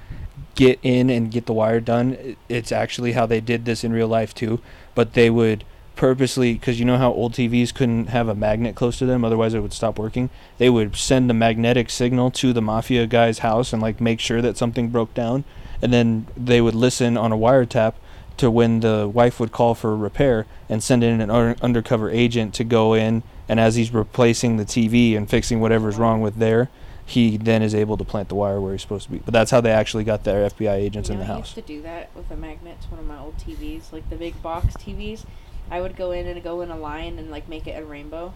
[0.55, 4.07] get in and get the wire done it's actually how they did this in real
[4.07, 4.59] life too
[4.93, 5.63] but they would
[6.02, 9.53] purposely because you know how old tvs couldn't have a magnet close to them otherwise
[9.53, 13.72] it would stop working they would send a magnetic signal to the mafia guy's house
[13.72, 15.44] and like make sure that something broke down
[15.80, 17.94] and then they would listen on a wiretap
[18.36, 22.52] to when the wife would call for repair and send in an un- undercover agent
[22.56, 26.69] to go in and as he's replacing the TV and fixing whatever's wrong with there,
[27.06, 29.18] he then is able to plant the wire where he's supposed to be.
[29.19, 31.56] But that's how they actually got their FBI agents You in know, the I house.
[31.56, 34.15] used to do that with a magnet to one of my old TVs, like the
[34.15, 35.26] big box TVs.
[35.72, 38.34] I would go in and go in a line and like make it a rainbow.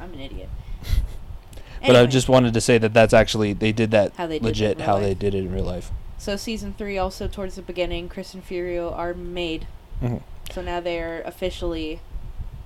[0.00, 0.48] I'm an idiot.
[1.86, 4.44] But I just wanted to say that that's actually they did that How they did
[4.44, 5.02] legit how life.
[5.02, 5.90] they did it in real life.
[6.18, 9.66] so season three also towards the beginning, Chris and Furio are made.
[10.02, 10.22] Mhm.
[10.50, 12.00] So now they're officially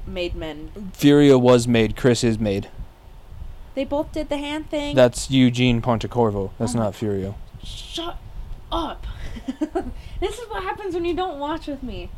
[0.06, 0.92] made men.
[0.96, 2.68] Furio was made, Chris is made.
[3.74, 4.94] They both did the hand thing.
[4.96, 6.50] That's Eugene Pontecorvo.
[6.58, 7.34] That's Oh not Furio.
[7.64, 8.16] Shut
[8.72, 9.06] up.
[10.20, 12.10] this is what happens when you don't watch with me.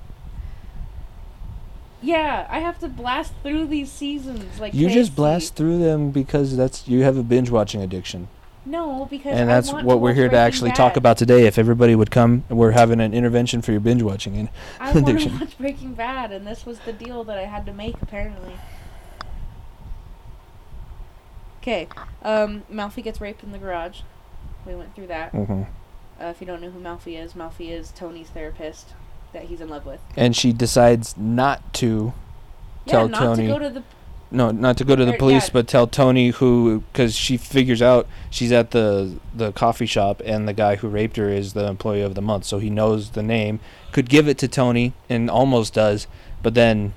[2.03, 6.57] Yeah, I have to blast through these seasons like You just blast through them because
[6.57, 8.29] that's you have a binge watching addiction.
[8.65, 11.47] No, because And I that's what we're here to actually talk about today.
[11.47, 14.49] If everybody would come, we're having an intervention for your binge watching and
[14.81, 17.73] I want to watch Breaking Bad, and this was the deal that I had to
[17.73, 18.55] make apparently.
[21.61, 21.89] Okay,
[22.23, 24.01] um, Melfi gets raped in the garage.
[24.67, 25.33] We went through that.
[25.33, 25.67] Mhm.
[26.21, 28.95] Uh, if you don't know who Melfi is, Melfi is Tony's therapist
[29.33, 30.01] that he's in love with.
[30.17, 32.13] and she decides not to
[32.87, 33.83] Yeah, tell not Tony to go to the
[34.31, 35.53] no not to go to the police yeah.
[35.53, 40.49] but tell Tony who cuz she figures out she's at the the coffee shop and
[40.49, 43.23] the guy who raped her is the employee of the month so he knows the
[43.23, 43.61] name
[43.93, 46.07] could give it to Tony and almost does
[46.43, 46.95] but then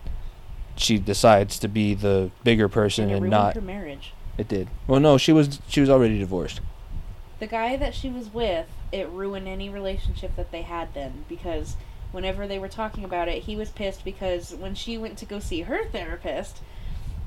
[0.78, 4.14] she decides to be the bigger person and it and not her marriage.
[4.38, 6.62] it did well no she was she was already divorced
[7.40, 11.76] The guy that she was with, it ruined any relationship that they had then because
[12.16, 15.38] whenever they were talking about it, he was pissed because when she went to go
[15.40, 16.62] see her therapist,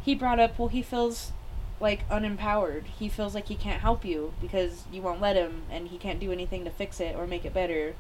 [0.02, 1.32] he brought up, well, he feels
[1.78, 2.84] like unempowered.
[2.98, 6.18] He feels like he can't help you because you won't let him and he can't
[6.18, 7.94] do anything to fix it or make it better.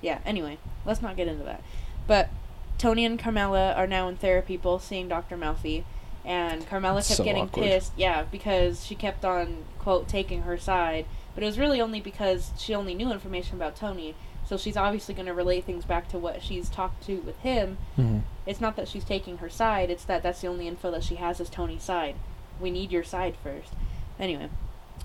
[0.00, 1.62] Yeah, anyway, let's not get into that.
[2.06, 2.30] But
[2.78, 5.36] Tony and Carmela are now in therapy, both seeing Dr.
[5.36, 5.84] Melfi.
[6.24, 7.64] And Carmela kept So getting awkward.
[7.64, 11.04] pissed, yeah, because she kept on, quote, taking her side.
[11.34, 14.14] But it was really only because she only knew information about Tony.
[14.46, 17.78] So she's obviously going to relate things back to what she's talked to with him.
[17.98, 18.18] mm-hmm.
[18.46, 21.14] It's not that she's taking her side, it's that that's the only info that she
[21.16, 22.16] has is Tony's side.
[22.60, 23.72] We need your side first.
[24.20, 24.50] Anyway,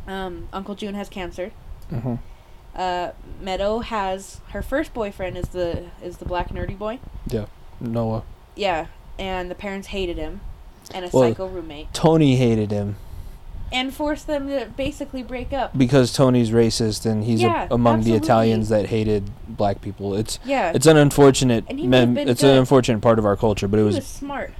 [0.07, 1.51] um, Uncle June has cancer.
[1.91, 2.15] Mm-hmm.
[2.75, 3.11] Uh,
[3.41, 6.99] Meadow has her first boyfriend is the is the black nerdy boy.
[7.27, 7.45] yeah
[7.79, 8.23] Noah
[8.55, 8.87] Yeah,
[9.17, 10.41] and the parents hated him,
[10.93, 12.97] and a Well- psycho roommate, Tony hated him
[13.71, 15.77] and force them to basically break up.
[15.77, 18.13] because Tony's racist and he's a- Yeah, among the.
[18.13, 20.15] Italians that hated black people.
[20.15, 23.79] It's Yeah, it's an unfortunate he mem- it's an unfortunate part of our culture, but
[23.79, 24.53] it was, was smart.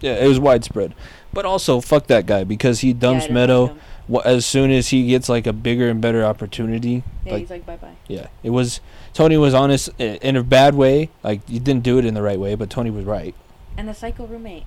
[0.00, 0.94] yeah, it was widespread.
[1.32, 3.76] But also fuck that guy because he dumps didn't Meadow
[4.08, 7.04] like as soon as he gets like a bigger and better opportunity.
[7.24, 7.94] Yeah, like he's like bye bye.
[8.08, 8.80] yeah, it was
[9.14, 11.08] Tony was honest in a bad way.
[11.22, 13.34] Like he didn't do it in the right way, but Tony was right.
[13.76, 14.64] And the psycho roommate,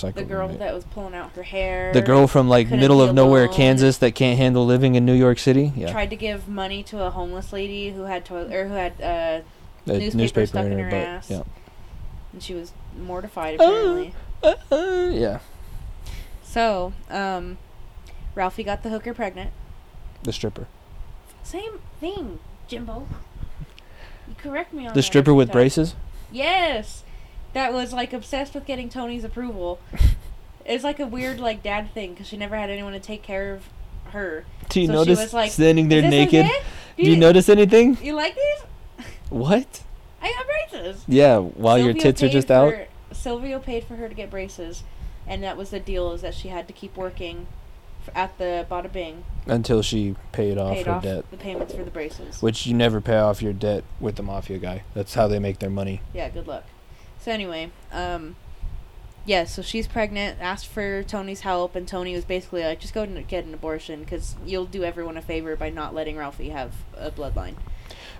[0.00, 0.58] Psycho the girl roommate.
[0.60, 1.92] that was pulling out her hair.
[1.92, 3.48] the girl from like middle of nowhere.
[3.48, 5.72] Kansas, that can't handle living in New York City.
[5.76, 8.92] Yeah, tried to give money to a homeless lady who had toilet or who had
[9.00, 9.40] uh,
[9.86, 11.30] The newspaper stuck in her butt, ass.
[11.30, 11.42] Yeah.
[12.32, 13.64] and she was mortified Oh.
[13.68, 14.14] apparently.
[14.42, 15.38] Uh, uh, yeah.
[16.42, 17.58] So, um,
[18.34, 19.52] Ralphie got the hooker pregnant.
[20.22, 20.66] The stripper.
[21.42, 23.06] Same thing, Jimbo.
[24.28, 25.52] You correct me on The stripper with time.
[25.54, 25.94] braces.
[26.32, 27.02] Yes,
[27.52, 29.78] that was like obsessed with getting Tony's approval.
[30.66, 33.54] It's like a weird like dad thing because she never had anyone to take care
[33.54, 33.64] of
[34.12, 34.44] her.
[34.68, 36.44] Do you So she notice was like, standing there naked?
[36.44, 36.60] okay?
[36.96, 37.96] Do you notice anything?
[38.00, 39.06] You like these?
[39.30, 39.82] What?
[40.22, 41.02] I got braces.
[41.08, 42.74] Yeah, while your tits are just out.
[43.10, 44.84] Silvio paid for her to get braces,
[45.26, 47.46] and that was the deal: is that she had to keep working
[48.14, 51.30] at the Bada Bing, Until she paid off paid her off debt.
[51.30, 52.42] the payments for the braces.
[52.42, 54.82] Which you never pay off your debt with the mafia guy.
[54.94, 56.02] That's how they make their money.
[56.12, 56.64] Yeah, good luck.
[57.20, 58.36] So anyway, um,
[59.26, 63.02] yeah, so she's pregnant, asked for Tony's help, and Tony was basically like, just go
[63.02, 66.72] and get an abortion because you'll do everyone a favor by not letting Ralphie have
[66.96, 67.54] a bloodline.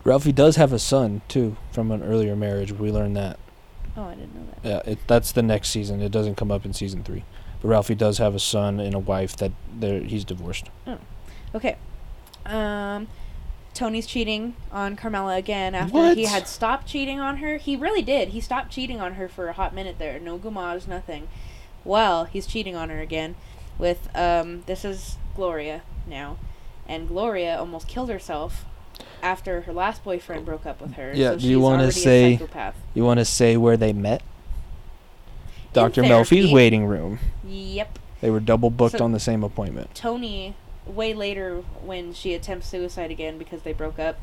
[0.05, 2.73] Ralphie does have a son too from an earlier marriage.
[2.73, 3.39] We learned that.
[3.97, 4.69] Oh, I didn't know that.
[4.87, 6.01] Yeah, it, that's the next season.
[6.01, 7.25] It doesn't come up in season three.
[7.61, 10.71] But Ralphie does have a son and a wife that he's divorced.
[10.87, 10.99] Oh,
[11.55, 11.77] Okay.
[12.47, 13.09] Um,
[13.81, 17.57] Tony's cheating on Carmela again after he had stopped cheating on her.
[17.57, 18.29] He really did.
[18.29, 20.21] He stopped cheating on her for a hot minute there.
[20.21, 21.29] No gumas, nothing.
[21.83, 23.37] Well, he's cheating on her again
[23.79, 26.37] with um this is Gloria now.
[26.87, 28.67] And Gloria almost killed herself
[29.23, 31.15] after her last boyfriend broke up with her.
[31.15, 32.39] Yeah, so do you wanna say-
[32.93, 34.23] You want to say where they met?
[35.73, 36.03] Dr.
[36.03, 37.19] Melfi's waiting room.
[37.49, 37.99] Yep.
[38.21, 39.95] They were double booked So- on the same appointment.
[39.95, 40.55] Tony,
[40.91, 44.19] way later when she attempts suicide again because they broke up,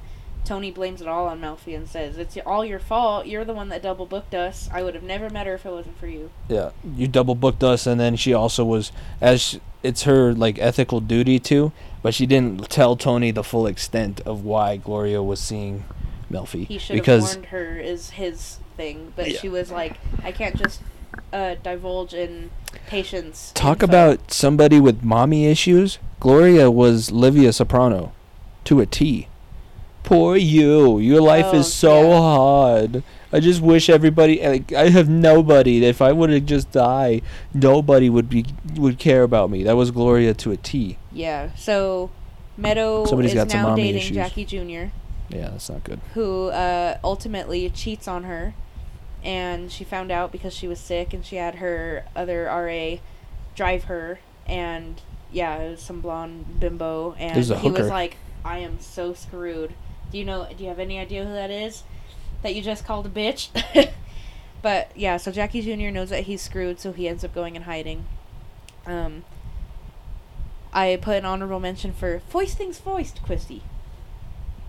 [0.45, 3.27] Tony blames it all on Melfi and says, It's all your fault.
[3.27, 4.69] You're the one that double booked us.
[4.72, 6.30] I would have never met her if it wasn't for you.
[6.48, 10.57] Yeah, you double booked us, and then she also was as sh- it's her like
[10.60, 11.72] ethical duty to,
[12.02, 15.84] but she didn't tell Tony the full extent of why Gloria was seeing
[16.31, 19.11] Melfi He should have warned her, is his thing.
[19.18, 19.39] But Yeah.
[19.39, 20.81] she was like, I can't just
[21.34, 22.49] uh, divulge in
[22.88, 23.51] patients.
[23.53, 25.99] talk info." about somebody with mommy issues.
[26.19, 28.11] Gloria was Livia Soprano,
[28.65, 29.27] to a T.
[30.03, 30.99] Poor you.
[30.99, 32.17] Your life Oh, is so yeah.
[32.19, 33.03] hard.
[33.34, 35.84] I just wish everybody like I have nobody.
[35.85, 37.23] If I would have just died,
[37.53, 39.63] nobody would be would care about me.
[39.63, 40.97] That was Gloria to a T.
[41.11, 42.09] Yeah, so
[42.55, 44.15] Meadow Somebody's is got now dating issues.
[44.15, 44.91] Jackie Jr.,
[45.29, 45.99] Yeah, that's not good.
[46.13, 48.53] who uh, ultimately cheats on her.
[49.27, 52.97] And she found out because she was sick and she had her other RA
[53.55, 54.19] drive her.
[54.47, 55.01] And
[55.33, 57.13] yeah, it was some blonde bimbo.
[57.19, 59.73] And This is a he was like, I am so screwed.
[60.11, 61.83] Do you know, do you have any idea who that is?
[62.41, 63.49] That you just called a bitch?
[64.61, 65.91] but yeah, so Jackie Jr.
[65.91, 68.05] knows that he's screwed, so he ends up going and hiding.
[68.85, 69.25] Um,
[70.71, 73.61] I put an honorable mention for Foist things foist, Quisty.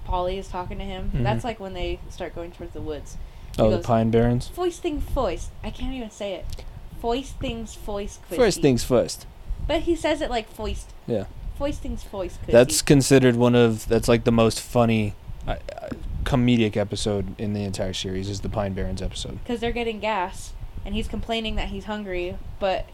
[0.08, 1.12] Paulie is talking to him.
[1.14, 1.22] Mhm.
[1.22, 3.16] That's like when they start going towards the woods.
[3.58, 4.48] He Oh, the goes, Pine Barrens.
[4.48, 5.50] Foisting foist.
[5.62, 6.64] I can't even say it.
[7.02, 8.36] Foist things foist, Quisty.
[8.36, 9.26] First things first.
[9.66, 10.90] But he says it like foist.
[11.06, 11.24] Yeah.
[11.58, 12.52] Foist things foist, Quisty.
[12.52, 15.14] That's considered one of that's like the most funny
[15.46, 15.88] uh, uh,
[16.24, 19.38] comedic episode in the entire series is the Pine Barrens episode.
[19.42, 20.52] because they're getting gas,
[20.84, 22.86] and he's complaining that he's hungry, but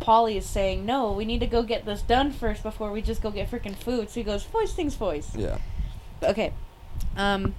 [0.00, 3.20] Paulie is saying, "No, we need to go get this done first before we just
[3.20, 5.58] go get freaking food." So he goes, "Foist things foist." Yeah.
[6.22, 6.52] Okay.
[7.16, 7.54] Um.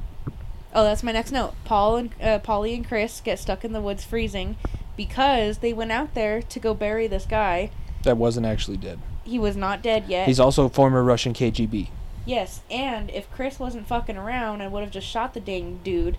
[0.74, 1.54] Oh, that's my next note.
[1.66, 4.56] Paul and uh, Paulie and Chris get stuck in the woods freezing
[4.96, 7.72] because they went out there to go bury this guy.
[8.04, 9.00] That wasn't actually dead.
[9.24, 10.28] He was not dead yet.
[10.28, 11.90] He's also a former Russian KGB.
[12.26, 16.18] yes, and if Chris wasn't fucking around and would have just shot the dang dude,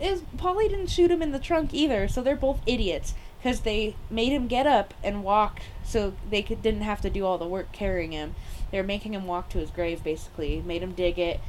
[0.00, 2.08] is Paulie didn't shoot him in the trunk either.
[2.08, 6.62] So they're both idiots because they made him get up and walk so they could
[6.62, 8.34] didn't have to do all the work carrying him.
[8.70, 10.62] They're making him walk to his grave basically.
[10.66, 11.40] Made him dig it.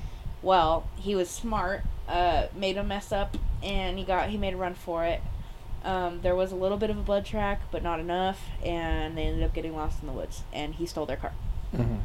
[0.45, 1.81] Well, he was smart.
[2.07, 5.19] Uh, made a mess up, and he got he made a run for it.
[5.83, 9.23] Um, there was a little bit of a blood track, but not enough, and they
[9.23, 10.43] ended up getting lost in the woods.
[10.53, 11.33] And he stole their car.
[11.75, 11.95] Mm-hmm.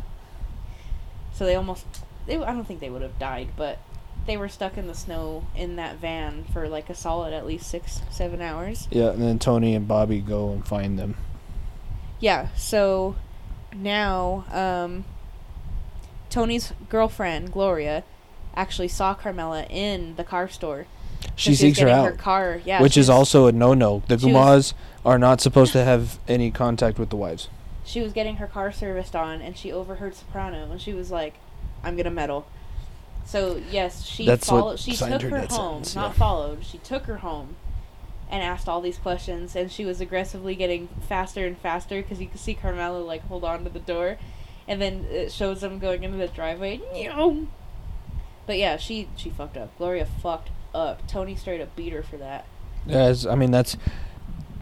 [1.35, 1.85] So they almost,
[2.27, 3.79] they, I don't think they would have died, but
[4.27, 7.69] they were stuck in the snow in that van for like a solid at least
[7.69, 8.89] six, seven hours.
[8.91, 11.17] Yeah, and then Tony and Bobby go and find them.
[12.21, 13.17] Yeah, so
[13.75, 15.05] now um,
[16.31, 18.03] Tony's girlfriend, Gloria,
[18.55, 20.87] actually saw Carmela in the car store.
[21.37, 24.03] She seeks her getting out, Her car, yeah, which is was- also a no-no.
[24.09, 24.73] The Gumas
[25.05, 27.49] are not supposed to have any contact with the wives.
[27.85, 31.35] she was getting her car serviced on, and she overheard Soprano, and she was like,
[31.83, 32.47] "I'm gonna meddle."
[33.25, 34.79] So yes, she That's followed.
[34.79, 35.49] She took her her, home,
[35.85, 36.19] sentence, not yeah.
[36.19, 36.65] followed.
[36.65, 37.57] She took her home,
[38.31, 42.29] and asked all these questions, and she was aggressively getting faster and faster because you
[42.29, 44.19] could see Carmela like hold on to the door,
[44.69, 46.81] and then it shows them going into the driveway.
[48.47, 49.77] But yeah, she she fucked up.
[49.79, 51.07] Gloria fucked up.
[51.07, 52.47] Tony straight up beat her for that.
[52.89, 53.77] As I mean, that's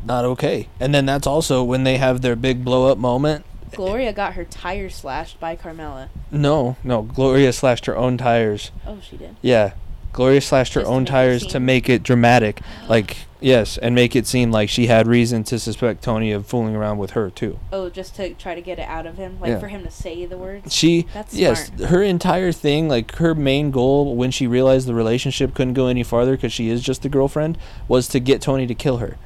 [0.04, 0.68] not okay.
[0.80, 3.44] And then that's also when they have their big blow-up moment.
[3.72, 6.08] Gloria got her tires slashed by Carmela.
[6.30, 8.70] No, no, Gloria slashed her own tires.
[8.86, 9.36] Oh, she did.
[9.42, 9.74] Yeah.
[10.12, 12.60] Gloria slashed her Just own tires to make it dramatic.
[12.88, 16.74] Like, yes, and make it seem like she had reason to suspect Tony of fooling
[16.76, 17.58] around with her, too.
[17.72, 19.58] Oh, just to try to get it out of him, like Yeah.
[19.58, 20.74] for him to say the words.
[20.74, 21.90] She, That's yes, smart.
[21.90, 26.02] her entire thing, like, her main goal when she realized the relationship couldn't go any
[26.02, 29.16] farther because she is just the girlfriend, was to get Tony to kill her.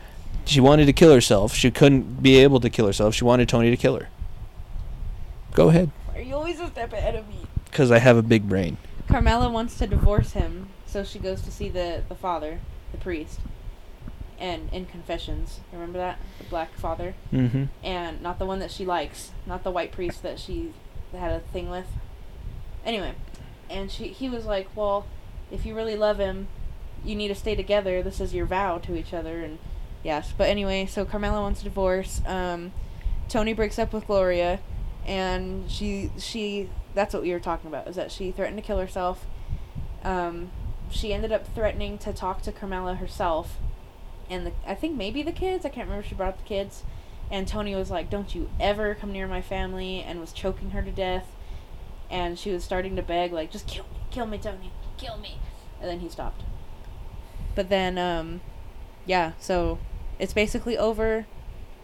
[0.45, 1.55] She wanted to kill herself.
[1.55, 3.15] She couldn't be able to kill herself.
[3.15, 4.09] She wanted Tony to kill her.
[5.55, 5.91] Go ahead.
[6.07, 7.37] Why are you always a step ahead of me?
[7.67, 8.77] Because I have a big brain.
[9.09, 12.59] Carmela wants to divorce him, so she goes to see the, the father,
[12.91, 13.41] the priest,
[14.43, 15.61] and in confessions.
[15.73, 16.19] Remember that?
[16.39, 17.15] The black father?
[17.33, 17.67] Mm-hmm.
[17.85, 20.75] And not the one that she likes, not the white priest that she
[21.13, 21.87] had a thing with.
[22.85, 23.15] Anyway,
[23.71, 25.07] and she he was like, Well,
[25.53, 26.49] if you really love him,
[27.05, 28.03] you need to stay together.
[28.03, 29.41] This is your vow to each other.
[29.41, 29.59] And
[30.03, 32.21] yes, but anyway, so Carmela wants a divorce.
[32.27, 32.73] Um,
[33.29, 34.59] Tony breaks up with Gloria,
[35.07, 38.79] and she she that's what we were talking about is that she threatened to kill
[38.79, 39.25] herself.
[40.03, 40.51] Um,
[40.91, 43.57] she ended up threatening to talk to Carmela herself,
[44.33, 45.65] and the, I think maybe the kids.
[45.65, 46.85] I can't remember if she brought up the kids.
[47.31, 50.83] And Tony was like, "Don't you ever come near my family," and was choking her
[50.83, 51.27] to death.
[52.11, 55.39] And she was starting to beg, like, "Just kill me, kill me, Tony, kill me,"
[55.81, 56.43] and then he stopped.
[57.55, 58.41] But then, um,
[59.07, 59.79] yeah, so
[60.19, 61.27] it's basically over.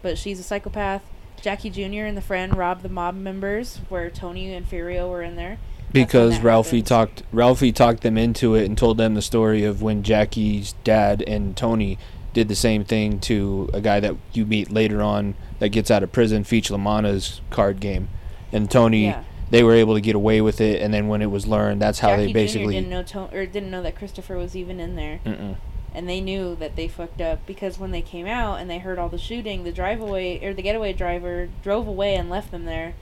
[0.01, 1.03] But she's a psychopath.
[1.41, 2.05] Jackie Jr.
[2.05, 5.57] and the friend robbed the mob members, where Tony and Furio were in there.
[5.91, 6.89] Because Ralphie happens.
[6.89, 11.23] talked Ralphie talked them into it and told them the story of when Jackie's dad
[11.25, 11.97] and Tony
[12.33, 16.03] did the same thing to a guy that you meet later on that gets out
[16.03, 18.07] of prison, Feech La Manna's card game.
[18.51, 19.23] And Tony Yeah.
[19.49, 21.99] they were able to get away with it and then when it was learned that's
[21.99, 22.79] how Jackie they basically Jr.
[22.81, 25.19] didn't know to- or didn't know that Christopher was even in there.
[25.25, 25.55] Mm-mm.
[25.93, 28.99] and they knew that they fucked up because when they came out and they heard
[28.99, 32.65] all the shooting, the drive away or the getaway driver drove away and left them
[32.65, 32.93] there.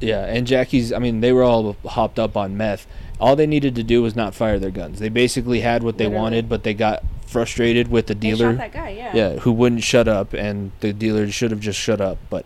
[0.00, 2.86] Yeah, and Jackie's I mean they were all hopped up on meth.
[3.18, 4.98] All they needed to do was not fire their guns.
[4.98, 6.22] They basically had what they Literally.
[6.22, 8.52] wanted, but they got frustrated with the dealer.
[8.52, 9.12] shot that guy, yeah.
[9.14, 12.18] yeah, who wouldn't shut up, and the dealer should have just shut up.
[12.30, 12.44] But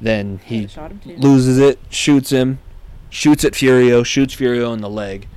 [0.00, 1.16] then he shot him too.
[1.16, 2.58] loses it, shoots him,
[3.10, 5.28] shoots at Furio, shoots Furio in the leg.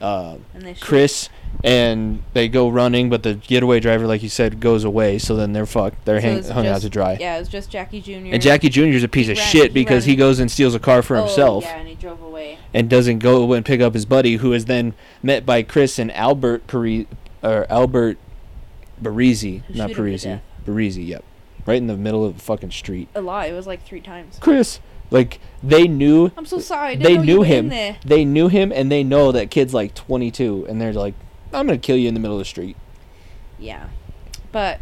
[0.00, 1.28] Uh, And Chris
[1.64, 5.18] and they go running, but the getaway driver, like you said, goes away.
[5.18, 6.04] So then they're fucked.
[6.04, 7.16] They're So hang, hung out to dry.
[7.18, 8.12] Yeah, it was just Jackie Jr.
[8.32, 8.82] And Jackie Jr.
[8.84, 11.02] is a piece He of ran- shit because ran- he goes and steals a car
[11.02, 12.58] for Oh, himself Yeah, and he drove away.
[12.72, 16.12] and doesn't go and pick up his buddy, who is then met by Chris and
[16.12, 16.62] Albert
[17.42, 18.18] or Albert
[19.02, 20.40] Barese, not Parisi.
[20.66, 21.06] Barese.
[21.06, 21.24] Yep,
[21.66, 23.08] right in the middle of the fucking street.
[23.14, 23.48] A lot.
[23.48, 24.38] It was like three times.
[24.40, 24.80] Chris,
[25.10, 26.96] like they knew I'm so sorry.
[26.96, 27.68] They knew him.
[28.04, 31.14] They knew him, and they know that kid's like 22, and they're like,
[31.52, 32.76] "I'm gonna kill you in the middle of the street."
[33.58, 33.88] Yeah,
[34.52, 34.80] but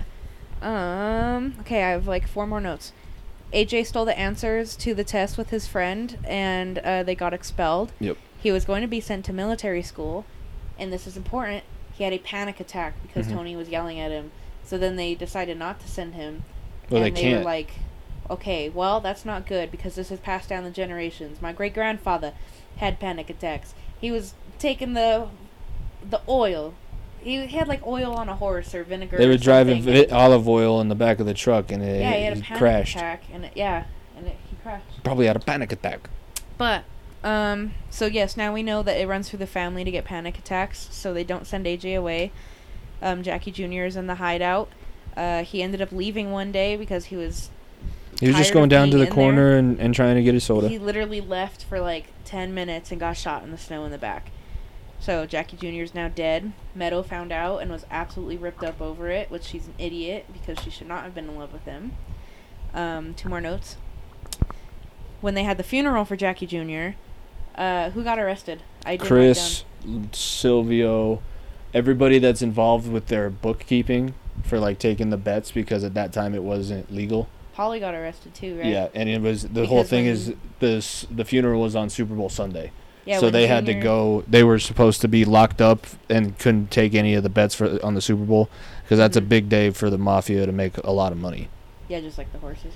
[0.63, 2.93] um, okay, I have like four more notes.
[3.53, 7.93] AJ stole the answers to the test with his friend, and uh, they got expelled.
[8.01, 8.17] Yep.
[8.39, 10.25] He was going to be sent to military school,
[10.79, 11.65] and this is important.
[11.97, 13.33] He had a panic attack because Mhm.
[13.35, 14.31] Tony was yelling at him.
[14.65, 16.45] So then they decided not to send him.
[16.91, 17.39] Well, and they they can't.
[17.41, 17.71] were like,
[18.31, 21.41] okay, well, that's not good because this has passed down the generations.
[21.41, 22.33] My great grandfather
[22.77, 23.75] had panic attacks.
[24.01, 25.29] He was taking the
[26.09, 26.75] the oil.
[27.21, 29.17] He had like oil on a horse or vinegar.
[29.19, 32.13] they were driving vi- olive oil in the back of the truck, and it, yeah,
[32.13, 32.97] he had a panic crashed.
[32.97, 33.85] attack, and it, yeah,
[34.17, 35.03] and it, he crashed.
[35.03, 36.09] Probably had a panic attack.
[36.59, 36.85] But
[37.27, 40.39] um, so yes, now we know that it runs through the family to get panic
[40.39, 42.31] attacks, so they don't send AJ away.
[43.03, 43.83] Um, Jackie Jr.
[43.83, 44.69] is in the hideout.
[45.17, 47.51] Uh, he ended up leaving one day because he was
[48.21, 50.69] He was just going down to the corner and, and trying to get his soda.
[50.69, 53.99] He literally left for like 10 minutes and got shot in the snow in the
[53.99, 54.31] back.
[55.01, 55.83] So Jackie Jr.
[55.83, 56.53] is now dead.
[56.77, 60.63] Meadow found out and was absolutely ripped up over it, which she's an idiot because
[60.63, 61.93] she should not have been in love with him.
[62.73, 63.79] Um, two more notes.
[65.21, 66.97] When they had the funeral for Jackie Jr.,
[67.57, 68.63] uh, who got arrested?
[68.85, 69.65] I Chris,
[70.13, 71.23] Silvio,
[71.75, 74.15] everybody that's involved with their bookkeeping
[74.45, 77.29] for like taking the bets because at that time it wasn't legal.
[77.57, 78.67] Paulie got arrested too, right?
[78.67, 82.29] Yeah, and it was the whole thing is this the funeral was on Super Bowl
[82.29, 82.71] Sunday.
[83.07, 84.25] Yeah, so they had to go.
[84.27, 87.83] They were supposed to be locked up and couldn't take any of the bets for
[87.85, 88.51] on the Super Bowl
[88.83, 89.29] because that's a Mhm.
[89.29, 91.49] big day for the mafia to make a lot of money.
[91.89, 92.75] Yeah, just like the horses.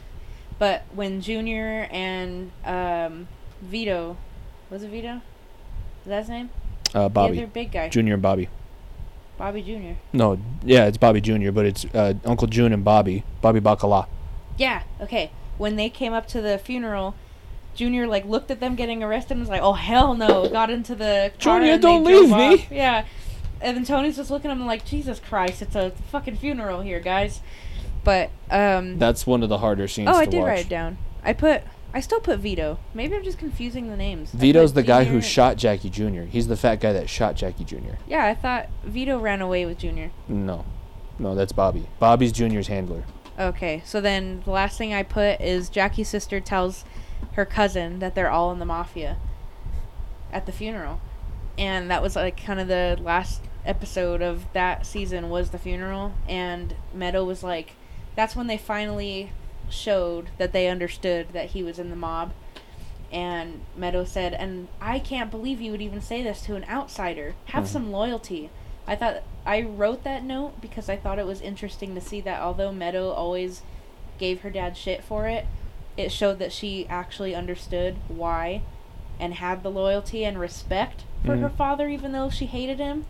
[0.59, 3.27] But when Junior and um,
[3.61, 4.16] Vito,
[4.70, 5.16] was it Vito?
[5.16, 6.51] Is that his name?
[6.94, 7.88] Uh, The Bobby other big guy.
[7.88, 8.48] Junior and Bobby.
[9.38, 9.98] Bobby Jr.
[10.12, 13.24] No, yeah, it's Bobby Junior, but it's uh, Uncle June and Bobby.
[13.40, 14.06] Bobby Bacala.
[14.59, 15.30] Yeah, okay.
[15.56, 17.14] When they came up to the funeral,
[17.74, 20.94] Junior like looked at them getting arrested and was like, "Oh hell no!" Got into
[20.94, 22.55] the car Junior, and they don't leave me.
[22.64, 22.70] off.
[22.70, 23.05] Yeah,
[23.62, 27.01] and then Tony's just looking at him like, "Jesus Christ, it's a fucking funeral here,
[27.01, 27.40] guys."
[28.05, 30.09] But um, That's one of the harder scenes.
[30.10, 30.48] oh, I did watch.
[30.48, 30.98] write it down.
[31.22, 31.62] I put,
[31.93, 32.79] I still put Vito.
[32.95, 34.31] Maybe I'm just confusing the names.
[34.31, 36.23] Vito's the guy who shot Jackie Jr.
[36.23, 37.97] He's the fat guy that shot Jackie Jr.
[38.07, 40.11] Yeah, I thought Vito ran away with Junior.
[40.29, 40.65] No,
[41.19, 41.87] no, that's Bobby.
[41.99, 43.05] Bobby's Junior's handler.
[43.39, 46.85] Okay, so then the last thing I put is Jackie's sister tells
[47.33, 49.17] her cousin that they're all in the mafia
[50.33, 51.01] at the funeral.
[51.59, 56.15] And that was like kind of the last episode of that season was the funeral
[56.27, 57.73] and Meadow was like
[58.17, 59.33] that's when they finally
[59.70, 62.32] showed that they understood that he was in the mob.
[63.12, 67.34] And Meadow said, and I can't believe you would even say this to an outsider.
[67.47, 67.68] Have Mhm.
[67.68, 68.51] some loyalty.
[68.86, 72.40] I thought I wrote that note because I thought it was interesting to see that
[72.40, 73.62] although Meadow always
[74.18, 75.47] gave her dad shit for it,
[75.97, 78.62] it showed that she actually understood why
[79.18, 81.56] and had the loyalty and respect for her Mhm.
[81.56, 83.06] father even though she hated him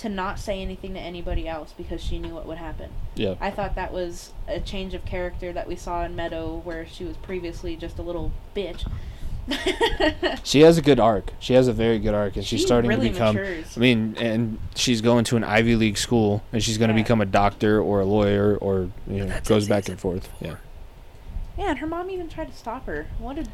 [0.00, 2.90] to not say anything to anybody else because she knew what would happen.
[3.14, 3.34] Yeah.
[3.40, 7.04] I thought that was a change of character that we saw in Meadow where she
[7.04, 8.86] was previously just a little bitch.
[10.44, 11.32] She has a good arc.
[11.40, 13.34] She has a very good arc, and she's She starting really to become.
[13.36, 13.76] matures.
[13.76, 17.02] I mean, and she's going to an Ivy League school, and she's going to Yeah.
[17.02, 20.28] become a doctor or a lawyer, or you know, goes back and forth.
[20.40, 20.56] Yeah.
[21.58, 23.08] Yeah, and her mom even tried to stop her.
[23.18, 23.48] What did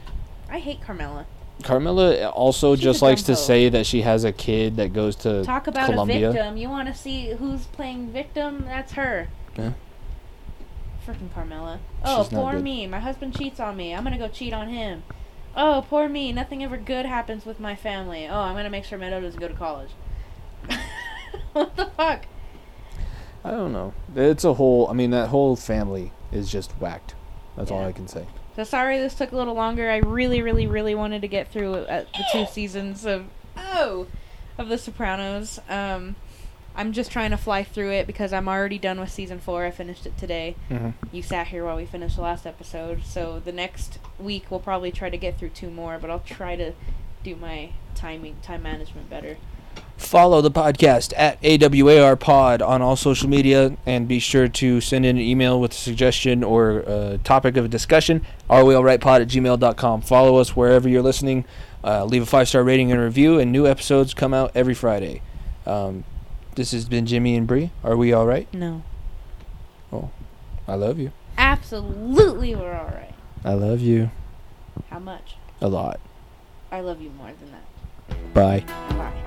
[0.50, 1.26] I hate Carmela.
[1.62, 5.42] Carmela also She's just likes to say that she has a kid that goes to
[5.44, 6.30] Talk about Columbia.
[6.30, 6.56] a victim.
[6.56, 8.64] You want to see who's playing victim?
[8.66, 9.28] That's her.
[9.56, 9.72] Yeah.
[11.06, 11.80] Freaking Carmela.
[12.04, 12.86] Oh, She's poor me.
[12.86, 13.94] My husband cheats on me.
[13.94, 15.02] I'm gonna go cheat on him.
[15.56, 16.32] Oh, poor me.
[16.32, 18.26] Nothing ever good happens with my family.
[18.26, 19.90] Oh, I'm gonna make sure Meadow doesn't go to college.
[21.52, 22.26] what the fuck?
[23.44, 23.94] I don't know.
[24.14, 24.88] It's a whole.
[24.88, 27.14] I mean, that whole family is just whacked.
[27.56, 28.26] That's all I can say.
[28.56, 29.90] So sorry this took a little longer.
[29.90, 33.26] I really, really, really wanted to get through uh, the two seasons of
[33.56, 34.06] oh
[34.56, 35.60] of The Sopranos.
[35.68, 36.16] Um,
[36.74, 39.64] I'm just trying to fly through it because I'm already done with season four.
[39.64, 40.56] I finished it today.
[40.70, 40.90] Mm-hmm.
[41.14, 43.04] You sat here while we finished the last episode.
[43.04, 46.56] So the next week we'll probably try to get through two more, but I'll try
[46.56, 46.72] to
[47.22, 49.36] do my timing, time management better.
[49.96, 55.06] Follow the podcast at AWAR Pod on all social media, and be sure to send
[55.06, 58.24] in an email with a suggestion or a topic of a discussion.
[58.50, 60.02] arewealrightpod at gmail.com.
[60.02, 61.44] Follow us wherever you're listening.
[61.82, 65.22] Uh, leave a five star rating and review, and new episodes come out every Friday.
[65.64, 66.04] Um,
[66.56, 67.66] this has been Jimmy and Bre.
[67.82, 68.52] Are we all right?
[68.52, 68.82] No,
[69.92, 70.10] Oh,
[70.68, 71.12] I love you.
[71.38, 73.14] absolutely, we're all right.
[73.44, 74.10] I love you
[74.90, 75.36] How much?
[75.60, 76.00] a lot.
[76.70, 78.34] I love you more than that.
[78.34, 78.60] Bye.
[78.94, 79.22] Bye.